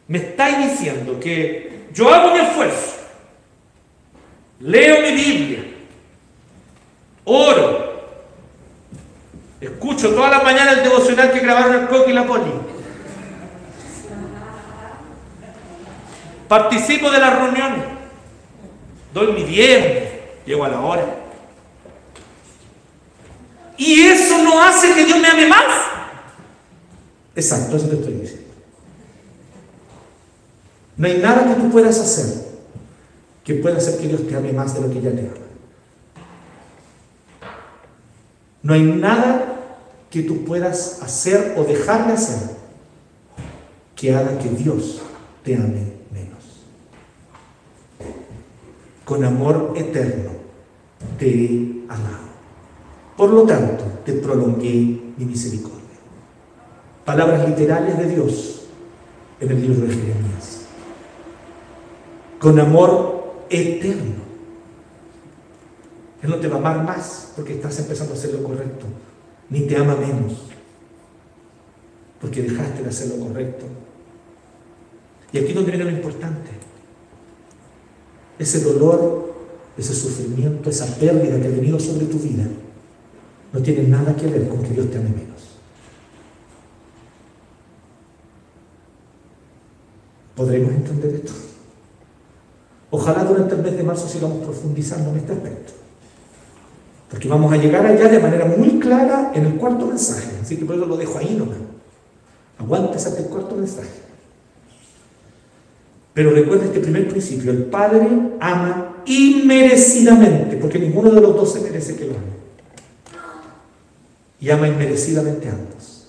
me 0.08 0.18
estáis 0.18 0.72
diciendo 0.72 1.20
que 1.20 1.86
yo 1.94 2.12
hago 2.12 2.34
mi 2.34 2.40
esfuerzo, 2.40 2.96
leo 4.60 5.02
mi 5.04 5.12
Biblia, 5.12 5.64
oro, 7.26 8.08
escucho 9.62 10.16
toda 10.16 10.32
la 10.32 10.40
mañana 10.42 10.72
el 10.72 10.84
devocional 10.84 11.32
que 11.32 11.42
grabaron 11.42 11.76
el 11.76 11.88
Coque 11.90 12.10
y 12.10 12.14
la 12.16 12.26
Poli, 12.26 12.52
participo 16.48 17.12
de 17.12 17.20
las 17.20 17.40
reuniones, 17.40 17.95
doy 19.16 19.34
mi 19.34 19.44
diezmo, 19.44 20.08
llego 20.46 20.64
a 20.64 20.70
la 20.70 20.82
hora. 20.82 21.16
Y 23.78 24.04
eso 24.04 24.44
no 24.44 24.62
hace 24.62 24.94
que 24.94 25.06
Dios 25.06 25.20
me 25.20 25.28
ame 25.28 25.48
más. 25.48 25.66
Exacto, 27.36 27.78
eso 27.78 27.88
te 27.90 27.96
estoy 27.96 28.14
diciendo. 28.14 28.46
No 30.98 31.08
hay 31.08 31.18
nada 31.18 31.44
que 31.44 31.62
tú 31.62 31.72
puedas 31.72 32.00
hacer 32.00 32.46
que 33.46 33.54
pueda 33.54 33.78
hacer 33.78 34.00
que 34.00 34.08
Dios 34.08 34.28
te 34.28 34.36
ame 34.36 34.52
más 34.52 34.74
de 34.74 34.82
lo 34.82 34.90
que 34.90 35.02
ya 35.02 35.12
te 35.12 35.20
ama. 35.20 35.46
No 38.64 38.74
hay 38.74 38.82
nada 38.82 39.54
que 40.10 40.24
tú 40.24 40.44
puedas 40.44 41.02
hacer 41.04 41.54
o 41.56 41.64
dejar 41.64 42.08
de 42.08 42.14
hacer 42.14 42.56
que 43.96 44.16
haga 44.16 44.40
que 44.40 44.50
Dios 44.50 45.04
te 45.44 45.56
ame 45.56 45.94
menos. 46.12 46.44
Con 49.06 49.24
amor 49.24 49.74
eterno 49.76 50.32
te 51.18 51.30
he 51.30 51.84
amado. 51.88 52.26
Por 53.16 53.30
lo 53.30 53.44
tanto, 53.44 53.84
te 54.04 54.14
prolongué 54.14 55.14
mi 55.18 55.26
misericordia. 55.26 55.80
Palabras 57.06 57.48
literales 57.48 57.98
de 57.98 58.10
Dios 58.10 58.66
en 59.40 59.52
el 59.52 59.62
libro 59.62 59.88
de 59.88 59.94
Jeremías 59.94 60.66
con 62.46 62.60
amor 62.60 63.46
eterno. 63.50 64.24
Él 66.22 66.30
no 66.30 66.36
te 66.36 66.48
va 66.48 66.58
a 66.58 66.60
amar 66.60 66.84
más 66.84 67.34
porque 67.36 67.54
estás 67.54 67.80
empezando 67.80 68.14
a 68.14 68.18
hacer 68.18 68.34
lo 68.34 68.44
correcto, 68.44 68.86
ni 69.50 69.62
te 69.62 69.78
ama 69.78 69.96
menos 69.96 70.46
porque 72.22 72.44
dejaste 72.44 72.84
de 72.84 72.90
hacer 72.90 73.18
lo 73.18 73.26
correcto. 73.26 73.66
Y 75.32 75.40
aquí 75.40 75.54
donde 75.54 75.72
viene 75.72 75.86
lo 75.86 75.98
importante. 75.98 76.52
Ese 78.38 78.62
dolor, 78.62 79.34
ese 79.78 79.94
sufrimiento, 79.94 80.70
esa 80.70 80.86
pérdida 80.96 81.40
que 81.40 81.48
ha 81.48 81.52
venido 81.52 81.80
sobre 81.80 82.06
tu 82.06 82.20
vida, 82.20 82.46
no 83.54 83.62
tiene 83.62 83.88
nada 83.88 84.16
que 84.16 84.28
ver 84.28 84.50
con 84.50 84.62
que 84.62 84.70
Dios 84.70 84.90
te 84.92 84.98
ame 84.98 85.10
menos. 85.10 85.36
¿Podremos 90.36 90.72
entender 90.72 91.16
esto? 91.16 91.32
Ojalá 92.92 93.24
durante 93.24 93.56
el 93.56 93.62
mes 93.62 93.78
de 93.78 93.84
marzo 93.84 94.08
sigamos 94.08 94.44
profundizando 94.44 95.12
en 95.12 95.18
este 95.18 95.32
aspecto. 95.32 95.74
Porque 97.10 97.28
vamos 97.28 97.52
a 97.54 97.58
llegar 97.58 97.86
allá 97.86 98.10
de 98.10 98.20
manera 98.20 98.46
muy 98.46 98.80
clara 98.80 99.32
en 99.34 99.46
el 99.46 99.56
cuarto 99.56 99.86
mensaje. 99.86 100.32
Así 100.42 100.58
que 100.58 100.66
por 100.66 100.76
eso 100.76 100.86
lo 100.86 100.98
dejo 100.98 101.18
ahí 101.18 101.36
nomás. 101.36 101.58
Aguantes 102.58 103.06
hasta 103.06 103.22
el 103.22 103.28
cuarto 103.28 103.56
mensaje. 103.56 103.90
Pero 106.16 106.32
recuerda 106.32 106.64
este 106.64 106.80
primer 106.80 107.10
principio. 107.10 107.52
El 107.52 107.66
Padre 107.66 108.08
ama 108.40 109.04
inmerecidamente, 109.06 110.56
porque 110.56 110.80
ninguno 110.80 111.12
de 111.12 111.20
los 111.20 111.36
dos 111.36 111.54
se 111.54 111.60
merece 111.60 111.98
que 111.98 112.06
lo 112.06 112.12
ame. 112.12 112.36
Y 114.40 114.50
ama 114.50 114.70
inmerecidamente 114.70 115.50
a 115.50 115.52
ambos. 115.52 116.08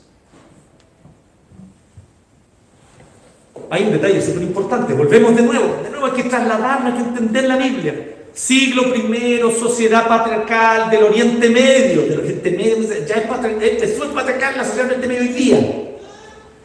Hay 3.69 3.83
un 3.83 3.93
detalle 3.93 4.23
súper 4.23 4.43
importante. 4.43 4.95
Volvemos 4.95 5.35
de 5.35 5.43
nuevo. 5.43 5.83
De 5.83 5.91
nuevo 5.91 6.07
hay 6.07 6.13
que 6.13 6.29
trasladarnos, 6.29 6.93
hay 6.93 7.03
que 7.03 7.09
entender 7.09 7.45
la 7.45 7.57
Biblia. 7.57 8.13
Siglo 8.33 8.95
I, 8.95 9.41
sociedad 9.59 10.07
patriarcal 10.07 10.89
del 10.89 11.03
Oriente 11.03 11.49
Medio. 11.51 12.03
Del 12.03 12.21
Oriente 12.21 12.51
Medio, 12.53 12.77
ya 13.05 13.15
es 13.17 13.27
patriarcal, 13.27 13.69
el 13.69 14.11
patriarcal 14.15 14.57
la 14.57 14.65
sociedad 14.65 14.89
del 14.89 14.99
Oriente 14.99 15.09
Medio 15.09 15.23
hoy 15.23 15.37
día. 15.37 15.87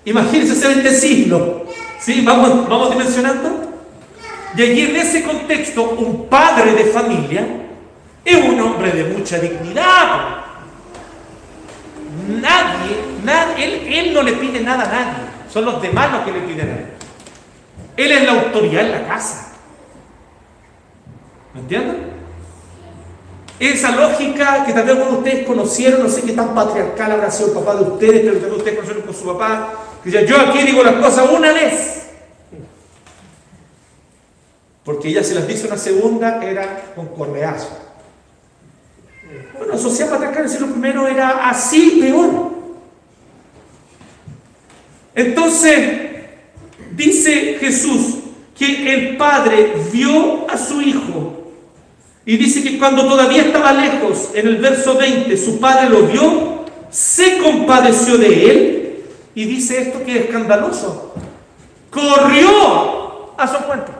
Imagínense 0.05 0.53
ese 0.53 0.67
20 0.67 0.91
siglo. 0.91 1.65
¿Sí? 2.02 2.22
¿Vamos, 2.26 2.68
¿Vamos 2.68 2.89
dimensionando? 2.91 3.72
Y 4.58 4.62
allí 4.62 4.82
en 4.82 4.95
ese 4.95 5.24
contexto, 5.24 5.84
un 5.91 6.28
padre 6.28 6.74
de 6.74 6.86
familia 6.86 7.47
es 8.26 8.43
un 8.43 8.60
hombre 8.60 8.91
de 8.91 9.04
mucha 9.06 9.38
dignidad. 9.38 10.41
Nadie, 12.28 12.97
nadie 13.24 13.64
él, 13.64 13.93
él, 13.93 14.14
no 14.14 14.24
le 14.24 14.34
pide 14.34 14.60
nada 14.62 14.84
a 14.84 14.88
nadie. 14.88 15.24
Son 15.49 15.64
los 15.64 15.82
demás 15.82 16.12
los 16.12 16.22
que 16.22 16.32
le 16.32 16.39
piden 16.41 16.70
a 16.70 16.74
él. 16.74 16.86
Él 17.97 18.12
es 18.12 18.26
la 18.26 18.32
autoridad 18.32 18.86
en 18.86 18.91
la 18.91 19.08
casa. 19.08 19.54
¿Me 21.54 21.62
entienden? 21.62 22.22
Esa 23.60 23.91
lógica 23.91 24.66
que 24.66 24.74
tal 24.74 24.86
vez 24.86 24.95
algunos 24.95 25.12
de 25.12 25.30
ustedes 25.30 25.47
conocieron, 25.47 26.02
no 26.02 26.10
sé 26.10 26.24
qué 26.24 26.34
tan 26.34 26.56
patriarcal 26.56 27.12
habrá 27.12 27.30
sido 27.30 27.49
el 27.49 27.54
papá 27.54 27.76
de 27.76 27.84
ustedes, 27.84 28.22
pero 28.22 28.39
tal 28.39 28.49
vez 28.49 28.58
ustedes 28.58 28.76
conocieron 28.78 29.04
con 29.04 29.16
su 29.16 29.26
papá, 29.26 29.74
decía, 30.04 30.26
yo 30.26 30.39
aquí 30.39 30.64
digo 30.64 30.84
las 30.84 30.95
cosas 30.95 31.30
una 31.32 31.52
vez. 31.52 32.02
Porque 34.84 35.10
ella 35.10 35.24
se 35.24 35.36
las 35.36 35.47
dice 35.47 35.68
una 35.68 35.78
segunda, 35.78 36.43
era 36.43 36.93
con 36.95 37.08
correazo. 37.08 37.78
Bueno, 39.58 39.74
en 39.74 40.43
el 40.43 40.49
siglo 40.49 40.68
primero 40.68 41.08
era 41.08 41.49
así, 41.49 41.99
peor. 42.02 42.52
Entonces, 45.14 46.02
dice 46.95 47.58
Jesús 47.60 48.16
que 48.58 48.93
el 48.93 49.18
Padre 49.18 49.74
vio 49.91 50.49
a 50.49 50.58
su 50.58 50.82
Hijo 50.82 51.52
y 52.26 52.38
dice 52.38 52.64
que 52.64 52.78
cuando 52.78 53.08
todavía 53.08 53.43
estaba 53.43 53.74
lejos, 53.74 54.30
en 54.34 54.47
el 54.47 54.58
verso 54.58 54.95
20, 54.95 55.36
su 55.38 55.60
Padre 55.60 55.89
lo 55.89 56.04
vio, 56.04 56.66
se 56.89 57.39
compadeció 57.39 58.18
de 58.18 58.52
él 58.52 58.90
y 59.36 59.45
dice 59.45 59.82
esto 59.82 60.03
que 60.03 60.17
es 60.17 60.25
escandaloso. 60.25 61.13
Corrió 61.89 63.34
a 63.38 63.47
su 63.47 63.57
encuentro. 63.57 63.93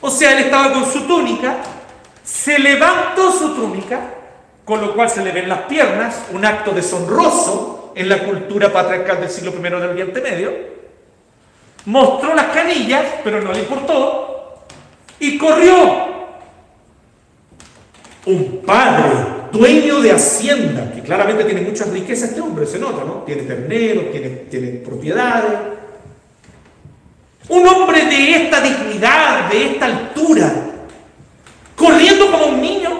O 0.00 0.10
sea, 0.10 0.32
él 0.32 0.44
estaba 0.44 0.72
con 0.72 0.90
su 0.90 1.02
túnica, 1.02 1.56
se 2.22 2.58
levantó 2.58 3.32
su 3.32 3.54
túnica, 3.54 4.00
con 4.64 4.80
lo 4.80 4.94
cual 4.94 5.10
se 5.10 5.22
le 5.22 5.32
ven 5.32 5.48
las 5.48 5.62
piernas, 5.62 6.26
un 6.32 6.44
acto 6.44 6.72
deshonroso 6.72 7.92
en 7.94 8.08
la 8.08 8.18
cultura 8.22 8.72
patriarcal 8.72 9.20
del 9.20 9.30
siglo 9.30 9.52
I 9.58 9.62
del 9.62 9.74
Oriente 9.74 10.20
Medio. 10.20 10.52
Mostró 11.86 12.34
las 12.34 12.46
canillas, 12.46 13.04
pero 13.24 13.40
no 13.40 13.52
le 13.52 13.60
importó, 13.60 14.64
y 15.18 15.38
corrió. 15.38 16.17
Un 18.26 18.62
padre, 18.64 19.10
dueño 19.52 20.00
de 20.00 20.12
hacienda, 20.12 20.92
que 20.92 21.02
claramente 21.02 21.44
tiene 21.44 21.62
muchas 21.62 21.88
riquezas, 21.90 22.30
este 22.30 22.40
hombre 22.40 22.66
se 22.66 22.78
nota, 22.78 23.04
¿no? 23.04 23.22
Tiene 23.24 23.42
terneros, 23.42 24.10
tiene, 24.10 24.28
tiene 24.50 24.68
propiedades, 24.78 25.78
un 27.48 27.66
hombre 27.66 28.04
de 28.04 28.36
esta 28.36 28.60
dignidad, 28.60 29.48
de 29.50 29.72
esta 29.72 29.86
altura, 29.86 30.52
corriendo 31.74 32.30
como 32.30 32.46
un 32.46 32.60
niño, 32.60 32.98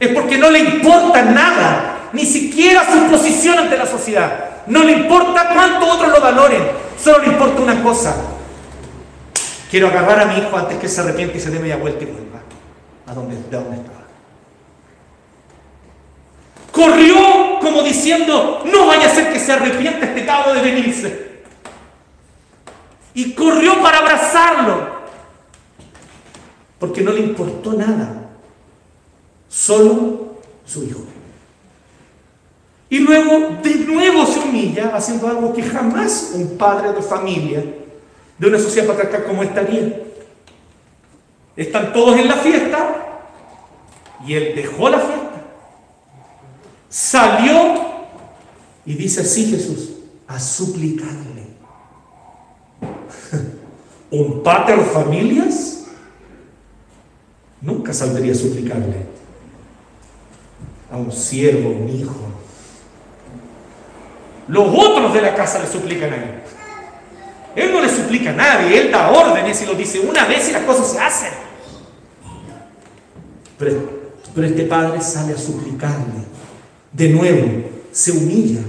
es 0.00 0.08
porque 0.08 0.36
no 0.36 0.50
le 0.50 0.58
importa 0.58 1.22
nada, 1.22 2.10
ni 2.12 2.24
siquiera 2.26 2.82
su 2.90 3.10
posición 3.10 3.58
ante 3.58 3.76
la 3.76 3.86
sociedad. 3.86 4.50
No 4.66 4.82
le 4.82 4.92
importa 4.92 5.50
cuánto 5.52 5.86
otros 5.86 6.10
lo 6.10 6.20
valoren, 6.20 6.62
solo 7.00 7.18
le 7.18 7.28
importa 7.28 7.62
una 7.62 7.82
cosa. 7.82 8.16
Quiero 9.70 9.88
agarrar 9.88 10.20
a 10.20 10.24
mi 10.26 10.38
hijo 10.38 10.56
antes 10.56 10.78
que 10.78 10.88
se 10.88 11.00
arrepiente 11.00 11.38
y 11.38 11.40
se 11.40 11.50
dé 11.50 11.58
media 11.58 11.76
vuelta 11.76 12.02
y 12.02 12.06
vuelva 12.06 12.33
a 13.06 13.14
donde, 13.14 13.36
de 13.36 13.56
donde 13.56 13.76
estaba. 13.76 14.04
Corrió 16.72 17.60
como 17.60 17.82
diciendo, 17.82 18.62
no 18.64 18.86
vaya 18.86 19.06
a 19.06 19.14
ser 19.14 19.32
que 19.32 19.38
se 19.38 19.52
arrepienta 19.52 20.06
este 20.06 20.26
cabo 20.26 20.52
de 20.52 20.60
venirse 20.60 21.24
y 23.14 23.32
corrió 23.32 23.80
para 23.80 23.98
abrazarlo, 23.98 24.88
porque 26.78 27.00
no 27.00 27.12
le 27.12 27.20
importó 27.20 27.72
nada, 27.74 28.28
solo 29.48 30.40
su 30.66 30.82
hijo. 30.84 31.04
Y 32.90 32.98
luego 32.98 33.58
de 33.62 33.74
nuevo 33.76 34.26
se 34.26 34.40
humilla 34.40 34.92
haciendo 34.94 35.28
algo 35.28 35.54
que 35.54 35.62
jamás 35.62 36.32
un 36.34 36.58
padre 36.58 36.92
de 36.92 37.02
familia 37.02 37.64
de 38.38 38.46
una 38.46 38.58
sociedad 38.58 38.88
patriarcal 38.88 39.24
como 39.24 39.42
esta. 39.42 39.62
Están 41.56 41.92
todos 41.92 42.18
en 42.18 42.28
la 42.28 42.36
fiesta 42.36 43.20
y 44.26 44.34
él 44.34 44.54
dejó 44.56 44.88
la 44.88 44.98
fiesta, 44.98 45.42
salió 46.88 47.84
y 48.86 48.94
dice 48.94 49.20
así 49.20 49.46
Jesús, 49.50 49.90
a 50.26 50.40
suplicarle 50.40 51.44
un 54.10 54.42
pater 54.42 54.80
familias 54.80 55.74
nunca 57.64 57.92
saldría 57.92 58.32
a 58.32 58.36
suplicarle 58.36 59.06
a 60.90 60.96
un 60.96 61.10
siervo, 61.10 61.70
un 61.70 61.88
hijo. 61.88 62.14
Los 64.46 64.68
otros 64.68 65.14
de 65.14 65.22
la 65.22 65.34
casa 65.34 65.58
le 65.60 65.66
suplican 65.66 66.12
a 66.12 66.16
él. 66.16 66.43
Él 67.56 67.72
no 67.72 67.80
le 67.80 67.88
suplica 67.88 68.30
a 68.30 68.34
nadie, 68.34 68.80
él 68.80 68.90
da 68.90 69.10
órdenes 69.10 69.60
y 69.62 69.66
lo 69.66 69.74
dice 69.74 70.00
una 70.00 70.24
vez 70.26 70.48
y 70.48 70.52
las 70.52 70.62
cosas 70.62 70.90
se 70.92 70.98
hacen. 70.98 71.30
Pero, 73.58 74.04
este 74.36 74.64
padre 74.64 75.00
sale 75.00 75.34
a 75.34 75.38
suplicarle. 75.38 76.24
De 76.92 77.08
nuevo, 77.08 77.64
se 77.92 78.12
humilla. 78.12 78.60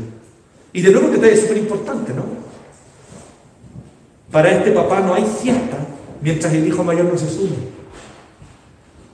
Y 0.72 0.82
de 0.82 0.92
nuevo 0.92 1.08
un 1.08 1.14
detalle 1.14 1.38
súper 1.38 1.58
importante, 1.58 2.14
¿no? 2.14 2.26
Para 4.32 4.52
este 4.52 4.72
papá 4.72 5.00
no 5.00 5.14
hay 5.14 5.26
fiesta 5.42 5.78
mientras 6.22 6.54
el 6.54 6.68
hijo 6.68 6.84
mayor 6.84 7.06
no 7.06 7.18
se 7.18 7.30
sube. 7.30 7.56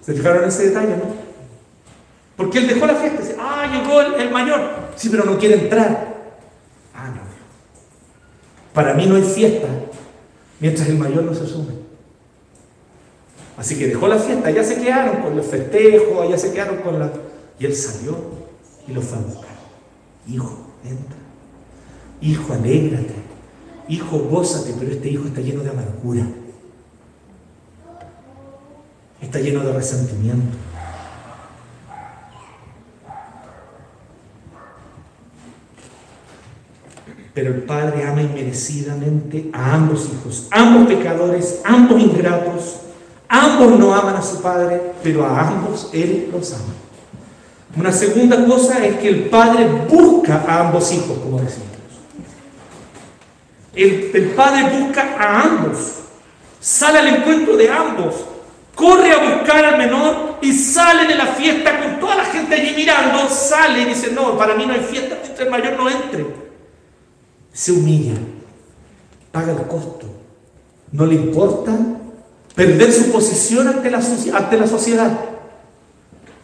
¿Se 0.01 0.13
fijaron 0.13 0.43
en 0.43 0.49
ese 0.49 0.69
detalle, 0.69 0.97
no? 0.97 1.22
Porque 2.36 2.57
él 2.57 2.67
dejó 2.67 2.88
la 2.88 2.95
fiesta 2.95 3.22
dice, 3.22 3.36
ah, 3.39 3.67
llegó 3.72 4.01
el, 4.01 4.32
mayor. 4.32 4.61
Sí, 4.95 5.09
pero 5.09 5.26
no 5.26 5.38
quiere 5.38 5.55
entrar. 5.55 6.11
Para 8.74 8.93
mí 8.93 9.05
no 9.05 9.15
hay 9.15 9.24
fiesta 9.24 9.67
mientras 10.59 10.88
el 10.88 10.97
mayor 10.97 11.24
no 11.24 11.34
se 11.34 11.47
sube. 11.47 11.74
Así 13.57 13.78
que 13.78 13.88
dejó 13.88 14.07
la 14.07 14.17
fiesta, 14.17 14.49
ya 14.49 14.63
se 14.63 14.82
quedaron 14.82 15.22
con 15.22 15.36
los 15.36 15.45
festejos, 15.45 16.30
ya 16.30 16.38
se 16.38 16.51
quedaron 16.51 16.78
con 16.78 16.99
la... 16.99 17.11
Y 17.59 17.65
él 17.65 17.76
salió 17.76 18.17
y 18.88 18.93
lo 18.93 19.01
fue 19.01 19.17
a 19.17 19.22
buscar. 19.22 19.55
Hijo, 20.28 20.57
entra. 20.84 21.17
Hijo, 22.22 22.53
alégrate 22.53 23.32
hijo, 23.91 24.19
gózate, 24.19 24.74
pero 24.80 24.91
este 24.91 25.09
hijo 25.09 25.28
está 25.28 25.41
lleno 25.41 25.63
de 25.63 25.69
amargura. 25.69 26.26
Está 29.22 29.39
lleno 29.39 29.63
de 29.63 29.74
resentimiento. 29.74 30.57
Pero 37.42 37.56
el 37.56 37.64
Padre 37.64 38.04
ama 38.06 38.22
inmerecidamente 38.22 39.50
a 39.52 39.74
ambos 39.74 40.08
hijos, 40.14 40.46
ambos 40.52 40.88
pecadores, 40.88 41.60
ambos 41.64 42.00
ingratos, 42.00 42.76
ambos 43.28 43.80
no 43.80 43.96
aman 43.96 44.16
a 44.16 44.22
su 44.22 44.44
Padre, 44.44 44.80
pero 45.02 45.26
a 45.26 45.48
ambos 45.48 45.89
Él 45.92 46.30
los 46.32 46.54
ama. 46.54 46.76
Una 47.76 47.92
segunda 47.92 48.46
cosa 48.46 48.86
es 48.86 48.98
que 48.98 49.08
el 49.08 49.22
Padre 49.22 49.66
busca 49.89 50.46
a 50.48 50.68
ambos 50.68 50.94
hijos, 50.94 51.18
como 51.18 51.39
decimos. 51.39 51.70
El, 53.74 54.34
padre 54.36 54.80
busca 54.80 55.16
a 55.18 55.42
ambos, 55.42 55.94
sale 56.60 57.00
al 57.00 57.08
encuentro 57.08 57.58
de 57.58 57.72
ambos, 57.72 58.18
corre 58.76 59.14
a 59.14 59.38
buscar 59.38 59.66
al 59.66 59.80
menor 59.80 60.38
y 60.44 60.54
sale 60.54 61.08
de 61.08 61.16
la 61.16 61.26
fiesta 61.26 61.80
con 61.80 62.00
toda 62.00 62.18
la 62.18 62.26
gente 62.26 62.54
allí 62.54 62.76
mirando, 62.76 63.28
sale 63.30 63.82
y 63.82 63.86
dice, 63.86 64.12
no, 64.12 64.38
para 64.38 64.54
mí 64.54 64.64
no 64.68 64.74
hay 64.74 64.82
fiesta 64.82 65.18
el 65.39 65.50
mayor 65.50 65.76
no 65.76 65.89
entre. 65.89 66.51
Se 67.54 67.72
humilla, 67.72 68.14
paga 69.32 69.52
el 69.52 69.68
costo, 69.68 70.08
no 70.91 71.06
le 71.06 71.16
importa 71.16 71.78
perder 72.56 72.91
su 72.91 73.12
posición 73.12 73.68
ante 73.68 73.89
la, 73.89 73.99
ante 74.34 74.58
la 74.58 74.68
sociedad. 74.68 75.20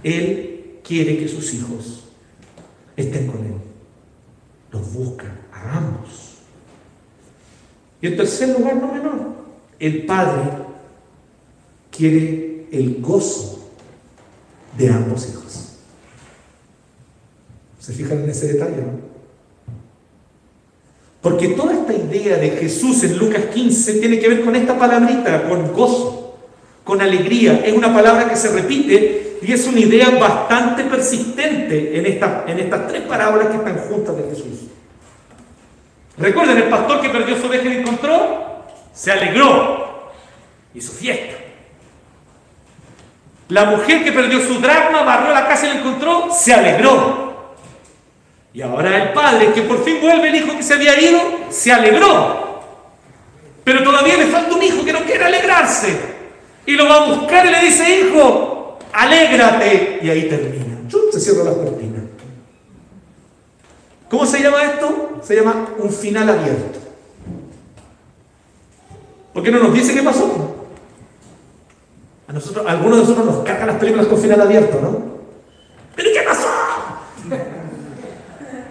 Él 0.04 0.80
quiere 0.84 1.18
que 1.18 1.28
sus 1.28 1.54
hijos 1.54 2.04
estén 2.96 3.28
con 3.28 3.46
Él. 3.46 3.54
Los 4.72 4.94
busca 4.94 5.34
a 5.52 5.78
ambos. 5.78 6.36
Y 8.02 8.08
en 8.08 8.18
tercer 8.18 8.50
lugar, 8.50 8.76
no 8.76 8.92
menor, 8.92 9.20
el 9.80 10.06
Padre 10.06 10.44
quiere 11.92 12.68
el 12.72 13.02
gozo 13.02 13.70
de 14.78 14.90
ambos 14.90 15.30
hijos. 15.30 15.74
¿Se 17.80 17.94
fijan 17.94 18.24
en 18.24 18.30
ese 18.30 18.54
detalle? 18.54 18.78
No? 18.78 19.07
Porque 21.22 21.50
toda 21.50 21.74
esta 21.74 21.94
idea 21.94 22.38
de 22.38 22.52
Jesús 22.52 23.04
en 23.04 23.18
Lucas 23.18 23.46
15 23.54 23.94
tiene 23.94 24.20
que 24.20 24.30
ver 24.30 24.42
con 24.44 24.56
esta 24.56 24.78
palabrita, 24.78 25.44
con 25.50 25.74
gozo, 25.74 26.38
con 26.84 27.02
alegría. 27.02 27.62
Es 27.66 27.74
una 27.74 27.94
palabra 27.94 28.30
que 28.30 28.36
se 28.36 28.52
repite 28.52 29.40
y 29.42 29.52
es 29.52 29.68
una 29.68 29.80
idea 29.80 30.10
bastante 30.12 30.84
persistente 30.84 31.98
en, 31.98 32.06
esta, 32.06 32.46
en 32.48 32.60
estas 32.60 32.88
tres 32.88 33.02
parábolas 33.04 33.48
que 33.48 33.58
están 33.58 33.78
juntas 33.78 34.16
de 34.16 34.24
Jesús. 34.30 34.68
Recuerden, 36.18 36.58
el 36.58 36.70
pastor 36.70 37.02
que 37.02 37.10
perdió 37.10 37.38
su 37.38 37.48
oveja 37.48 37.66
y 37.66 37.70
la 37.70 37.80
encontró, 37.82 38.64
se 38.94 39.12
alegró, 39.12 40.12
hizo 40.74 40.92
fiesta. 40.92 41.36
La 43.50 43.66
mujer 43.66 44.04
que 44.04 44.12
perdió 44.12 44.42
su 44.42 44.60
dracma, 44.60 45.04
barrió 45.04 45.34
la 45.34 45.48
casa 45.48 45.68
y 45.68 45.70
la 45.74 45.80
encontró, 45.80 46.30
se 46.34 46.54
alegró. 46.54 47.27
Y 48.58 48.62
ahora 48.64 49.04
el 49.04 49.14
padre, 49.14 49.54
que 49.54 49.62
por 49.62 49.84
fin 49.84 50.02
vuelve 50.02 50.30
el 50.30 50.36
hijo 50.38 50.58
que 50.58 50.64
se 50.64 50.74
había 50.74 51.00
ido, 51.00 51.20
se 51.52 51.72
alegró. 51.72 52.64
Pero 53.64 53.84
todavía 53.84 54.18
le 54.18 54.26
falta 54.26 54.56
un 54.56 54.64
hijo 54.64 54.84
que 54.84 54.94
no 54.94 55.02
quiere 55.02 55.26
alegrarse. 55.26 55.96
Y 56.66 56.72
lo 56.72 56.90
va 56.90 56.96
a 56.96 57.06
buscar 57.06 57.46
y 57.46 57.52
le 57.52 57.62
dice, 57.62 58.00
hijo, 58.00 58.80
alégrate. 58.92 60.00
Y 60.02 60.10
ahí 60.10 60.28
termina. 60.28 60.90
Se 61.12 61.20
cierra 61.20 61.44
la 61.44 61.54
cortina. 61.54 62.02
¿Cómo 64.10 64.26
se 64.26 64.42
llama 64.42 64.64
esto? 64.64 65.20
Se 65.22 65.36
llama 65.36 65.68
un 65.78 65.92
final 65.92 66.28
abierto. 66.28 66.80
¿Por 69.34 69.44
qué 69.44 69.52
no 69.52 69.60
nos 69.60 69.74
dice 69.76 69.94
qué 69.94 70.02
pasó? 70.02 70.56
A 72.28 72.34
nosotros, 72.34 72.66
algunos 72.68 72.96
de 72.96 73.04
nosotros 73.04 73.26
nos 73.36 73.46
cargan 73.46 73.68
las 73.68 73.78
películas 73.78 74.08
con 74.08 74.20
final 74.20 74.42
abierto, 74.42 74.80
¿no? 74.82 75.00
¿Pero 75.96 76.10
qué 76.12 76.22
pasó? 76.24 76.48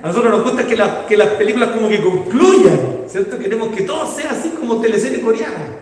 A 0.03 0.09
nosotros 0.09 0.33
nos 0.33 0.45
gusta 0.45 0.67
que, 0.67 0.77
las 0.77 1.29
películas 1.31 1.71
como 1.71 1.89
que 1.89 2.01
concluyan, 2.01 3.05
¿cierto? 3.09 3.39
Queremos 3.39 3.75
que 3.75 3.83
todo 3.83 4.07
sea 4.15 4.31
así 4.31 4.51
como 4.51 4.81
teleserie 4.81 5.21
coreana. 5.21 5.77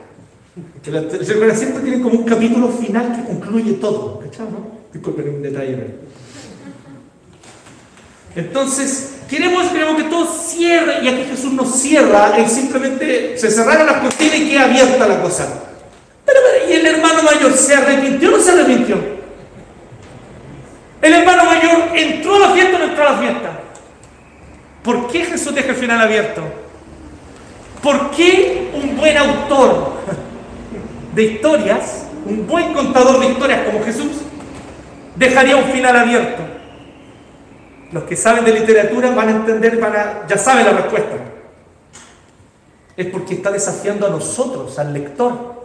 Que 0.83 0.91
las 0.91 1.09
teleseries 1.09 1.59
siempre 1.59 1.83
tienen 1.83 2.03
como 2.03 2.19
un 2.21 2.25
capítulo 2.25 2.69
final 2.69 3.17
que 3.17 3.25
concluye 3.25 3.73
todo, 3.75 4.21
¿cachai? 4.21 4.47
No? 4.47 4.67
Disculpen 4.93 5.29
un 5.29 5.43
detalle. 5.43 5.95
Entonces, 8.37 9.17
queremos, 9.29 9.67
queremos 9.69 9.97
que 9.97 10.09
todo 10.09 10.27
cierre 10.27 11.03
y 11.03 11.09
aquí 11.09 11.25
Jesús 11.31 11.53
nos 11.53 11.73
cierra, 11.73 12.37
él 12.37 12.49
simplemente 12.49 13.37
se 13.39 13.51
cerraron 13.51 13.87
las 13.87 13.99
cortinas 13.99 14.37
y 14.37 14.51
queda 14.51 14.65
abierta 14.65 15.07
la 15.07 15.23
cosa. 15.23 15.63
Pero, 16.25 16.41
pero, 16.43 16.71
¿y 16.71 16.75
el 16.75 16.87
hermano 16.87 17.23
mayor 17.23 17.53
se 17.53 17.75
arrepintió 17.75 18.31
o 18.31 18.33
no 18.33 18.43
se 18.43 18.51
arrepintió? 18.51 18.97
El 21.03 21.13
hermano 21.13 21.45
mayor 21.45 21.89
entró 21.95 22.37
a 22.37 22.39
la 22.39 22.51
fiesta 22.51 22.77
o 22.77 22.79
no 22.79 22.85
entró 22.87 23.03
a 23.07 23.13
la 23.13 23.19
fiesta. 23.19 23.61
¿Por 24.85 25.09
qué 25.09 25.25
Jesús 25.25 25.55
deja 25.55 25.71
el 25.71 25.77
final 25.77 25.99
abierto? 25.99 26.43
¿Por 27.83 28.11
qué 28.11 28.71
un 28.75 28.97
buen 28.99 29.17
autor 29.17 29.95
de 31.15 31.23
historias, 31.23 32.05
un 32.27 32.47
buen 32.47 32.75
contador 32.75 33.19
de 33.19 33.27
historias 33.29 33.67
como 33.67 33.83
Jesús, 33.83 34.13
dejaría 35.17 35.57
un 35.57 35.65
final 35.65 35.97
abierto? 35.97 36.43
Los 37.93 38.05
que 38.05 38.15
saben 38.15 38.45
de 38.45 38.53
literatura 38.53 39.15
van 39.15 39.29
a 39.29 39.31
entender, 39.31 39.81
ya 40.29 40.37
saben 40.37 40.67
la 40.67 40.73
respuesta. 40.73 41.17
Es 42.95 43.07
porque 43.07 43.35
está 43.35 43.51
desafiando 43.51 44.07
a 44.07 44.11
nosotros, 44.11 44.79
al 44.79 44.93
lector. 44.93 45.65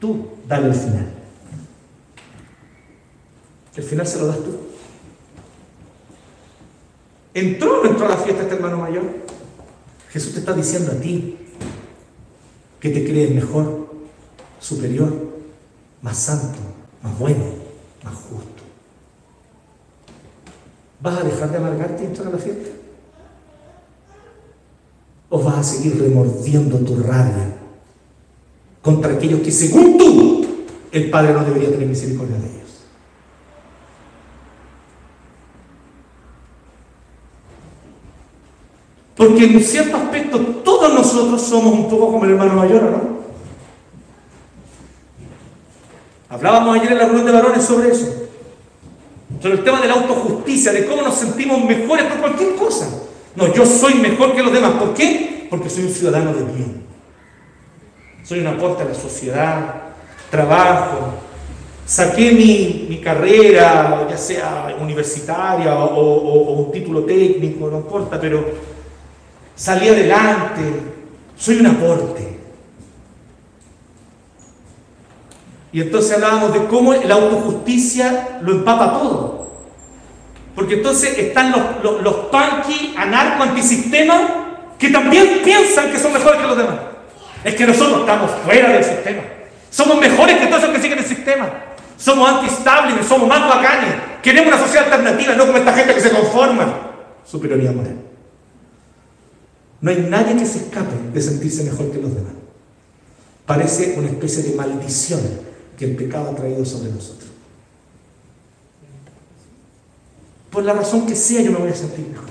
Tú, 0.00 0.28
dale 0.46 0.68
el 0.68 0.74
final. 0.74 1.06
El 3.76 3.82
final 3.82 4.06
se 4.06 4.18
lo 4.18 4.26
das 4.28 4.38
tú. 4.38 4.67
¿Entró 7.34 7.80
o 7.80 7.84
no 7.84 7.90
entró 7.90 8.06
a 8.06 8.10
la 8.10 8.16
fiesta 8.16 8.42
este 8.42 8.54
hermano 8.54 8.78
mayor? 8.78 9.04
Jesús 10.10 10.32
te 10.32 10.40
está 10.40 10.54
diciendo 10.54 10.92
a 10.92 10.94
ti 10.94 11.36
que 12.80 12.90
te 12.90 13.04
crees 13.04 13.34
mejor, 13.34 13.88
superior, 14.60 15.12
más 16.02 16.16
santo, 16.16 16.58
más 17.02 17.18
bueno, 17.18 17.44
más 18.02 18.14
justo. 18.14 18.62
¿Vas 21.00 21.18
a 21.18 21.24
dejar 21.24 21.50
de 21.50 21.58
amargarte 21.58 22.02
y 22.02 22.06
entrar 22.06 22.28
a 22.28 22.30
la 22.30 22.38
fiesta? 22.38 22.70
¿O 25.28 25.42
vas 25.42 25.58
a 25.58 25.62
seguir 25.62 26.00
remordiendo 26.00 26.78
tu 26.78 26.96
rabia 26.96 27.56
contra 28.82 29.12
aquellos 29.12 29.40
que 29.40 29.52
según 29.52 29.98
tú 29.98 30.46
el 30.90 31.10
Padre 31.10 31.34
no 31.34 31.44
debería 31.44 31.70
tener 31.70 31.86
misericordia 31.86 32.38
de 32.38 32.46
ellos? 32.46 32.67
Porque 39.18 39.44
en 39.46 39.60
cierto 39.60 39.96
aspecto 39.96 40.38
todos 40.38 40.94
nosotros 40.94 41.42
somos 41.42 41.72
un 41.72 41.90
poco 41.90 42.12
como 42.12 42.24
el 42.24 42.30
hermano 42.30 42.54
mayor, 42.54 42.82
¿no? 42.82 43.18
Hablábamos 46.28 46.78
ayer 46.78 46.92
en 46.92 46.98
la 46.98 47.04
reunión 47.04 47.26
de 47.26 47.32
varones 47.32 47.64
sobre 47.64 47.90
eso. 47.90 48.06
Sobre 49.42 49.56
el 49.56 49.64
tema 49.64 49.80
de 49.80 49.88
la 49.88 49.94
autojusticia, 49.94 50.70
de 50.70 50.86
cómo 50.86 51.02
nos 51.02 51.16
sentimos 51.16 51.64
mejores 51.64 52.06
por 52.06 52.18
cualquier 52.18 52.54
cosa. 52.54 52.88
No, 53.34 53.52
yo 53.52 53.66
soy 53.66 53.94
mejor 53.94 54.36
que 54.36 54.42
los 54.42 54.52
demás. 54.52 54.74
¿Por 54.74 54.94
qué? 54.94 55.48
Porque 55.50 55.68
soy 55.68 55.84
un 55.84 55.90
ciudadano 55.90 56.32
de 56.32 56.44
bien. 56.44 56.84
Soy 58.22 58.38
un 58.38 58.46
aporte 58.46 58.84
a 58.84 58.86
la 58.86 58.94
sociedad, 58.94 59.74
trabajo, 60.30 61.14
saqué 61.84 62.32
mi, 62.32 63.00
carrera, 63.02 64.06
ya 64.08 64.16
sea 64.16 64.76
universitaria 64.80 65.76
o, 65.76 66.52
un 66.52 66.70
título 66.70 67.02
técnico, 67.02 67.68
no 67.68 67.78
importa, 67.78 68.20
pero 68.20 68.77
salí 69.58 69.88
adelante, 69.88 70.62
soy 71.36 71.56
un 71.56 71.66
aporte. 71.66 72.38
Y 75.72 75.82
entonces 75.82 76.14
hablábamos 76.14 76.54
de 76.54 76.64
cómo 76.66 76.94
la 76.94 77.14
autojusticia 77.16 78.38
lo 78.40 78.52
empapa 78.52 78.92
todo. 78.92 79.48
Porque 80.54 80.74
entonces 80.74 81.18
están 81.18 81.52
los, 81.52 82.02
los, 82.02 82.14
punky, 82.14 82.94
anarco, 82.96 83.42
antisistema, 83.42 84.46
que 84.78 84.88
también 84.88 85.40
piensan 85.44 85.90
que 85.90 85.98
son 85.98 86.12
mejores 86.12 86.40
que 86.40 86.46
los 86.46 86.56
demás. 86.56 86.76
Es 87.44 87.54
que 87.54 87.66
nosotros 87.66 88.00
estamos 88.00 88.30
fuera 88.44 88.70
del 88.70 88.82
sistema. 88.82 89.22
Somos 89.70 90.00
mejores 90.00 90.38
que 90.38 90.46
todos 90.46 90.62
los 90.62 90.70
que 90.70 90.80
siguen 90.80 90.98
el 90.98 91.04
sistema. 91.04 91.48
Somos 91.96 92.28
anti 92.28 92.48
somos 93.06 93.28
más 93.28 93.48
bacanes. 93.48 93.94
Queremos 94.22 94.54
una 94.54 94.58
sociedad 94.58 94.84
alternativa, 94.84 95.34
no 95.34 95.46
como 95.46 95.58
esta 95.58 95.72
gente 95.72 95.94
que 95.94 96.00
se 96.00 96.10
conforma. 96.10 96.66
Superioridad 97.24 97.74
moral. 97.74 98.07
No 99.80 99.90
hay 99.90 100.06
nadie 100.08 100.36
que 100.36 100.46
se 100.46 100.58
escape 100.58 100.96
de 101.12 101.22
sentirse 101.22 101.64
mejor 101.64 101.90
que 101.90 102.00
los 102.00 102.14
demás. 102.14 102.32
Parece 103.46 103.94
una 103.96 104.08
especie 104.08 104.42
de 104.42 104.56
maldición 104.56 105.20
que 105.76 105.84
el 105.84 105.96
pecado 105.96 106.30
ha 106.30 106.34
traído 106.34 106.64
sobre 106.64 106.90
nosotros. 106.90 107.30
Por 110.50 110.64
la 110.64 110.72
razón 110.72 111.06
que 111.06 111.14
sea 111.14 111.42
yo 111.42 111.52
me 111.52 111.58
voy 111.58 111.70
a 111.70 111.74
sentir 111.74 112.06
mejor. 112.08 112.26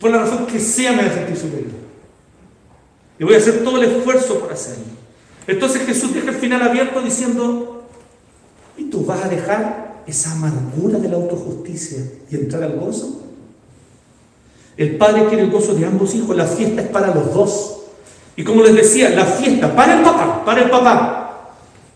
Por 0.00 0.10
la 0.10 0.18
razón 0.18 0.46
que 0.46 0.58
sea 0.58 0.92
me 0.92 1.02
voy 1.02 1.10
a 1.10 1.14
sentir 1.14 1.36
superior. 1.36 1.70
Y 3.18 3.24
voy 3.24 3.34
a 3.34 3.38
hacer 3.38 3.62
todo 3.62 3.80
el 3.80 3.90
esfuerzo 3.90 4.40
por 4.40 4.52
hacerlo. 4.52 4.84
Entonces 5.46 5.82
Jesús 5.82 6.12
deja 6.12 6.30
el 6.30 6.36
final 6.36 6.62
abierto 6.62 7.00
diciendo, 7.00 7.84
¿y 8.76 8.84
tú 8.84 9.04
vas 9.04 9.24
a 9.24 9.28
dejar 9.28 10.02
esa 10.06 10.32
amargura 10.32 10.98
de 10.98 11.08
la 11.08 11.16
autojusticia 11.16 12.04
y 12.30 12.34
entrar 12.34 12.64
al 12.64 12.78
gozo? 12.78 13.23
El 14.76 14.96
padre 14.96 15.26
quiere 15.26 15.44
el 15.44 15.50
gozo 15.50 15.74
de 15.74 15.86
ambos 15.86 16.14
hijos, 16.14 16.36
la 16.36 16.46
fiesta 16.46 16.82
es 16.82 16.88
para 16.88 17.14
los 17.14 17.32
dos. 17.32 17.76
Y 18.36 18.42
como 18.42 18.62
les 18.62 18.74
decía, 18.74 19.10
la 19.10 19.24
fiesta 19.24 19.74
para 19.74 19.98
el 19.98 20.02
papá, 20.02 20.44
para 20.44 20.62
el 20.62 20.70
papá, 20.70 21.50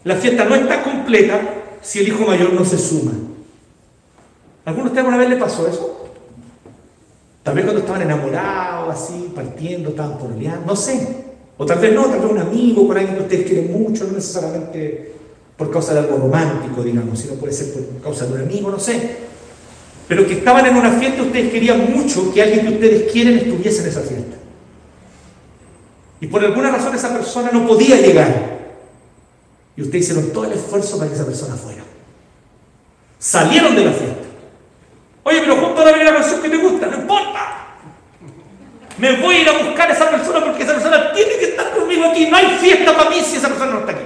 la 0.05 0.15
fiesta 0.15 0.45
no 0.45 0.55
está 0.55 0.83
completa 0.85 1.41
si 1.83 1.99
el 2.01 2.09
hijo 2.09 2.25
mayor 2.25 2.53
no 2.53 2.65
se 2.65 2.79
suma. 2.79 3.13
¿Alguno 4.65 4.85
de 4.85 4.89
ustedes 4.91 4.99
alguna 4.99 5.17
vez 5.17 5.31
le 5.31 5.37
pasó 5.37 5.67
eso? 5.67 6.11
Tal 7.43 7.55
vez 7.55 7.65
cuando 7.65 7.81
estaban 7.81 8.03
enamorados, 8.03 8.95
así, 8.95 9.33
partiendo, 9.35 9.91
estaban 9.91 10.19
por 10.19 10.31
no 10.31 10.77
sé. 10.77 11.25
O 11.57 11.67
tal 11.67 11.81
vez 11.81 11.93
no, 11.93 12.05
tal 12.05 12.21
vez 12.21 12.31
un 12.31 12.39
amigo, 12.39 12.87
por 12.87 12.97
alguien 12.97 13.17
que 13.17 13.23
ustedes 13.23 13.47
quieren 13.47 13.73
mucho, 13.73 14.05
no 14.05 14.13
necesariamente 14.13 15.15
por 15.57 15.73
causa 15.73 15.95
de 15.95 16.01
algo 16.01 16.19
romántico, 16.19 16.85
digamos, 16.85 17.19
sino 17.19 17.35
puede 17.35 17.53
ser 17.53 17.73
por 17.73 18.01
causa 18.01 18.27
de 18.27 18.35
un 18.35 18.43
amigo, 18.43 18.71
no 18.71 18.79
sé 18.79 19.29
pero 20.09 20.27
que 20.27 20.39
estaban 20.39 20.65
en 20.65 20.75
una 20.75 20.93
fiesta, 20.93 21.23
ustedes 21.23 21.53
querían 21.53 21.93
mucho 21.93 22.33
que 22.33 22.43
alguien 22.43 22.67
que 22.67 22.73
ustedes 22.73 23.13
quieren 23.13 23.37
estuviese 23.39 23.83
en 23.83 23.89
esa 23.89 24.01
fiesta. 24.01 24.37
Y 26.21 26.27
por 26.27 26.43
alguna 26.43 26.71
razón 26.71 26.95
esa 26.95 27.13
persona 27.13 27.51
no 27.53 27.67
podía 27.67 28.01
llegar. 28.01 28.59
Y 29.77 29.83
ustedes 29.83 30.07
hicieron 30.07 30.33
todo 30.33 30.47
el 30.47 30.53
esfuerzo 30.53 30.99
para 30.99 31.11
que 31.11 31.15
esa 31.15 31.27
persona 31.27 31.55
fuera. 31.55 31.83
Salieron 33.19 33.77
de 33.77 33.85
la 33.85 33.93
fiesta. 33.93 34.25
Oye, 35.25 35.41
pero 35.41 35.57
junto 35.57 35.83
a 35.83 35.85
la 35.85 35.97
la 35.97 36.15
canción 36.15 36.41
que 36.41 36.49
te 36.49 36.57
gusta, 36.57 36.87
no 36.87 36.97
importa. 36.97 37.67
Me 38.97 39.21
voy 39.21 39.37
a 39.37 39.41
ir 39.43 39.49
a 39.49 39.59
buscar 39.63 39.91
a 39.91 39.93
esa 39.93 40.11
persona 40.11 40.43
porque 40.43 40.63
esa 40.63 40.73
persona 40.73 41.13
tiene 41.13 41.37
que 41.37 41.51
estar 41.51 41.71
conmigo 41.75 42.07
aquí. 42.07 42.27
No 42.27 42.37
hay 42.37 42.47
fiesta 42.59 42.97
para 42.97 43.11
mí 43.11 43.21
si 43.21 43.37
esa 43.37 43.49
persona 43.49 43.73
no 43.73 43.81
está 43.81 43.93
aquí. 43.93 44.05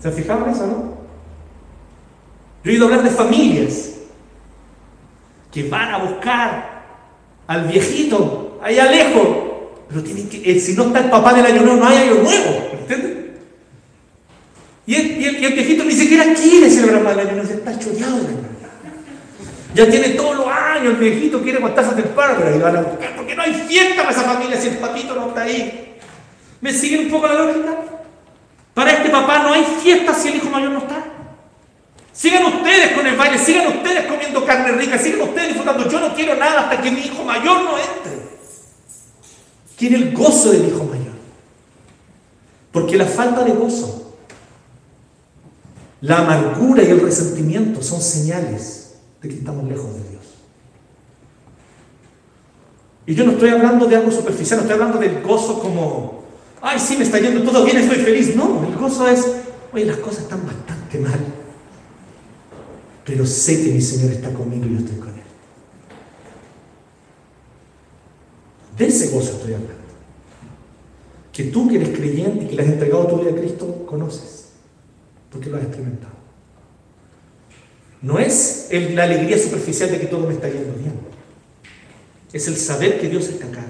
¿Se 0.00 0.08
han 0.08 0.14
fijado 0.14 0.46
en 0.46 0.52
eso, 0.52 0.66
no? 0.66 1.01
Yo 2.64 2.70
he 2.70 2.78
a 2.78 2.84
hablar 2.84 3.02
de 3.02 3.10
familias 3.10 3.90
que 5.52 5.68
van 5.68 5.94
a 5.94 5.98
buscar 5.98 6.82
al 7.46 7.66
viejito 7.66 8.60
allá 8.62 8.90
lejos, 8.90 9.28
pero 9.88 10.02
tienen 10.02 10.28
que, 10.28 10.50
eh, 10.50 10.60
si 10.60 10.74
no 10.74 10.84
está 10.84 11.00
el 11.00 11.10
papá 11.10 11.34
del 11.34 11.44
año 11.44 11.62
nuevo, 11.62 11.80
no 11.80 11.86
hay 11.88 11.96
año 11.96 12.14
nuevo, 12.22 12.70
¿entiendes? 12.72 13.12
Y 14.86 14.94
el, 14.94 15.52
viejito 15.54 15.84
ni 15.84 15.92
siquiera 15.92 16.32
quiere 16.34 16.70
celebrar 16.70 17.12
el 17.12 17.20
año 17.20 17.36
nuevo, 17.36 17.52
está 17.52 17.78
choreado 17.78 18.18
Ya 19.74 19.90
tiene 19.90 20.10
todos 20.10 20.36
los 20.36 20.46
años, 20.46 20.94
el 20.94 20.96
viejito 20.96 21.42
quiere 21.42 21.60
contarse 21.60 21.94
temprano, 22.00 22.34
pero 22.38 22.54
ahí 22.54 22.60
van 22.60 22.76
a 22.76 22.82
buscar, 22.82 23.16
porque 23.16 23.34
no 23.34 23.42
hay 23.42 23.54
fiesta 23.54 24.02
para 24.02 24.10
esa 24.10 24.22
familia 24.22 24.60
si 24.60 24.68
el 24.68 24.78
papito 24.78 25.14
no 25.14 25.28
está 25.28 25.42
ahí. 25.42 25.98
¿Me 26.60 26.72
siguen 26.72 27.06
un 27.06 27.10
poco 27.10 27.26
la 27.26 27.34
lógica? 27.34 27.76
Para 28.72 28.92
este 28.92 29.10
papá 29.10 29.42
no 29.42 29.52
hay 29.52 29.64
fiesta 29.82 30.14
si 30.14 30.28
el 30.28 30.36
hijo 30.36 30.48
mayor 30.48 30.70
no. 30.70 30.81
Sigan 32.22 32.44
ustedes 32.44 32.92
con 32.92 33.04
el 33.04 33.16
baile, 33.16 33.36
sigan 33.36 33.78
ustedes 33.78 34.06
comiendo 34.06 34.46
carne 34.46 34.70
rica, 34.78 34.96
sigan 34.96 35.22
ustedes 35.22 35.48
disfrutando. 35.48 35.90
Yo 35.90 35.98
no 35.98 36.14
quiero 36.14 36.36
nada 36.36 36.60
hasta 36.60 36.80
que 36.80 36.92
mi 36.92 37.00
hijo 37.00 37.24
mayor 37.24 37.64
no 37.64 37.76
entre. 37.76 38.22
Quiere 39.76 39.96
el 39.96 40.12
gozo 40.12 40.52
del 40.52 40.68
hijo 40.68 40.84
mayor. 40.84 41.14
Porque 42.70 42.96
la 42.96 43.06
falta 43.06 43.42
de 43.42 43.50
gozo, 43.50 44.14
la 46.00 46.18
amargura 46.18 46.84
y 46.84 46.90
el 46.90 47.00
resentimiento 47.00 47.82
son 47.82 48.00
señales 48.00 48.94
de 49.20 49.28
que 49.28 49.34
estamos 49.34 49.64
lejos 49.64 49.92
de 49.92 50.08
Dios. 50.10 50.22
Y 53.04 53.16
yo 53.16 53.24
no 53.24 53.32
estoy 53.32 53.50
hablando 53.50 53.86
de 53.86 53.96
algo 53.96 54.12
superficial, 54.12 54.58
no 54.58 54.62
estoy 54.62 54.80
hablando 54.80 55.00
del 55.00 55.22
gozo 55.22 55.58
como, 55.58 56.22
ay, 56.60 56.78
sí, 56.78 56.96
me 56.96 57.02
está 57.02 57.18
yendo 57.18 57.42
todo 57.42 57.64
bien, 57.64 57.78
estoy 57.78 57.98
feliz. 57.98 58.36
No, 58.36 58.64
el 58.64 58.76
gozo 58.76 59.08
es, 59.08 59.26
oye, 59.72 59.86
las 59.86 59.96
cosas 59.96 60.20
están 60.20 60.46
bastante 60.46 60.98
mal 61.00 61.41
pero 63.04 63.26
sé 63.26 63.64
que 63.64 63.72
mi 63.72 63.80
Señor 63.80 64.12
está 64.12 64.32
conmigo 64.32 64.66
y 64.66 64.74
yo 64.74 64.78
estoy 64.78 64.96
con 64.96 65.08
Él. 65.08 65.22
De 68.78 68.86
ese 68.86 69.10
gozo 69.10 69.32
estoy 69.32 69.54
hablando. 69.54 69.82
Que 71.32 71.44
tú 71.44 71.68
que 71.68 71.76
eres 71.76 71.96
creyente 71.96 72.44
y 72.44 72.48
que 72.48 72.56
le 72.56 72.62
has 72.62 72.68
entregado 72.68 73.06
tu 73.06 73.18
vida 73.18 73.30
a 73.30 73.34
Cristo, 73.34 73.86
conoces, 73.86 74.48
porque 75.30 75.50
lo 75.50 75.56
has 75.56 75.64
experimentado. 75.64 76.12
No 78.02 78.18
es 78.18 78.68
la 78.70 79.04
alegría 79.04 79.38
superficial 79.38 79.90
de 79.90 80.00
que 80.00 80.06
todo 80.06 80.26
me 80.26 80.34
está 80.34 80.48
yendo 80.48 80.74
bien. 80.74 80.94
Es 82.32 82.48
el 82.48 82.56
saber 82.56 83.00
que 83.00 83.08
Dios 83.08 83.28
está 83.28 83.46
acá. 83.46 83.64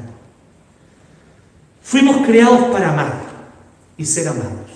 Fuimos 1.83 2.27
creados 2.27 2.65
para 2.73 2.93
amar 2.93 3.23
y 3.97 4.07
ser 4.07 4.29
amados. 4.29 4.71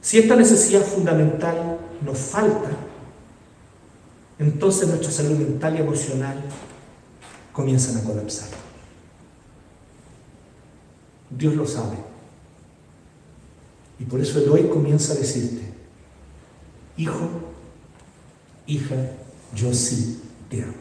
Si 0.00 0.18
esta 0.18 0.36
necesidad 0.36 0.82
fundamental 0.82 1.78
nos 2.02 2.18
falta, 2.18 2.70
entonces 4.38 4.88
nuestra 4.88 5.10
salud 5.10 5.38
mental 5.38 5.76
y 5.76 5.80
emocional 5.80 6.42
comienzan 7.52 7.98
a 7.98 8.04
colapsar. 8.04 8.48
Dios 11.30 11.54
lo 11.54 11.66
sabe. 11.66 11.96
Y 13.98 14.04
por 14.04 14.20
eso 14.20 14.38
el 14.38 14.48
hoy 14.48 14.68
comienza 14.68 15.12
a 15.12 15.16
decirte, 15.16 15.62
hijo, 16.96 17.28
hija, 18.66 18.96
yo 19.54 19.74
sí 19.74 20.22
te 20.48 20.62
amo. 20.62 20.72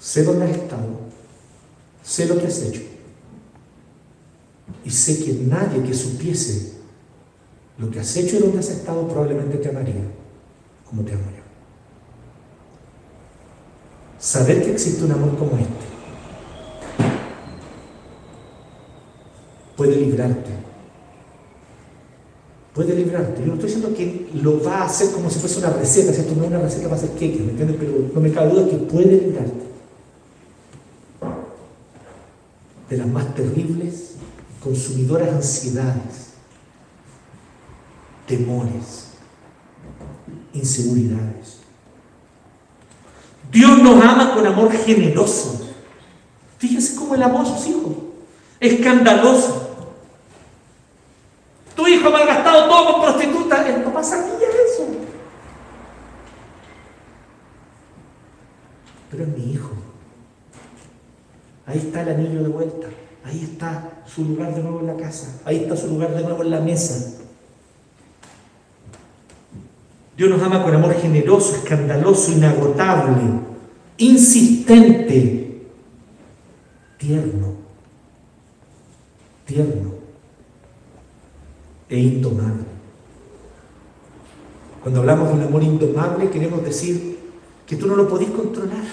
Sé 0.00 0.24
dónde 0.24 0.46
has 0.46 0.56
estado, 0.56 0.98
sé 2.02 2.26
lo 2.26 2.38
que 2.38 2.46
has 2.46 2.62
hecho. 2.62 2.80
Y 4.84 4.90
sé 4.90 5.24
que 5.24 5.34
nadie 5.34 5.82
que 5.82 5.92
supiese 5.92 6.75
lo 7.78 7.90
que 7.90 8.00
has 8.00 8.16
hecho 8.16 8.36
y 8.36 8.38
donde 8.40 8.58
has 8.58 8.70
estado 8.70 9.06
probablemente 9.06 9.58
te 9.58 9.68
amaría 9.68 9.94
como 10.88 11.02
te 11.02 11.12
amo 11.12 11.24
yo. 11.24 11.42
Saber 14.18 14.62
que 14.64 14.72
existe 14.72 15.04
un 15.04 15.12
amor 15.12 15.36
como 15.36 15.58
este 15.58 15.96
puede 19.76 19.96
librarte. 19.96 20.50
Puede 22.74 22.94
librarte. 22.94 23.40
Yo 23.40 23.46
no 23.48 23.54
estoy 23.54 23.70
diciendo 23.70 23.96
que 23.96 24.28
lo 24.42 24.62
va 24.62 24.82
a 24.82 24.86
hacer 24.86 25.10
como 25.10 25.30
si 25.30 25.38
fuese 25.38 25.58
una 25.58 25.70
receta, 25.70 26.10
esto 26.10 26.34
no 26.34 26.44
es 26.44 26.48
una 26.48 26.60
receta 26.60 26.84
para 26.84 26.96
hacer 26.96 27.10
queque, 27.10 27.40
¿me 27.40 27.50
entiendes? 27.50 27.76
Pero 27.78 28.10
no 28.12 28.20
me 28.20 28.32
cabe 28.32 28.50
duda 28.50 28.68
que 28.68 28.76
puede 28.76 29.20
librarte 29.20 29.66
de 32.90 32.96
las 32.96 33.06
más 33.06 33.34
terribles, 33.34 34.12
consumidoras 34.62 35.34
ansiedades 35.34 36.25
temores, 38.26 39.12
inseguridades. 40.52 41.60
Dios 43.50 43.78
nos 43.78 44.04
ama 44.04 44.34
con 44.34 44.46
amor 44.46 44.72
generoso. 44.72 45.68
Fíjense 46.58 46.96
cómo 46.96 47.14
el 47.14 47.22
amor 47.22 47.42
a 47.42 47.56
sus 47.56 47.66
hijos. 47.68 47.92
Escandaloso. 48.60 49.62
Tu 51.74 51.86
hijo 51.86 52.10
malgastado 52.10 52.68
todo 52.68 52.92
con 52.92 53.02
prostituta. 53.02 53.68
El 53.68 53.82
papá 53.82 54.02
sabía 54.02 54.34
eso. 54.34 54.86
Pero 59.10 59.22
es 59.22 59.28
mi 59.28 59.52
hijo. 59.52 59.70
Ahí 61.66 61.78
está 61.78 62.02
el 62.02 62.08
anillo 62.08 62.42
de 62.42 62.48
vuelta. 62.48 62.88
Ahí 63.24 63.42
está 63.42 64.02
su 64.06 64.24
lugar 64.24 64.54
de 64.54 64.62
nuevo 64.62 64.80
en 64.80 64.86
la 64.86 64.96
casa. 64.96 65.40
Ahí 65.44 65.64
está 65.64 65.76
su 65.76 65.88
lugar 65.88 66.14
de 66.14 66.22
nuevo 66.22 66.42
en 66.42 66.50
la 66.50 66.60
mesa. 66.60 67.15
Dios 70.16 70.30
nos 70.30 70.42
ama 70.42 70.62
con 70.62 70.74
amor 70.74 70.94
generoso, 70.94 71.56
escandaloso, 71.56 72.32
inagotable, 72.32 73.22
insistente, 73.98 75.66
tierno, 76.96 77.54
tierno 79.44 79.94
e 81.88 81.98
indomable. 81.98 82.64
Cuando 84.82 85.00
hablamos 85.00 85.28
de 85.28 85.34
un 85.34 85.42
amor 85.42 85.62
indomable 85.62 86.30
queremos 86.30 86.64
decir 86.64 87.18
que 87.66 87.76
tú 87.76 87.86
no 87.86 87.96
lo 87.96 88.08
podés 88.08 88.30
controlar. 88.30 88.84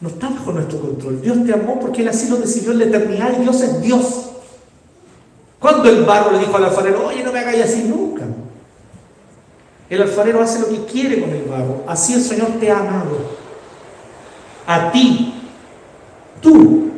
No 0.00 0.10
está 0.10 0.28
bajo 0.28 0.52
nuestro 0.52 0.80
control. 0.80 1.22
Dios 1.22 1.44
te 1.46 1.54
amó 1.54 1.80
porque 1.80 2.02
Él 2.02 2.08
así 2.08 2.28
lo 2.28 2.36
decidió 2.36 2.72
en 2.72 2.78
la 2.80 2.84
eternidad 2.84 3.38
y 3.38 3.42
Dios 3.42 3.60
es 3.62 3.80
Dios. 3.80 4.32
Cuando 5.58 5.88
el 5.88 6.04
barro 6.04 6.32
le 6.32 6.40
dijo 6.40 6.54
al 6.56 6.64
alfarero, 6.64 7.06
oye, 7.06 7.22
no 7.22 7.32
me 7.32 7.38
hagáis 7.38 7.64
así 7.64 7.84
nunca. 7.84 8.13
El 9.90 10.02
alfarero 10.02 10.42
hace 10.42 10.60
lo 10.60 10.68
que 10.68 10.84
quiere 10.90 11.20
con 11.20 11.30
el 11.30 11.42
barro. 11.42 11.84
Así 11.86 12.14
el 12.14 12.22
Señor 12.22 12.58
te 12.58 12.70
ha 12.70 12.78
amado. 12.78 13.36
A 14.66 14.90
ti, 14.90 15.34
tú, 16.40 16.90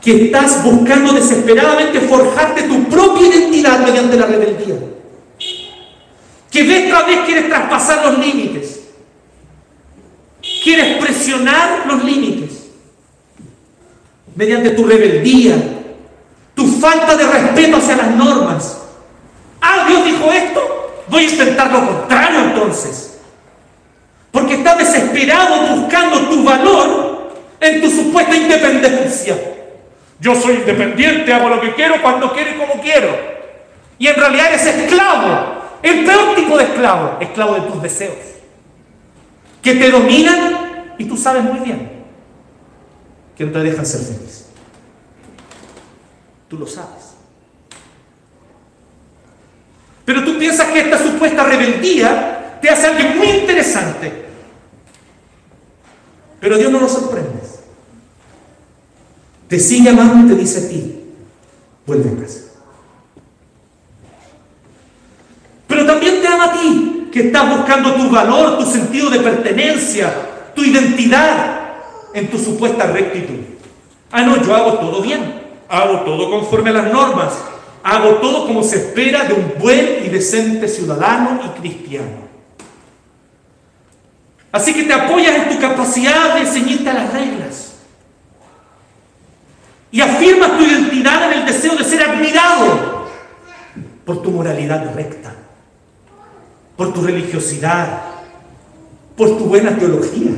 que 0.00 0.26
estás 0.26 0.62
buscando 0.64 1.12
desesperadamente 1.12 2.00
forjarte 2.00 2.64
tu 2.64 2.84
propia 2.88 3.28
identidad 3.28 3.78
mediante 3.80 4.16
la 4.16 4.26
rebeldía. 4.26 4.76
Que 6.50 6.62
vez 6.62 6.88
tras 6.88 7.06
vez 7.06 7.20
quieres 7.24 7.48
traspasar 7.48 8.04
los 8.04 8.18
límites. 8.18 8.80
Quieres 10.62 11.02
presionar 11.02 11.86
los 11.86 12.04
límites. 12.04 12.64
Mediante 14.34 14.70
tu 14.70 14.84
rebeldía, 14.84 15.56
tu 16.54 16.66
falta 16.66 17.16
de 17.16 17.26
respeto 17.26 17.76
hacia 17.76 17.96
las 17.96 18.14
normas. 18.14 18.78
Ah, 19.60 19.86
Dios 19.88 20.04
dijo 20.04 20.30
esto, 20.32 20.73
Voy 21.14 21.26
a 21.26 21.30
intentar 21.30 21.70
lo 21.70 21.86
contrario 21.86 22.40
entonces. 22.40 23.20
Porque 24.32 24.54
estás 24.54 24.78
desesperado 24.78 25.76
buscando 25.76 26.22
tu 26.22 26.42
valor 26.42 27.30
en 27.60 27.80
tu 27.80 27.88
supuesta 27.88 28.34
independencia. 28.34 29.38
Yo 30.18 30.34
soy 30.34 30.54
independiente, 30.54 31.32
hago 31.32 31.50
lo 31.50 31.60
que 31.60 31.72
quiero, 31.76 32.02
cuando 32.02 32.32
quiero 32.32 32.50
y 32.50 32.54
como 32.54 32.82
quiero. 32.82 33.16
Y 33.96 34.08
en 34.08 34.16
realidad 34.16 34.48
eres 34.48 34.66
esclavo. 34.66 35.62
El 35.84 36.04
peor 36.04 36.34
tipo 36.34 36.58
de 36.58 36.64
esclavo, 36.64 37.18
esclavo 37.20 37.54
de 37.54 37.60
tus 37.60 37.80
deseos. 37.80 38.16
Que 39.62 39.76
te 39.76 39.92
dominan 39.92 40.94
y 40.98 41.04
tú 41.04 41.16
sabes 41.16 41.44
muy 41.44 41.60
bien 41.60 41.92
que 43.36 43.44
no 43.44 43.52
te 43.52 43.60
dejan 43.60 43.86
ser 43.86 44.00
feliz. 44.00 44.46
Tú 46.48 46.58
lo 46.58 46.66
sabes. 46.66 47.03
Pero 50.04 50.24
tú 50.24 50.38
piensas 50.38 50.68
que 50.68 50.80
esta 50.80 50.98
supuesta 50.98 51.44
rebeldía 51.44 52.58
te 52.60 52.68
hace 52.68 52.86
alguien 52.86 53.18
muy 53.18 53.28
interesante. 53.28 54.24
Pero 56.40 56.58
Dios 56.58 56.70
no 56.70 56.80
nos 56.80 56.92
sorprende. 56.92 57.44
Te 59.48 59.60
sigue 59.60 59.90
amando 59.90 60.26
y 60.26 60.36
te 60.36 60.42
dice 60.42 60.66
a 60.66 60.68
ti, 60.68 61.00
vuelve 61.86 62.10
a 62.10 62.22
casa. 62.22 62.40
Pero 65.66 65.86
también 65.86 66.20
te 66.20 66.26
ama 66.26 66.44
a 66.46 66.52
ti, 66.52 67.08
que 67.12 67.26
estás 67.28 67.56
buscando 67.56 67.94
tu 67.94 68.10
valor, 68.10 68.58
tu 68.58 68.66
sentido 68.66 69.10
de 69.10 69.20
pertenencia, 69.20 70.12
tu 70.54 70.64
identidad 70.64 71.74
en 72.14 72.30
tu 72.30 72.38
supuesta 72.38 72.86
rectitud. 72.86 73.40
Ah, 74.10 74.22
no, 74.22 74.42
yo 74.42 74.54
hago 74.54 74.74
todo 74.74 75.02
bien, 75.02 75.42
hago 75.68 76.00
todo 76.00 76.30
conforme 76.30 76.70
a 76.70 76.74
las 76.74 76.92
normas, 76.92 77.34
hago 77.84 78.14
todo 78.16 78.46
como 78.46 78.64
se 78.64 78.76
espera 78.76 79.24
de 79.24 79.34
un 79.34 79.54
buen 79.60 80.04
y 80.06 80.08
decente 80.08 80.66
ciudadano 80.66 81.38
y 81.44 81.60
cristiano. 81.60 82.24
Así 84.50 84.72
que 84.72 84.84
te 84.84 84.94
apoyas 84.94 85.36
en 85.36 85.48
tu 85.50 85.60
capacidad 85.60 86.34
de 86.34 86.46
ceñirte 86.46 86.88
a 86.88 86.94
las 86.94 87.12
reglas. 87.12 87.74
Y 89.90 90.00
afirmas 90.00 90.56
tu 90.56 90.64
identidad 90.64 91.30
en 91.30 91.40
el 91.40 91.46
deseo 91.46 91.76
de 91.76 91.84
ser 91.84 92.02
admirado 92.02 93.04
por 94.06 94.22
tu 94.22 94.30
moralidad 94.30 94.94
recta, 94.94 95.34
por 96.76 96.92
tu 96.94 97.02
religiosidad, 97.02 98.02
por 99.14 99.36
tu 99.36 99.44
buena 99.44 99.76
teología. 99.76 100.32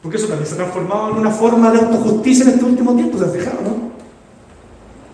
Porque 0.00 0.16
eso 0.16 0.28
también 0.28 0.46
se 0.46 0.54
ha 0.54 0.58
transformado 0.58 1.10
en 1.10 1.16
una 1.16 1.30
forma 1.30 1.72
de 1.72 1.78
autojusticia 1.78 2.44
en 2.44 2.50
este 2.50 2.64
último 2.64 2.94
tiempo, 2.94 3.18
¿se 3.18 3.24
han 3.24 3.32
fijado, 3.32 3.62
no? 3.62 3.87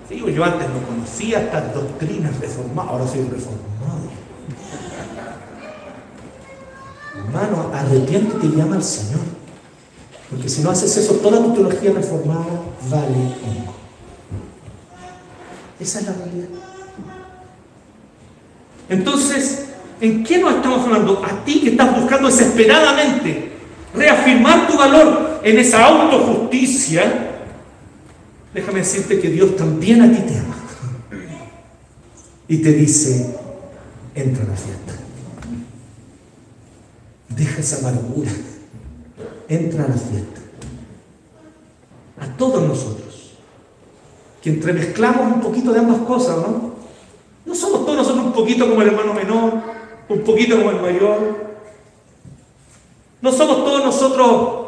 Sí, 0.08 0.18
yo 0.18 0.44
antes 0.44 0.68
no 0.68 0.86
conocía 0.86 1.40
estas 1.40 1.74
doctrinas 1.74 2.38
reformadas, 2.38 2.90
ahora 2.92 3.06
soy 3.06 3.22
reformado. 3.22 3.64
Hermano, 7.16 7.70
arrepiéntete 7.72 8.46
y 8.46 8.56
llama 8.56 8.76
al 8.76 8.82
Señor. 8.82 9.20
Porque 10.30 10.48
si 10.48 10.62
no 10.62 10.70
haces 10.70 10.96
eso, 10.96 11.14
toda 11.14 11.38
tu 11.38 11.54
teología 11.54 11.92
reformada 11.92 12.60
vale 12.90 13.34
poco. 13.40 13.74
Esa 15.80 16.00
es 16.00 16.06
la 16.06 16.12
realidad. 16.12 16.48
Entonces, 18.88 19.66
¿en 20.00 20.22
qué 20.24 20.38
nos 20.38 20.54
estamos 20.56 20.84
hablando? 20.84 21.22
A 21.24 21.44
ti 21.44 21.60
que 21.60 21.70
estás 21.70 21.98
buscando 21.98 22.28
desesperadamente 22.28 23.52
reafirmar 23.94 24.66
tu 24.66 24.76
valor 24.76 25.40
en 25.42 25.58
esa 25.58 25.84
autojusticia, 25.86 27.33
déjame 28.54 28.78
decirte 28.78 29.20
que 29.20 29.28
Dios 29.28 29.56
también 29.56 30.00
a 30.00 30.10
ti 30.10 30.22
te 30.22 30.38
ama. 30.38 30.56
Y 32.46 32.58
te 32.58 32.72
dice, 32.72 33.36
entra 34.14 34.44
a 34.44 34.48
la 34.48 34.56
fiesta. 34.56 34.92
Deja 37.30 37.60
esa 37.60 37.78
amargura. 37.78 38.30
Entra 39.48 39.84
a 39.84 39.88
la 39.88 39.94
fiesta. 39.94 40.40
A 42.20 42.26
todos 42.36 42.66
nosotros. 42.66 43.32
Que 44.40 44.50
entremezclamos 44.50 45.34
un 45.34 45.40
poquito 45.40 45.72
de 45.72 45.80
ambas 45.80 45.98
cosas, 46.02 46.36
¿no? 46.36 46.74
No 47.44 47.54
somos 47.54 47.84
todos 47.84 47.96
nosotros 47.96 48.26
un 48.26 48.32
poquito 48.32 48.68
como 48.68 48.82
el 48.82 48.88
hermano 48.88 49.14
menor, 49.14 49.54
un 50.08 50.20
poquito 50.20 50.56
como 50.58 50.70
el 50.70 50.80
mayor. 50.80 51.44
No 53.20 53.32
somos 53.32 53.64
todos 53.64 53.84
nosotros 53.84 54.64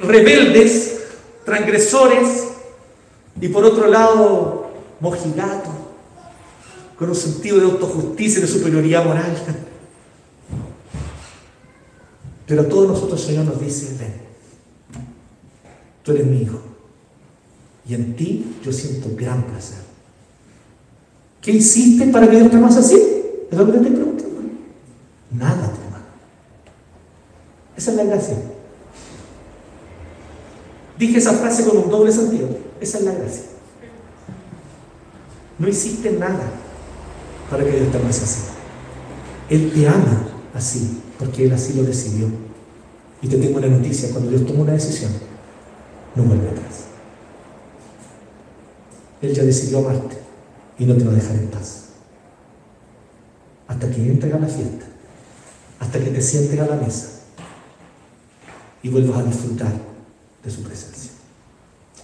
rebeldes, 0.00 1.00
transgresores, 1.44 2.48
y 3.40 3.48
por 3.48 3.64
otro 3.64 3.86
lado, 3.86 4.70
mojigatos, 5.00 5.74
con 6.98 7.08
un 7.08 7.14
sentido 7.14 7.58
de 7.58 7.64
autojusticia 7.64 8.38
y 8.38 8.42
de 8.42 8.48
superioridad 8.48 9.04
moral. 9.04 9.36
Pero 12.46 12.62
a 12.62 12.68
todos 12.68 12.88
nosotros 12.88 13.20
el 13.20 13.26
Señor 13.26 13.44
nos 13.44 13.60
dice, 13.60 13.96
ven, 13.98 14.14
tú 16.02 16.12
eres 16.12 16.26
mi 16.26 16.42
hijo. 16.42 16.58
Y 17.86 17.94
en 17.94 18.16
ti 18.16 18.56
yo 18.64 18.72
siento 18.72 19.10
gran 19.14 19.44
placer. 19.44 19.78
¿Qué 21.40 21.52
hiciste 21.52 22.06
para 22.08 22.28
que 22.28 22.36
Dios 22.36 22.50
te 22.50 22.56
amase 22.56 22.80
así? 22.80 22.96
Es 23.50 23.56
lo 23.56 23.64
que 23.66 23.72
te 23.72 23.78
estoy 23.78 23.92
preguntando. 23.92 24.40
Nada, 25.30 25.64
hermano. 25.64 26.04
Esa 27.76 27.90
es 27.92 27.96
la 27.96 28.04
gracia. 28.04 28.36
Dije 30.98 31.18
esa 31.18 31.34
frase 31.34 31.64
con 31.64 31.76
un 31.76 31.90
doble 31.90 32.10
sentido. 32.10 32.48
Esa 32.80 32.98
es 32.98 33.04
la 33.04 33.12
gracia. 33.12 33.44
No 35.58 35.68
hiciste 35.68 36.12
nada 36.12 36.50
para 37.50 37.64
que 37.64 37.70
Dios 37.70 37.90
te 37.90 37.98
amase 37.98 38.24
así. 38.24 38.42
Él 39.50 39.72
te 39.72 39.88
ama 39.88 40.28
así 40.54 41.00
porque 41.18 41.46
Él 41.46 41.52
así 41.52 41.74
lo 41.74 41.82
decidió. 41.82 42.28
Y 43.20 43.28
te 43.28 43.36
tengo 43.36 43.58
una 43.58 43.66
noticia, 43.66 44.10
cuando 44.10 44.30
Dios 44.30 44.46
toma 44.46 44.60
una 44.60 44.72
decisión, 44.72 45.10
no 46.14 46.22
vuelve 46.22 46.50
atrás. 46.50 46.84
Él 49.20 49.34
ya 49.34 49.42
decidió 49.42 49.78
amarte 49.78 50.16
y 50.78 50.84
no 50.84 50.96
te 50.96 51.04
va 51.04 51.10
a 51.10 51.16
dejar 51.16 51.34
en 51.34 51.48
paz. 51.48 51.86
Hasta 53.66 53.90
que 53.90 54.02
entres 54.06 54.32
a 54.32 54.38
la 54.38 54.46
fiesta, 54.46 54.86
hasta 55.80 55.98
que 55.98 56.10
te 56.10 56.22
sientes 56.22 56.58
a 56.60 56.66
la 56.66 56.76
mesa 56.76 57.08
y 58.82 58.88
vuelvas 58.88 59.18
a 59.18 59.24
disfrutar 59.24 59.72
de 60.44 60.50
su 60.50 60.62
presencia. 60.62 61.10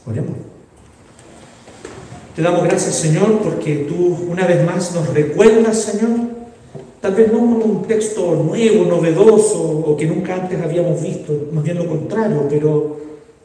Oremos. 0.06 0.53
Te 2.34 2.42
damos 2.42 2.64
gracias, 2.64 2.96
Señor, 2.96 3.40
porque 3.42 3.86
tú 3.88 4.26
una 4.30 4.46
vez 4.46 4.64
más 4.66 4.92
nos 4.94 5.08
recuerdas, 5.14 5.82
Señor, 5.82 6.34
Tal 7.04 7.14
vez 7.14 7.30
no 7.30 7.40
con 7.40 7.62
un 7.70 7.82
texto 7.86 8.34
nuevo, 8.34 8.86
novedoso 8.86 9.60
o 9.60 9.94
que 9.94 10.06
nunca 10.06 10.36
antes 10.36 10.58
habíamos 10.62 11.02
visto, 11.02 11.50
más 11.52 11.62
bien 11.62 11.76
lo 11.76 11.86
contrario, 11.86 12.46
pero 12.48 12.98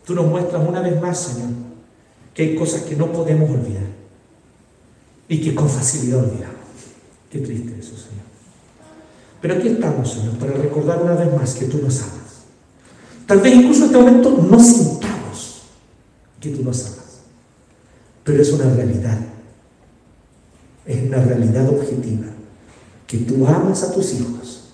tú 0.06 0.16
nos 0.16 0.28
muestras 0.28 0.66
una 0.66 0.80
vez 0.80 0.98
más, 1.02 1.20
Señor, 1.20 1.50
que 2.34 2.44
hay 2.44 2.56
cosas 2.56 2.84
que 2.84 2.96
no 2.96 3.12
podemos 3.12 3.50
olvidar 3.50 3.84
y 5.28 5.42
que 5.42 5.54
con 5.54 5.70
facilidad 5.70 6.20
olvidamos. 6.20 6.56
Qué 7.30 7.40
triste 7.40 7.76
eso, 7.78 7.98
Señor. 7.98 8.24
Pero 9.42 9.56
aquí 9.56 9.68
estamos, 9.68 10.10
Señor, 10.10 10.36
para 10.36 10.54
recordar 10.54 11.04
una 11.04 11.16
vez 11.16 11.36
más 11.36 11.54
que 11.56 11.66
tú 11.66 11.80
nos 11.80 12.02
amas. 12.02 12.46
Tal 13.28 13.42
vez 13.42 13.56
incluso 13.56 13.80
en 13.80 13.86
este 13.88 13.98
momento 13.98 14.48
no 14.50 14.58
sintamos 14.58 15.64
que 16.40 16.52
tú 16.52 16.64
nos 16.64 16.82
amas, 16.86 17.09
pero 18.30 18.44
es 18.44 18.52
una 18.52 18.72
realidad. 18.76 19.18
Es 20.86 21.02
una 21.02 21.18
realidad 21.18 21.68
objetiva 21.68 22.28
que 23.08 23.18
tú 23.18 23.48
amas 23.48 23.82
a 23.82 23.92
tus 23.92 24.14
hijos, 24.14 24.66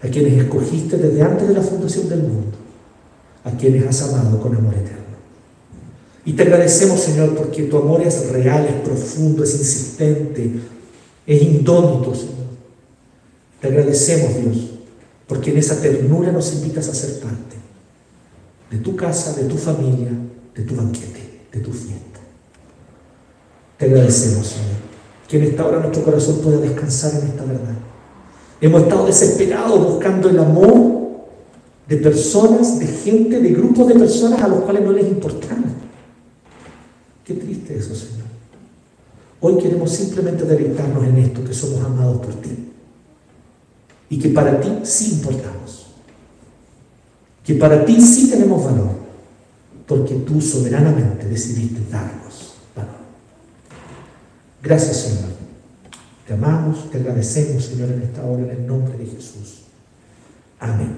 a 0.00 0.06
quienes 0.06 0.40
escogiste 0.40 0.96
desde 0.96 1.20
antes 1.20 1.48
de 1.48 1.54
la 1.54 1.62
fundación 1.62 2.08
del 2.08 2.22
mundo, 2.22 2.56
a 3.42 3.50
quienes 3.56 3.84
has 3.88 4.02
amado 4.02 4.40
con 4.40 4.54
amor 4.54 4.74
eterno. 4.74 5.16
Y 6.24 6.34
te 6.34 6.44
agradecemos, 6.44 7.00
Señor, 7.00 7.34
porque 7.34 7.64
tu 7.64 7.76
amor 7.76 8.02
es 8.02 8.28
real, 8.30 8.64
es 8.66 8.88
profundo, 8.88 9.42
es 9.42 9.54
insistente, 9.54 10.60
es 11.26 11.42
indómito, 11.42 12.14
Señor. 12.14 12.46
Te 13.60 13.66
agradecemos, 13.66 14.36
Dios, 14.36 14.70
porque 15.26 15.50
en 15.50 15.58
esa 15.58 15.80
ternura 15.80 16.30
nos 16.30 16.52
invitas 16.52 16.88
a 16.88 16.94
ser 16.94 17.18
parte 17.18 17.56
de 18.70 18.78
tu 18.78 18.94
casa, 18.94 19.34
de 19.34 19.48
tu 19.48 19.56
familia, 19.56 20.10
de 20.54 20.62
tu 20.62 20.76
banquete, 20.76 21.48
de 21.52 21.60
tu 21.60 21.72
fiesta. 21.72 22.15
Te 23.78 23.86
agradecemos, 23.86 24.46
Señor 24.46 24.76
que 25.28 25.38
en 25.38 25.42
esta 25.44 25.66
hora 25.66 25.80
nuestro 25.80 26.04
corazón 26.04 26.40
pueda 26.42 26.58
descansar 26.58 27.20
en 27.20 27.28
esta 27.28 27.44
verdad. 27.44 27.74
Hemos 28.60 28.82
estado 28.82 29.06
desesperados 29.06 29.92
buscando 29.92 30.28
el 30.28 30.38
amor 30.38 30.96
de 31.88 31.96
personas, 31.96 32.78
de 32.78 32.86
gente, 32.86 33.40
de 33.40 33.50
grupos 33.50 33.88
de 33.88 33.94
personas 33.94 34.40
a 34.42 34.48
los 34.48 34.60
cuales 34.60 34.82
no 34.82 34.92
les 34.92 35.06
importamos. 35.06 35.72
Qué 37.24 37.34
triste 37.34 37.76
eso, 37.76 37.94
Señor. 37.94 38.26
Hoy 39.40 39.58
queremos 39.58 39.90
simplemente 39.90 40.44
deleitarnos 40.44 41.04
en 41.04 41.18
esto, 41.18 41.44
que 41.44 41.52
somos 41.52 41.84
amados 41.84 42.24
por 42.24 42.34
ti. 42.36 42.50
Y 44.08 44.18
que 44.18 44.28
para 44.28 44.60
ti 44.60 44.70
sí 44.84 45.14
importamos. 45.14 45.86
Que 47.44 47.54
para 47.54 47.84
ti 47.84 48.00
sí 48.00 48.30
tenemos 48.30 48.64
valor. 48.64 48.90
Porque 49.86 50.14
tú 50.14 50.40
soberanamente 50.40 51.28
decidiste 51.28 51.80
darnos. 51.90 52.25
Gracias, 54.66 54.96
Señor. 54.96 55.30
Te 56.26 56.34
amamos, 56.34 56.90
te 56.90 56.98
agradecemos, 56.98 57.66
Señor, 57.66 57.88
en 57.90 58.02
esta 58.02 58.24
hora, 58.24 58.42
en 58.42 58.50
el 58.50 58.66
nombre 58.66 58.98
de 58.98 59.06
Jesús. 59.06 59.62
Amén. 60.58 60.96